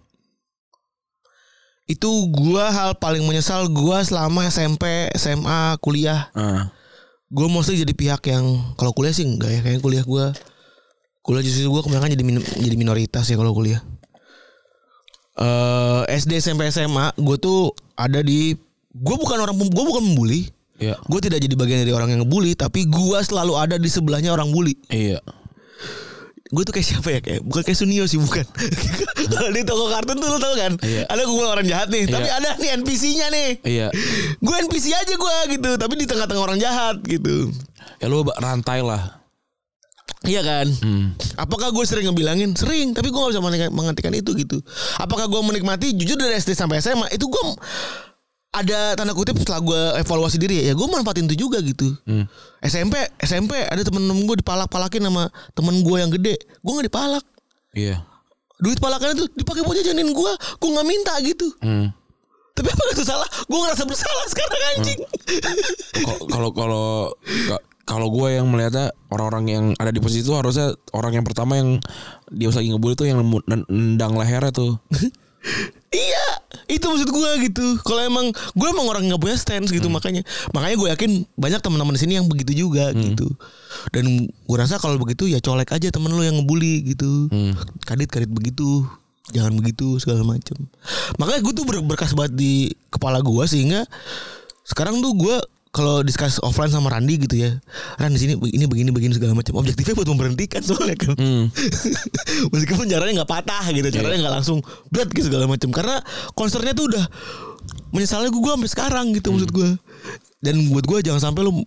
Itu 1.87 2.09
gua 2.29 2.69
hal 2.69 2.91
paling 2.95 3.23
menyesal 3.23 3.67
gua 3.67 4.03
selama 4.03 4.47
SMP, 4.47 5.07
SMA, 5.15 5.79
kuliah. 5.79 6.31
Ah. 6.33 6.71
Gue 7.27 7.47
mostly 7.47 7.75
jadi 7.77 7.91
pihak 7.91 8.23
yang 8.27 8.43
kalau 8.75 8.91
kuliah 8.91 9.11
sih 9.11 9.23
enggak 9.23 9.51
ya 9.51 9.61
kayaknya 9.61 9.81
kuliah 9.81 10.03
gua 10.03 10.31
kuliah 11.21 11.43
justru 11.43 11.67
gua 11.67 11.83
kebanyakan 11.83 12.11
jadi 12.11 12.23
min- 12.23 12.51
jadi 12.57 12.77
minoritas 12.77 13.27
ya 13.27 13.35
kalau 13.35 13.51
kuliah. 13.51 13.83
Eh 15.37 16.03
SD 16.17 16.41
SMP 16.41 16.65
SMA 16.67 17.13
gue 17.15 17.37
tuh 17.37 17.69
ada 17.93 18.25
di 18.25 18.57
gue 18.91 19.17
bukan 19.17 19.37
orang 19.37 19.53
gue 19.53 19.85
bukan 19.85 20.01
membuli 20.03 20.49
Iya. 20.77 20.97
gue 21.03 21.21
tidak 21.21 21.41
jadi 21.41 21.55
bagian 21.57 21.81
dari 21.81 21.93
orang 21.93 22.09
yang 22.09 22.21
ngebully 22.21 22.53
tapi 22.53 22.85
gue 22.85 23.19
selalu 23.21 23.57
ada 23.57 23.77
di 23.77 23.89
sebelahnya 23.89 24.29
orang 24.29 24.49
bully 24.49 24.77
Iya. 24.89 25.21
Gue 26.47 26.63
tuh 26.63 26.71
kayak 26.71 26.87
siapa 26.87 27.09
ya 27.09 27.21
kayak 27.21 27.41
bukan 27.43 27.63
kayak 27.63 27.75
Sunio 27.75 28.05
sih 28.05 28.17
bukan 28.17 28.47
kalau 29.33 29.51
di 29.51 29.63
toko 29.63 29.89
kartun 29.89 30.15
tuh 30.17 30.29
lo 30.29 30.39
tau 30.39 30.55
kan 30.55 30.79
Iya. 30.79 31.03
ada 31.05 31.23
kumpulan 31.23 31.51
orang 31.53 31.67
jahat 31.67 31.89
nih 31.89 32.07
tapi 32.07 32.23
Iya. 32.25 32.35
ada 32.37 32.51
nih 32.57 32.71
NPC-nya 32.77 33.27
nih 33.29 33.51
Iya. 33.61 33.89
gue 34.37 34.55
NPC 34.63 34.87
aja 34.93 35.11
gue 35.13 35.37
gitu 35.53 35.71
tapi 35.75 35.95
di 35.97 36.05
tengah-tengah 36.05 36.43
orang 36.45 36.57
jahat 36.57 37.03
gitu 37.03 37.51
Ya 37.97 38.07
lu 38.07 38.23
rantai 38.23 38.79
lah. 38.81 39.19
iya 40.23 40.41
kan 40.41 40.69
Hmm. 40.69 41.17
Apakah 41.35 41.71
gue 41.71 41.83
sering 41.83 42.07
ngebilangin? 42.07 42.53
Sering, 42.53 42.93
tapi 42.93 43.09
gue 43.09 43.19
gak 43.19 43.33
bisa 43.33 43.43
menghentikan 43.69 44.11
itu 44.11 44.33
gitu. 44.35 44.59
Apakah 44.97 45.27
gue 45.27 45.41
menikmati? 45.41 45.93
Jujur 45.93 46.17
dari 46.17 46.35
SD 46.35 46.53
sampai 46.53 46.79
SMA 46.79 47.09
itu 47.11 47.25
gue 47.25 47.43
ada 48.57 48.97
tanda 48.97 49.13
kutip 49.13 49.37
setelah 49.37 49.61
gue 49.61 49.81
evaluasi 50.01 50.37
diri 50.37 50.65
ya, 50.65 50.71
ya 50.71 50.75
gue 50.75 50.87
manfaatin 50.87 51.29
itu 51.29 51.45
juga 51.45 51.61
gitu. 51.61 51.93
Hmm. 52.05 52.25
SMP, 52.61 52.97
SMP 53.21 53.53
ada 53.61 53.81
temen-temen 53.81 54.25
gue 54.25 54.41
dipalak-palakin 54.41 55.05
sama 55.05 55.29
temen 55.53 55.77
gue 55.81 55.97
yang 55.97 56.09
gede, 56.09 56.35
gue 56.41 56.73
nggak 56.73 56.89
dipalak. 56.89 57.25
Iya. 57.73 58.01
Duit 58.57 58.81
palakannya 58.81 59.15
tuh 59.15 59.29
dipakai 59.31 59.61
buat 59.61 59.77
jajanin 59.77 60.09
gue, 60.09 60.33
gue 60.33 60.69
nggak 60.73 60.89
minta 60.89 61.13
gitu. 61.21 61.53
Hmm. 61.61 61.93
Tapi 62.57 62.73
apa 62.73 62.83
itu 62.91 63.05
salah? 63.05 63.29
Gue 63.45 63.59
ngerasa 63.61 63.85
bersalah 63.85 64.25
sekarang 64.27 64.61
anjing. 64.73 65.01
Ko- 66.01 66.25
Kalau 66.25 66.51
kalau 66.51 66.87
ka- 67.53 67.65
kalau 67.85 68.09
gue 68.09 68.29
yang 68.33 68.49
melihatnya 68.49 68.97
orang-orang 69.13 69.45
yang 69.47 69.65
ada 69.77 69.93
di 69.93 70.01
posisi 70.01 70.25
itu 70.25 70.33
harusnya 70.33 70.73
orang 70.91 71.21
yang 71.21 71.27
pertama 71.29 71.55
yang 71.55 71.77
dia 72.33 72.49
lagi 72.49 72.73
ngebully 72.73 72.97
tuh 72.97 73.05
yang 73.05 73.21
nendang 73.69 74.17
lehernya 74.17 74.51
tuh. 74.51 74.81
iya, 75.89 76.27
itu 76.67 76.83
maksud 76.83 77.09
gue 77.09 77.31
gitu. 77.47 77.67
Kalau 77.81 78.03
emang 78.03 78.27
gue 78.31 78.69
emang 78.69 78.87
orang 78.87 79.07
nggak 79.07 79.21
punya 79.21 79.37
stance 79.37 79.71
gitu 79.71 79.87
makanya. 79.87 80.27
Makanya 80.51 80.77
gue 80.77 80.89
yakin 80.93 81.11
banyak 81.35 81.61
teman-teman 81.61 81.95
di 81.95 82.01
sini 82.01 82.13
yang 82.17 82.27
begitu 82.27 82.53
juga 82.53 82.91
gitu. 82.93 83.31
Dan 83.91 84.27
gue 84.27 84.57
rasa 84.59 84.77
kalau 84.77 84.97
begitu 84.97 85.27
ya 85.27 85.39
colek 85.39 85.71
aja 85.71 85.89
temen 85.89 86.11
lo 86.11 86.21
yang 86.21 86.43
ngebully 86.43 86.83
gitu. 86.85 87.31
Kadit 87.83 88.11
kadit 88.11 88.31
begitu 88.31 88.85
jangan 89.27 89.59
begitu 89.59 89.99
segala 89.99 90.23
macam 90.23 90.55
makanya 91.19 91.43
gue 91.43 91.51
tuh 91.51 91.67
ber- 91.67 91.83
berkas 91.83 92.15
banget 92.15 92.39
di 92.39 92.71
kepala 92.95 93.19
gue 93.19 93.43
sehingga 93.51 93.83
sekarang 94.63 95.03
tuh 95.03 95.19
gue 95.19 95.37
kalau 95.77 96.01
discuss 96.01 96.41
offline 96.41 96.73
sama 96.73 96.89
Randi 96.89 97.21
gitu 97.21 97.37
ya 97.37 97.61
Ran 98.01 98.09
di 98.09 98.17
sini 98.17 98.33
ini 98.57 98.65
begini 98.65 98.89
begini 98.89 99.13
segala 99.13 99.37
macam. 99.37 99.61
Objektifnya 99.61 99.93
buat 99.93 100.09
memberhentikan 100.09 100.65
soalnya 100.65 100.97
kan. 100.97 101.13
Meskipun 102.57 102.89
caranya 102.89 103.23
nggak 103.23 103.31
patah 103.31 103.65
gitu 103.77 103.85
caranya 103.93 104.25
nggak 104.25 104.35
langsung 104.41 104.65
berat 104.89 105.13
gitu 105.13 105.29
segala 105.29 105.45
macam. 105.45 105.69
Karena 105.69 106.01
konsernya 106.33 106.73
tuh 106.73 106.89
udah 106.89 107.05
menyesalnya 107.93 108.33
gue 108.33 108.41
sampai 108.41 108.71
sekarang 108.73 109.07
gitu 109.13 109.37
maksud 109.37 109.53
gue 109.53 109.71
dan 110.41 110.55
buat 110.73 110.89
gue 110.89 110.99
jangan 111.05 111.21
sampai 111.21 111.45
lu 111.45 111.61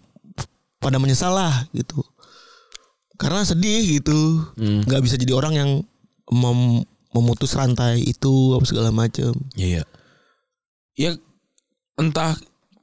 pada 0.81 0.97
menyesal 0.97 1.37
lah 1.37 1.69
gitu. 1.77 2.01
Karena 3.21 3.45
sedih 3.45 4.01
gitu. 4.01 4.41
Nggak 4.57 5.01
bisa 5.05 5.15
jadi 5.21 5.37
orang 5.37 5.53
yang 5.53 5.69
mem- 6.33 6.81
memutus 7.13 7.53
rantai 7.53 8.01
itu 8.01 8.57
apa 8.57 8.65
segala 8.65 8.89
macam. 8.89 9.37
Iya. 9.53 9.85
Ya 10.97 11.13
entah 11.93 12.33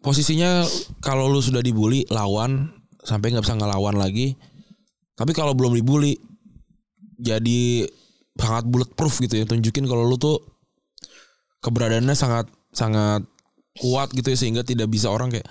posisinya 0.06 0.62
kalau 1.02 1.26
lu 1.26 1.42
sudah 1.42 1.58
dibully 1.58 2.06
lawan 2.14 2.70
sampai 3.02 3.34
nggak 3.34 3.42
bisa 3.42 3.58
ngelawan 3.58 3.98
lagi. 3.98 4.38
Tapi 5.18 5.34
kalau 5.34 5.50
belum 5.58 5.74
dibully 5.74 6.14
jadi 7.18 7.90
sangat 8.38 8.70
bulletproof 8.70 9.18
gitu 9.18 9.34
ya. 9.34 9.44
Tunjukin 9.50 9.90
kalau 9.90 10.06
lu 10.06 10.14
tuh 10.14 10.38
keberadaannya 11.58 12.14
sangat 12.14 12.46
sangat 12.70 13.26
kuat 13.82 14.14
gitu 14.14 14.30
ya 14.30 14.38
sehingga 14.38 14.62
tidak 14.62 14.86
bisa 14.86 15.10
orang 15.10 15.34
kayak 15.34 15.44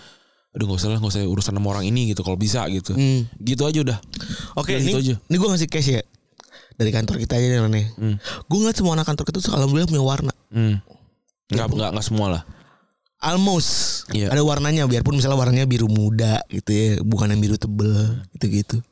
aduh 0.55 0.71
nggak 0.71 0.79
usah 0.79 0.87
lah 0.87 1.03
nggak 1.03 1.11
usah 1.11 1.27
urusan 1.27 1.51
sama 1.51 1.67
orang 1.75 1.83
ini 1.91 2.15
gitu 2.15 2.23
kalau 2.23 2.39
bisa 2.39 2.63
gitu. 2.71 2.95
Gitu 3.43 3.63
aja 3.67 3.79
udah. 3.83 3.99
Oke, 4.55 4.79
ini, 4.79 4.87
gitu 4.87 4.97
aja. 5.03 5.15
ini 5.19 5.35
gue 5.35 5.49
ngasih 5.51 5.67
case 5.67 5.99
ya 5.99 6.03
dari 6.79 6.95
kantor 6.95 7.19
kita 7.19 7.35
aja 7.35 7.47
nih 7.51 7.59
aneh. 7.59 7.85
Gue 8.47 8.57
ngeliat 8.63 8.79
semua 8.79 8.95
anak 8.95 9.03
kantor 9.03 9.25
kita 9.27 9.43
tuh 9.43 9.51
alhamdulillah 9.51 9.91
punya 9.91 10.03
warna. 10.05 10.33
Hmm. 10.47 10.79
Nggak 11.51 11.67
nggak 11.75 11.89
nggak 11.99 12.07
semua 12.07 12.27
lah. 12.39 12.43
Almost 13.25 14.05
Iya. 14.13 14.29
ada 14.29 14.41
warnanya 14.41 14.85
biarpun 14.85 15.17
misalnya 15.17 15.33
warnanya 15.35 15.65
biru 15.65 15.89
muda 15.89 16.45
gitu 16.47 16.69
ya, 16.69 16.87
bukan 17.01 17.33
yang 17.33 17.41
biru 17.41 17.57
tebel 17.57 18.21
gitu-gitu. 18.37 18.85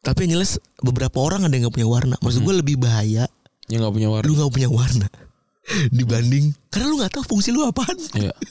Tapi 0.00 0.24
yang 0.24 0.40
jelas 0.40 0.56
beberapa 0.80 1.20
orang 1.20 1.44
ada 1.44 1.52
yang 1.52 1.68
nggak 1.68 1.76
punya 1.76 1.88
warna. 1.88 2.16
Maksud 2.20 2.40
gue 2.40 2.54
lebih 2.56 2.76
bahaya 2.76 3.28
Yang 3.68 3.80
nggak 3.80 3.94
punya 3.94 4.08
warna. 4.08 4.24
lu 4.24 4.32
nggak 4.34 4.52
punya 4.52 4.68
warna 4.68 5.06
dibanding 5.96 6.52
karena 6.68 6.86
lu 6.88 6.96
nggak 6.98 7.12
tahu 7.12 7.24
fungsi 7.26 7.52
lu 7.52 7.62
apaan. 7.62 7.96
Iya. 8.14 8.32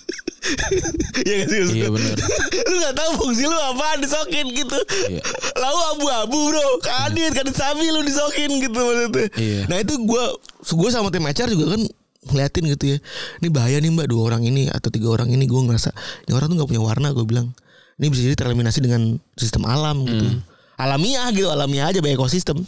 Iya 1.23 1.33
gak 1.39 1.49
sih? 1.49 1.59
Iya 1.73 1.87
gue? 1.87 1.95
benar. 1.95 2.17
lu 2.69 2.75
nggak 2.75 2.95
tahu 2.95 3.11
fungsi 3.17 3.43
lu 3.43 3.55
apaan 3.55 3.97
disokin 3.97 4.45
gitu. 4.51 4.75
Iya. 5.07 5.21
Lalu 5.55 5.79
abu-abu 5.95 6.39
bro, 6.51 6.67
kadit 6.83 7.31
kadit 7.31 7.55
sapi 7.55 7.87
lu 7.87 8.03
disokin 8.03 8.51
gitu 8.59 8.75
maksudnya. 8.75 9.25
Iya. 9.33 9.61
Nah 9.71 9.77
itu 9.79 9.95
gue 9.95 10.23
gue 10.59 10.89
sama 10.91 11.07
tim 11.09 11.23
HR 11.23 11.47
juga 11.49 11.65
kan 11.73 11.81
ngeliatin 12.29 12.63
gitu 12.75 12.85
ya. 12.93 12.97
Ini 13.43 13.47
bahaya 13.51 13.77
nih 13.79 13.91
mbak 13.91 14.07
dua 14.07 14.31
orang 14.31 14.47
ini 14.47 14.69
atau 14.71 14.87
tiga 14.93 15.11
orang 15.11 15.31
ini 15.31 15.43
gue 15.47 15.61
ngerasa 15.61 15.91
ini 16.27 16.31
orang 16.35 16.47
tuh 16.51 16.55
nggak 16.59 16.69
punya 16.69 16.83
warna 16.83 17.11
gue 17.11 17.25
bilang. 17.27 17.51
Ini 17.99 18.09
bisa 18.09 18.21
jadi 18.25 18.35
tereliminasi 18.39 18.79
dengan 18.81 19.21
sistem 19.37 19.69
alam 19.69 20.01
gitu. 20.07 20.41
Alamiah 20.81 21.29
gitu, 21.29 21.47
alamiah 21.53 21.93
aja 21.93 22.01
ekosistem. 22.01 22.65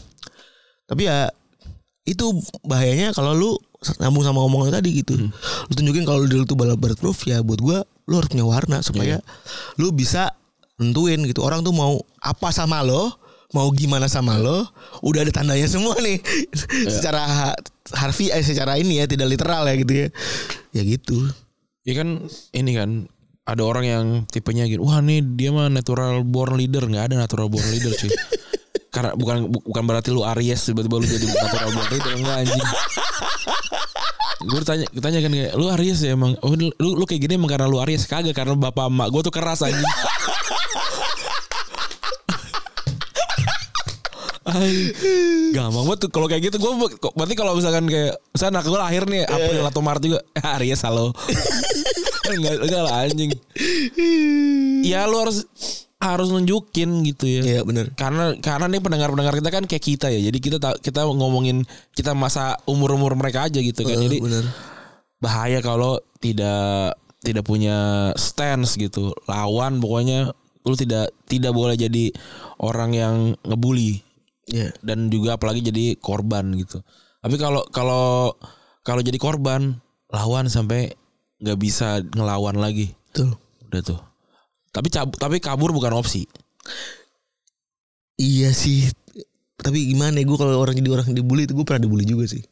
Tapi 0.85 1.09
ya 1.09 1.33
itu 2.05 2.37
bahayanya 2.61 3.09
kalau 3.17 3.33
lu 3.33 3.51
nyambung 3.97 4.21
sama 4.21 4.45
ngomong 4.45 4.69
lu 4.69 4.71
tadi 4.71 5.01
gitu. 5.01 5.17
Lu 5.65 5.73
tunjukin 5.73 6.05
kalau 6.05 6.21
lu 6.21 6.45
tuh 6.45 6.53
balap 6.53 6.77
bulletproof 6.77 7.25
ya 7.25 7.41
buat 7.41 7.57
gua 7.57 7.81
lu 8.05 8.21
harus 8.21 8.29
punya 8.29 8.45
warna 8.45 8.85
supaya 8.85 9.17
lu 9.81 9.89
bisa 9.89 10.37
nentuin 10.77 11.25
gitu. 11.25 11.41
Orang 11.41 11.65
tuh 11.65 11.73
mau 11.73 11.97
apa 12.21 12.53
sama 12.53 12.85
lo, 12.85 13.17
mau 13.55 13.71
gimana 13.71 14.05
sama 14.05 14.35
lo, 14.35 14.67
udah 14.99 15.23
ada 15.23 15.31
tandanya 15.31 15.63
semua 15.65 15.95
nih. 15.97 16.19
secara 16.91 17.21
ha- 17.23 17.59
harfi 17.95 18.27
eh 18.27 18.43
secara 18.43 18.75
ini 18.75 18.99
ya 18.99 19.07
tidak 19.07 19.31
literal 19.31 19.63
ya 19.63 19.75
gitu 19.79 19.93
ya. 19.95 20.07
Ya 20.75 20.81
gitu. 20.83 21.31
Ya 21.87 21.95
kan 21.95 22.27
ini 22.51 22.71
kan 22.75 22.89
ada 23.45 23.61
orang 23.63 23.85
yang 23.85 24.05
tipenya 24.27 24.67
gitu. 24.67 24.83
Wah 24.83 24.99
nih 24.99 25.23
dia 25.23 25.55
mah 25.55 25.71
natural 25.71 26.21
born 26.21 26.59
leader 26.59 26.83
nggak 26.83 27.07
ada 27.07 27.15
natural 27.15 27.47
born 27.47 27.63
leader 27.71 27.95
cuy. 27.95 28.11
Karena 28.95 29.11
bukan 29.11 29.51
bu- 29.51 29.63
bukan 29.63 29.83
berarti 29.85 30.09
lu 30.09 30.23
Aries 30.23 30.67
tiba-tiba 30.67 30.95
lu 30.95 31.05
jadi 31.05 31.23
natural 31.27 31.69
born 31.71 31.89
leader 31.89 32.11
enggak 32.15 32.35
anjing. 32.43 32.63
Gue 34.45 34.61
tanya, 34.61 34.85
tanya 34.99 35.19
kan 35.23 35.31
kayak 35.31 35.53
lu 35.55 35.65
Aries 35.71 35.99
ya 35.99 36.13
emang. 36.13 36.35
Oh 36.43 36.51
lu 36.53 36.69
lu 36.79 37.03
kayak 37.03 37.21
gini 37.23 37.35
emang 37.35 37.49
karena 37.49 37.67
lu 37.67 37.79
Aries 37.79 38.03
kagak 38.05 38.35
karena 38.35 38.55
bapak 38.55 38.87
emak 38.87 39.07
gue 39.09 39.21
tuh 39.23 39.33
keras 39.33 39.63
anjing. 39.63 39.83
Gampang 45.51 45.85
banget 45.85 45.99
tuh. 46.05 46.09
Kalau 46.13 46.27
kayak 46.29 46.43
gitu 46.47 46.57
gue 46.61 46.71
berarti 47.17 47.33
kalau 47.33 47.57
misalkan 47.57 47.89
kayak 47.89 48.13
misalnya 48.29 48.61
anak 48.61 48.65
gue 48.65 48.79
lahir 48.79 49.03
nih 49.09 49.21
April 49.25 49.63
atau 49.65 49.81
Maret 49.81 50.01
juga 50.05 50.19
"Ah, 50.45 50.61
Aries 50.61 50.81
halo. 50.85 51.09
Enggak 52.25 52.57
enggak 52.61 52.81
lah 52.85 52.93
anjing. 53.05 53.31
Ya 54.85 55.09
lu 55.09 55.17
harus 55.17 55.49
harus 55.97 56.29
nunjukin 56.29 57.01
gitu 57.01 57.25
ya. 57.25 57.41
Iya 57.41 57.61
benar. 57.65 57.89
karena 57.97 58.37
karena 58.37 58.69
nih 58.69 58.81
pendengar-pendengar 58.81 59.33
kita 59.33 59.49
kan 59.49 59.63
kayak 59.65 59.81
kita 59.81 60.07
ya. 60.13 60.29
Jadi 60.29 60.37
kita 60.37 60.57
ta- 60.61 60.77
kita 60.77 61.09
ngomongin 61.09 61.65
kita 61.97 62.13
masa 62.13 62.61
umur-umur 62.69 63.17
mereka 63.17 63.49
aja 63.49 63.57
gitu 63.57 63.81
kan. 63.81 63.97
Jadi 63.97 64.21
benar. 64.21 64.45
bahaya 65.17 65.57
kalau 65.65 65.97
tidak 66.21 66.93
tidak 67.25 67.41
punya 67.41 68.09
stance 68.13 68.77
gitu. 68.77 69.09
Lawan 69.25 69.81
pokoknya 69.81 70.29
lu 70.65 70.77
tidak 70.77 71.09
tidak 71.25 71.49
boleh 71.49 71.73
jadi 71.73 72.13
orang 72.61 72.91
yang 72.93 73.15
ngebully 73.41 74.04
Iya. 74.45 74.69
dan 74.85 75.09
juga 75.09 75.41
apalagi 75.41 75.65
jadi 75.65 75.97
korban 75.97 76.53
gitu. 76.53 76.85
Tapi 77.25 77.35
kalau 77.41 77.65
kalau 77.73 78.37
kalau 78.85 79.01
jadi 79.01 79.17
korban 79.17 79.81
lawan 80.13 80.45
sampai 80.45 80.93
nggak 81.41 81.57
bisa 81.57 81.99
ngelawan 82.13 82.61
lagi. 82.61 82.93
Betul. 83.09 83.33
Udah 83.65 83.81
tuh. 83.81 83.99
Tapi 84.69 84.87
cab- 84.93 85.17
tapi 85.17 85.41
kabur 85.41 85.73
bukan 85.73 85.97
opsi. 85.97 86.29
Iya 88.21 88.53
sih. 88.53 88.87
Tapi 89.57 89.89
gimana 89.89 90.21
ya 90.21 90.25
gue 90.29 90.37
kalau 90.37 90.61
orang 90.61 90.77
jadi 90.77 90.93
orang 90.93 91.09
dibully 91.15 91.49
itu 91.49 91.57
gue 91.57 91.65
pernah 91.65 91.81
dibully 91.81 92.05
juga 92.05 92.29
sih. 92.29 92.43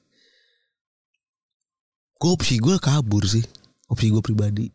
Gue 2.17 2.31
opsi 2.33 2.57
gue 2.57 2.79
kabur 2.79 3.27
sih. 3.27 3.43
Opsi 3.91 4.09
gue 4.09 4.23
pribadi. 4.23 4.71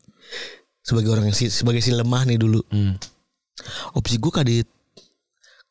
Sebagai 0.85 1.11
orang 1.13 1.29
yang 1.33 1.37
si, 1.37 1.51
sebagai 1.51 1.83
si 1.83 1.91
lemah 1.91 2.23
nih 2.29 2.39
dulu. 2.39 2.61
Hmm. 2.71 2.95
Opsi 3.99 4.21
gue 4.23 4.31
kadit 4.33 4.69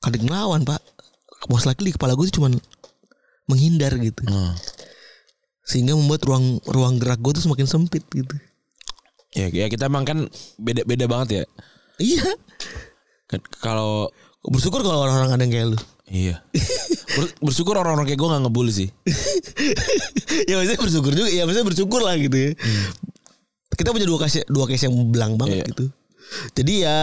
kadit 0.04 0.22
ngelawan 0.22 0.68
pak. 0.68 0.82
Most 1.46 1.70
likely 1.70 1.94
kepala 1.94 2.18
gue 2.18 2.26
tuh 2.28 2.42
cuman 2.42 2.58
menghindar 3.46 3.94
gitu. 3.98 4.26
Hmm. 4.26 4.58
Sehingga 5.64 5.94
membuat 5.94 6.26
ruang 6.26 6.58
ruang 6.66 6.98
gerak 6.98 7.22
gue 7.22 7.38
tuh 7.38 7.44
semakin 7.46 7.70
sempit 7.70 8.02
gitu. 8.10 8.34
Ya, 9.38 9.48
ya 9.48 9.70
kita 9.70 9.86
emang 9.86 10.04
kan 10.04 10.26
beda 10.58 10.82
beda 10.84 11.06
banget 11.06 11.30
ya. 11.30 11.44
Iya. 11.98 12.26
Kan 13.28 13.40
Kalau 13.60 14.10
Bersyukur 14.48 14.80
kalau 14.80 15.04
orang-orang 15.04 15.36
ada 15.36 15.44
yang 15.44 15.52
kayak 15.52 15.68
lu. 15.76 15.80
iya. 16.08 16.36
Ber- 17.20 17.36
bersyukur 17.44 17.76
orang-orang 17.76 18.08
kayak 18.08 18.16
gue 18.16 18.30
gak 18.32 18.44
ngebully 18.48 18.72
sih. 18.72 18.90
ya 20.50 20.56
maksudnya 20.56 20.80
bersyukur 20.80 21.12
juga. 21.12 21.28
Ya 21.28 21.44
maksudnya 21.44 21.68
bersyukur 21.68 22.00
lah 22.00 22.16
gitu 22.16 22.32
ya. 22.38 22.52
Kita 23.76 23.92
punya 23.92 24.08
dua 24.08 24.24
case 24.24 24.48
dua 24.48 24.66
case 24.66 24.88
yang 24.88 24.96
belang 25.12 25.36
banget 25.36 25.62
Iya. 25.62 25.66
gitu. 25.68 25.86
Jadi 26.56 26.74
ya 26.88 26.98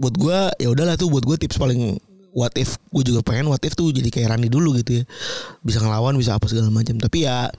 buat 0.00 0.14
gua 0.16 0.48
ya 0.56 0.72
udahlah 0.72 0.96
tuh 0.96 1.12
buat 1.12 1.22
gua 1.22 1.36
tips 1.36 1.60
paling 1.60 2.00
what 2.32 2.52
if 2.56 2.80
gue 2.90 3.04
juga 3.04 3.20
pengen 3.20 3.48
what 3.52 3.62
if 3.62 3.76
tuh 3.76 3.92
jadi 3.92 4.08
kayak 4.08 4.36
Rani 4.36 4.48
dulu 4.48 4.76
gitu 4.80 5.00
ya. 5.00 5.04
Bisa 5.60 5.78
ngelawan 5.84 6.16
bisa 6.16 6.36
apa 6.36 6.48
segala 6.48 6.72
macam. 6.72 6.96
Tapi 6.98 7.28
ya 7.28 7.52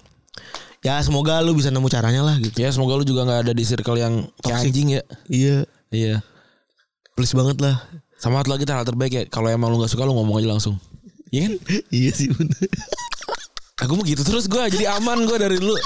ya 0.83 0.99
semoga 0.99 1.39
lu 1.39 1.55
bisa 1.55 1.69
nemu 1.69 1.87
caranya 1.87 2.21
lah 2.25 2.35
gitu. 2.41 2.59
Ya 2.59 2.69
semoga 2.73 2.97
lu 2.97 3.05
juga 3.05 3.23
nggak 3.23 3.39
ada 3.49 3.53
di 3.53 3.63
circle 3.63 3.97
yang 3.97 4.27
kayak 4.41 4.57
anjing 4.67 4.99
ya. 4.99 5.03
Iya. 5.29 5.57
Iya. 5.93 6.15
Please 7.13 7.33
banget 7.37 7.61
lah. 7.61 7.77
Sama 8.17 8.41
satu 8.41 8.55
lagi 8.57 8.65
hal 8.67 8.83
terbaik 8.83 9.13
ya. 9.13 9.23
Kalau 9.29 9.47
emang 9.47 9.69
lu 9.69 9.79
nggak 9.79 9.93
suka 9.93 10.03
lu 10.03 10.17
ngomong 10.17 10.41
aja 10.41 10.49
langsung. 10.49 10.75
Iya 11.29 11.49
kan? 11.49 11.53
iya 12.03 12.11
sih 12.11 12.27
bener. 12.33 12.67
Aku 13.81 13.97
mau 13.97 14.05
gitu 14.05 14.21
terus 14.21 14.49
gue 14.49 14.61
jadi 14.73 14.97
aman 14.97 15.25
gue 15.25 15.37
dari 15.37 15.57
dulu. 15.57 15.77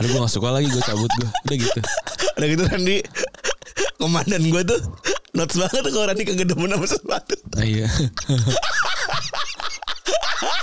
Aduh 0.00 0.08
gue 0.08 0.20
gak 0.24 0.32
suka 0.32 0.48
lagi 0.48 0.72
gue 0.72 0.80
cabut 0.80 1.12
gue. 1.20 1.28
Udah 1.28 1.56
gitu. 1.60 1.80
Udah 2.40 2.46
gitu 2.48 2.62
Randi 2.64 2.98
komandan 4.00 4.42
gua 4.48 4.64
tuh 4.64 4.80
notes 5.36 5.56
banget 5.56 5.80
tuh 5.84 5.92
kalau 5.94 6.06
Randi 6.10 6.22
kagak 6.26 6.46
demen 6.50 6.70
sama 6.70 6.86
sesuatu. 6.86 7.34
Ah, 7.56 7.64
iya. 7.66 7.88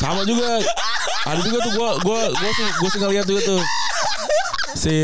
Sama 0.02 0.22
juga. 0.28 0.62
Ada 1.28 1.40
juga 1.44 1.58
tuh 1.64 1.72
gue 1.76 1.90
gue 2.04 2.20
gue 2.32 2.52
sih 2.56 2.68
gue 2.68 2.90
sih 2.92 3.00
ngeliat 3.04 3.26
juga 3.28 3.42
tuh. 3.44 3.62
Si 4.78 4.96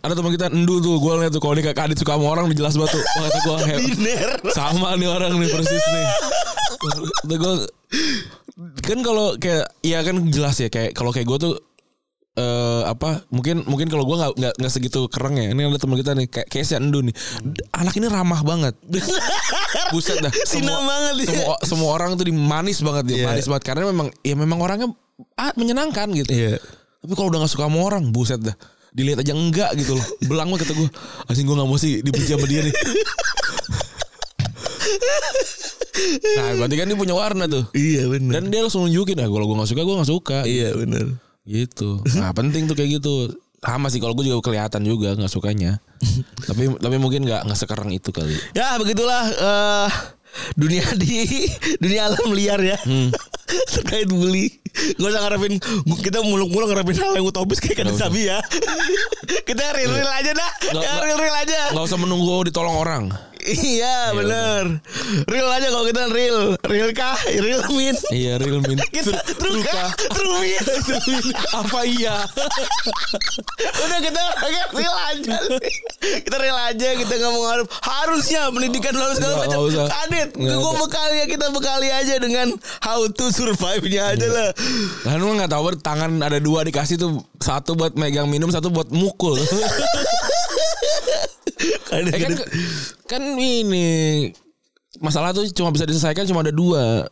ada 0.00 0.16
teman 0.16 0.32
kita 0.32 0.48
Endu 0.48 0.80
tuh 0.80 0.96
gue 0.96 1.12
liat 1.20 1.32
tuh 1.34 1.42
kalau 1.42 1.54
dia 1.58 1.74
kadit 1.74 1.98
suka 2.00 2.16
sama 2.16 2.26
orang 2.32 2.48
jelas 2.54 2.74
banget 2.78 2.96
tuh. 2.96 3.02
Wah 3.02 3.22
kata 3.28 3.38
gue 3.42 3.56
sama 4.54 4.94
nih 4.96 5.08
orang 5.10 5.36
nih 5.36 5.50
persis 5.50 5.84
nih. 5.92 6.06
Kata 7.26 7.34
gue 7.36 7.54
kan 8.82 8.98
kalau 9.00 9.36
kayak 9.38 9.66
ya 9.80 10.04
kan 10.04 10.16
jelas 10.28 10.56
ya 10.60 10.68
kayak 10.68 10.92
kalau 10.92 11.10
kayak 11.10 11.26
gue 11.26 11.38
tuh 11.40 11.54
eh 12.32 12.82
apa 12.88 13.28
mungkin 13.28 13.60
mungkin 13.68 13.92
kalau 13.92 14.08
gua 14.08 14.16
nggak 14.16 14.32
nggak 14.40 14.54
nggak 14.56 14.72
segitu 14.72 15.04
kereng 15.12 15.36
ya. 15.36 15.52
Ini 15.52 15.68
ada 15.68 15.76
teman 15.76 16.00
kita 16.00 16.16
nih 16.16 16.26
kayak 16.32 16.48
kayak 16.48 16.64
si 16.64 16.72
Andu 16.72 17.04
nih. 17.04 17.12
Anak 17.76 17.92
ini 17.92 18.08
ramah 18.08 18.40
banget. 18.40 18.72
Buset 19.92 20.16
dah 20.18 20.32
Sina 20.48 20.72
banget 20.80 21.12
dia. 21.20 21.28
semua 21.28 21.54
semua 21.60 21.88
orang 21.92 22.16
tuh 22.16 22.24
dimanis 22.24 22.80
banget 22.80 23.04
dia 23.12 23.16
Iya. 23.20 23.26
manis 23.28 23.46
banget. 23.46 23.64
Karena 23.68 23.84
memang 23.84 24.08
ya 24.24 24.32
memang 24.32 24.58
orangnya 24.58 24.88
ah, 25.36 25.52
menyenangkan 25.54 26.08
gitu. 26.16 26.32
Iya. 26.32 26.56
tapi 27.02 27.12
kalau 27.12 27.28
udah 27.28 27.42
gak 27.42 27.52
suka 27.52 27.66
sama 27.68 27.82
orang 27.82 28.08
buset 28.08 28.40
dah. 28.40 28.56
Dilihat 28.92 29.20
aja 29.20 29.36
enggak 29.36 29.76
gitu 29.76 29.98
loh. 29.98 30.06
Belang 30.24 30.48
banget 30.48 30.68
kata 30.68 30.72
gue 30.78 30.88
asing 31.28 31.44
gue 31.44 31.56
gak 31.56 31.68
mau 31.68 31.76
sih 31.76 32.00
dibenci 32.00 32.32
sama 32.32 32.46
dia 32.46 32.62
nih. 32.62 32.74
Nah 36.36 36.48
berarti 36.56 36.74
kan 36.80 36.86
dia 36.88 36.96
punya 36.96 37.12
warna 37.12 37.44
tuh. 37.44 37.64
Iya 37.76 38.08
benar. 38.08 38.40
dan 38.40 38.48
dia 38.48 38.60
langsung 38.64 38.88
nunjukin 38.88 39.20
ah 39.20 39.28
kalau 39.28 39.44
gue 39.44 39.56
gak 39.58 39.68
suka 39.68 39.82
gue 39.82 39.94
gak 39.98 40.10
suka. 40.10 40.38
Iya 40.44 40.72
benar. 40.74 41.06
Gitu 41.46 42.02
nah 42.18 42.30
penting 42.30 42.70
tuh 42.70 42.76
kayak 42.78 43.02
gitu 43.02 43.34
sama 43.62 43.86
sih 43.94 44.02
kalau 44.02 44.14
gue 44.18 44.26
juga 44.26 44.42
kelihatan 44.42 44.82
juga 44.82 45.14
nggak 45.14 45.30
sukanya 45.30 45.78
tapi 46.48 46.70
tapi 46.82 46.96
mungkin 46.98 47.22
nggak 47.22 47.46
nggak 47.46 47.58
sekarang 47.58 47.94
itu 47.94 48.10
kali 48.10 48.34
Ya 48.58 48.74
begitulah 48.74 49.22
eh, 49.30 49.88
dunia 50.56 50.84
di 50.96 51.28
dunia 51.78 52.08
alam 52.08 52.32
liar 52.32 52.60
ya. 52.60 52.78
Terkait 53.72 54.08
bully. 54.08 54.48
Gak 54.96 55.08
usah 55.12 55.20
ngarepin 55.28 55.60
kita 56.00 56.24
muluk-muluk 56.24 56.72
ngarepin 56.72 56.96
hal 56.96 57.12
yang 57.20 57.28
utopis 57.28 57.60
kayak 57.60 57.84
kata 57.84 57.92
Sabi 57.92 58.32
ya. 58.32 58.40
kita 59.48 59.76
real-real 59.76 60.08
aja 60.08 60.32
dah. 60.32 60.50
Ya, 60.72 60.92
real-real 61.04 61.36
aja. 61.36 61.60
nggak 61.76 61.84
usah 61.84 61.98
menunggu 62.00 62.48
ditolong 62.48 62.76
orang 62.80 63.12
Iya 63.42 64.14
bener. 64.14 64.78
Real 65.26 65.48
aja 65.50 65.66
kalau 65.74 65.82
kita 65.82 66.02
real. 66.14 66.54
Real 66.62 66.90
kah? 66.94 67.18
Real 67.26 67.66
min? 67.74 67.96
Iya 68.14 68.38
real 68.38 68.62
min. 68.62 68.78
Kita 68.94 69.18
true 69.34 69.58
kah? 69.66 69.90
True 70.16 70.38
min. 70.38 70.62
Apa 71.50 71.82
iya? 71.82 72.22
Udah 73.82 73.98
kita 73.98 74.22
real 74.78 74.94
aja. 75.10 75.36
Kita 75.98 76.36
real 76.38 76.58
aja 76.58 76.88
Kita 76.94 77.12
gak 77.18 77.30
mau 77.34 77.42
ngarep. 77.50 77.66
Harusnya 77.82 78.46
pendidikan 78.54 78.94
harus 78.94 79.18
segala 79.18 79.34
Nggak, 79.42 79.48
macam. 79.50 79.60
nggak. 79.66 79.88
Kadit 79.90 80.28
Nggak 80.38 80.56
Gue 80.58 80.72
bekali 80.86 81.16
ya 81.18 81.26
Kita 81.26 81.46
bekali 81.50 81.88
aja 81.90 82.14
dengan 82.22 82.46
How 82.82 83.10
to 83.10 83.26
survive-nya 83.34 84.14
aja 84.14 84.26
lah. 84.30 84.48
Lah 85.06 85.14
lu 85.18 85.34
nggak 85.34 85.50
tahu 85.50 85.74
tangan 85.82 86.22
ada 86.22 86.38
dua 86.38 86.62
dikasih 86.62 86.94
tuh 86.94 87.22
satu 87.42 87.74
buat 87.74 87.98
megang 87.98 88.30
minum 88.30 88.50
satu 88.54 88.70
buat 88.70 88.86
mukul. 88.94 89.34
Eh, 91.92 92.08
kan 92.08 92.32
kan 93.04 93.22
ini 93.36 94.28
masalah 95.00 95.36
tuh 95.36 95.44
cuma 95.52 95.68
bisa 95.72 95.84
diselesaikan 95.84 96.24
cuma 96.24 96.40
ada 96.40 96.52
dua 96.52 97.04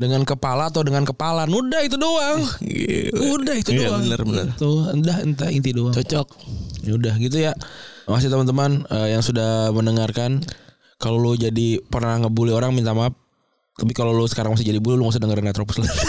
dengan 0.00 0.24
kepala 0.24 0.72
atau 0.72 0.82
dengan 0.82 1.04
kepala. 1.04 1.44
Udah 1.46 1.80
itu 1.84 1.96
doang. 2.00 2.40
Gila. 2.64 3.20
Udah 3.38 3.54
itu 3.54 3.70
Iya, 3.76 3.92
doang. 3.92 4.02
bener, 4.02 4.20
bener. 4.24 4.46
Tuh, 4.56 4.88
entah 4.90 5.20
entah 5.20 5.48
inti 5.52 5.70
doang. 5.76 5.92
Cocok 5.94 6.26
Ya 6.82 6.92
udah 6.98 7.14
gitu 7.20 7.36
ya. 7.38 7.52
Makasih 8.10 8.32
teman-teman 8.32 8.82
eh, 8.90 9.14
yang 9.14 9.22
sudah 9.22 9.70
mendengarkan. 9.70 10.42
Kalau 10.98 11.18
lu 11.18 11.34
jadi 11.34 11.82
pernah 11.86 12.18
ngebully 12.18 12.54
orang 12.54 12.74
minta 12.74 12.94
maaf. 12.94 13.14
Tapi 13.72 13.92
kalau 13.96 14.12
lu 14.12 14.26
sekarang 14.28 14.52
masih 14.54 14.68
jadi 14.68 14.78
bully 14.78 15.00
lu 15.00 15.08
gak 15.08 15.16
usah 15.16 15.22
dengerin 15.22 15.48
Retropus 15.48 15.80
lagi. 15.80 15.92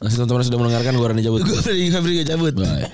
Makasih 0.00 0.16
teman-teman 0.16 0.42
sudah 0.48 0.58
mendengarkan 0.64 0.92
gue 0.96 1.06
Rani 1.12 1.22
Jabut. 1.26 1.40
Gue 1.44 1.60
gak 1.60 2.28
cabut 2.32 2.54
Bye. 2.56 2.88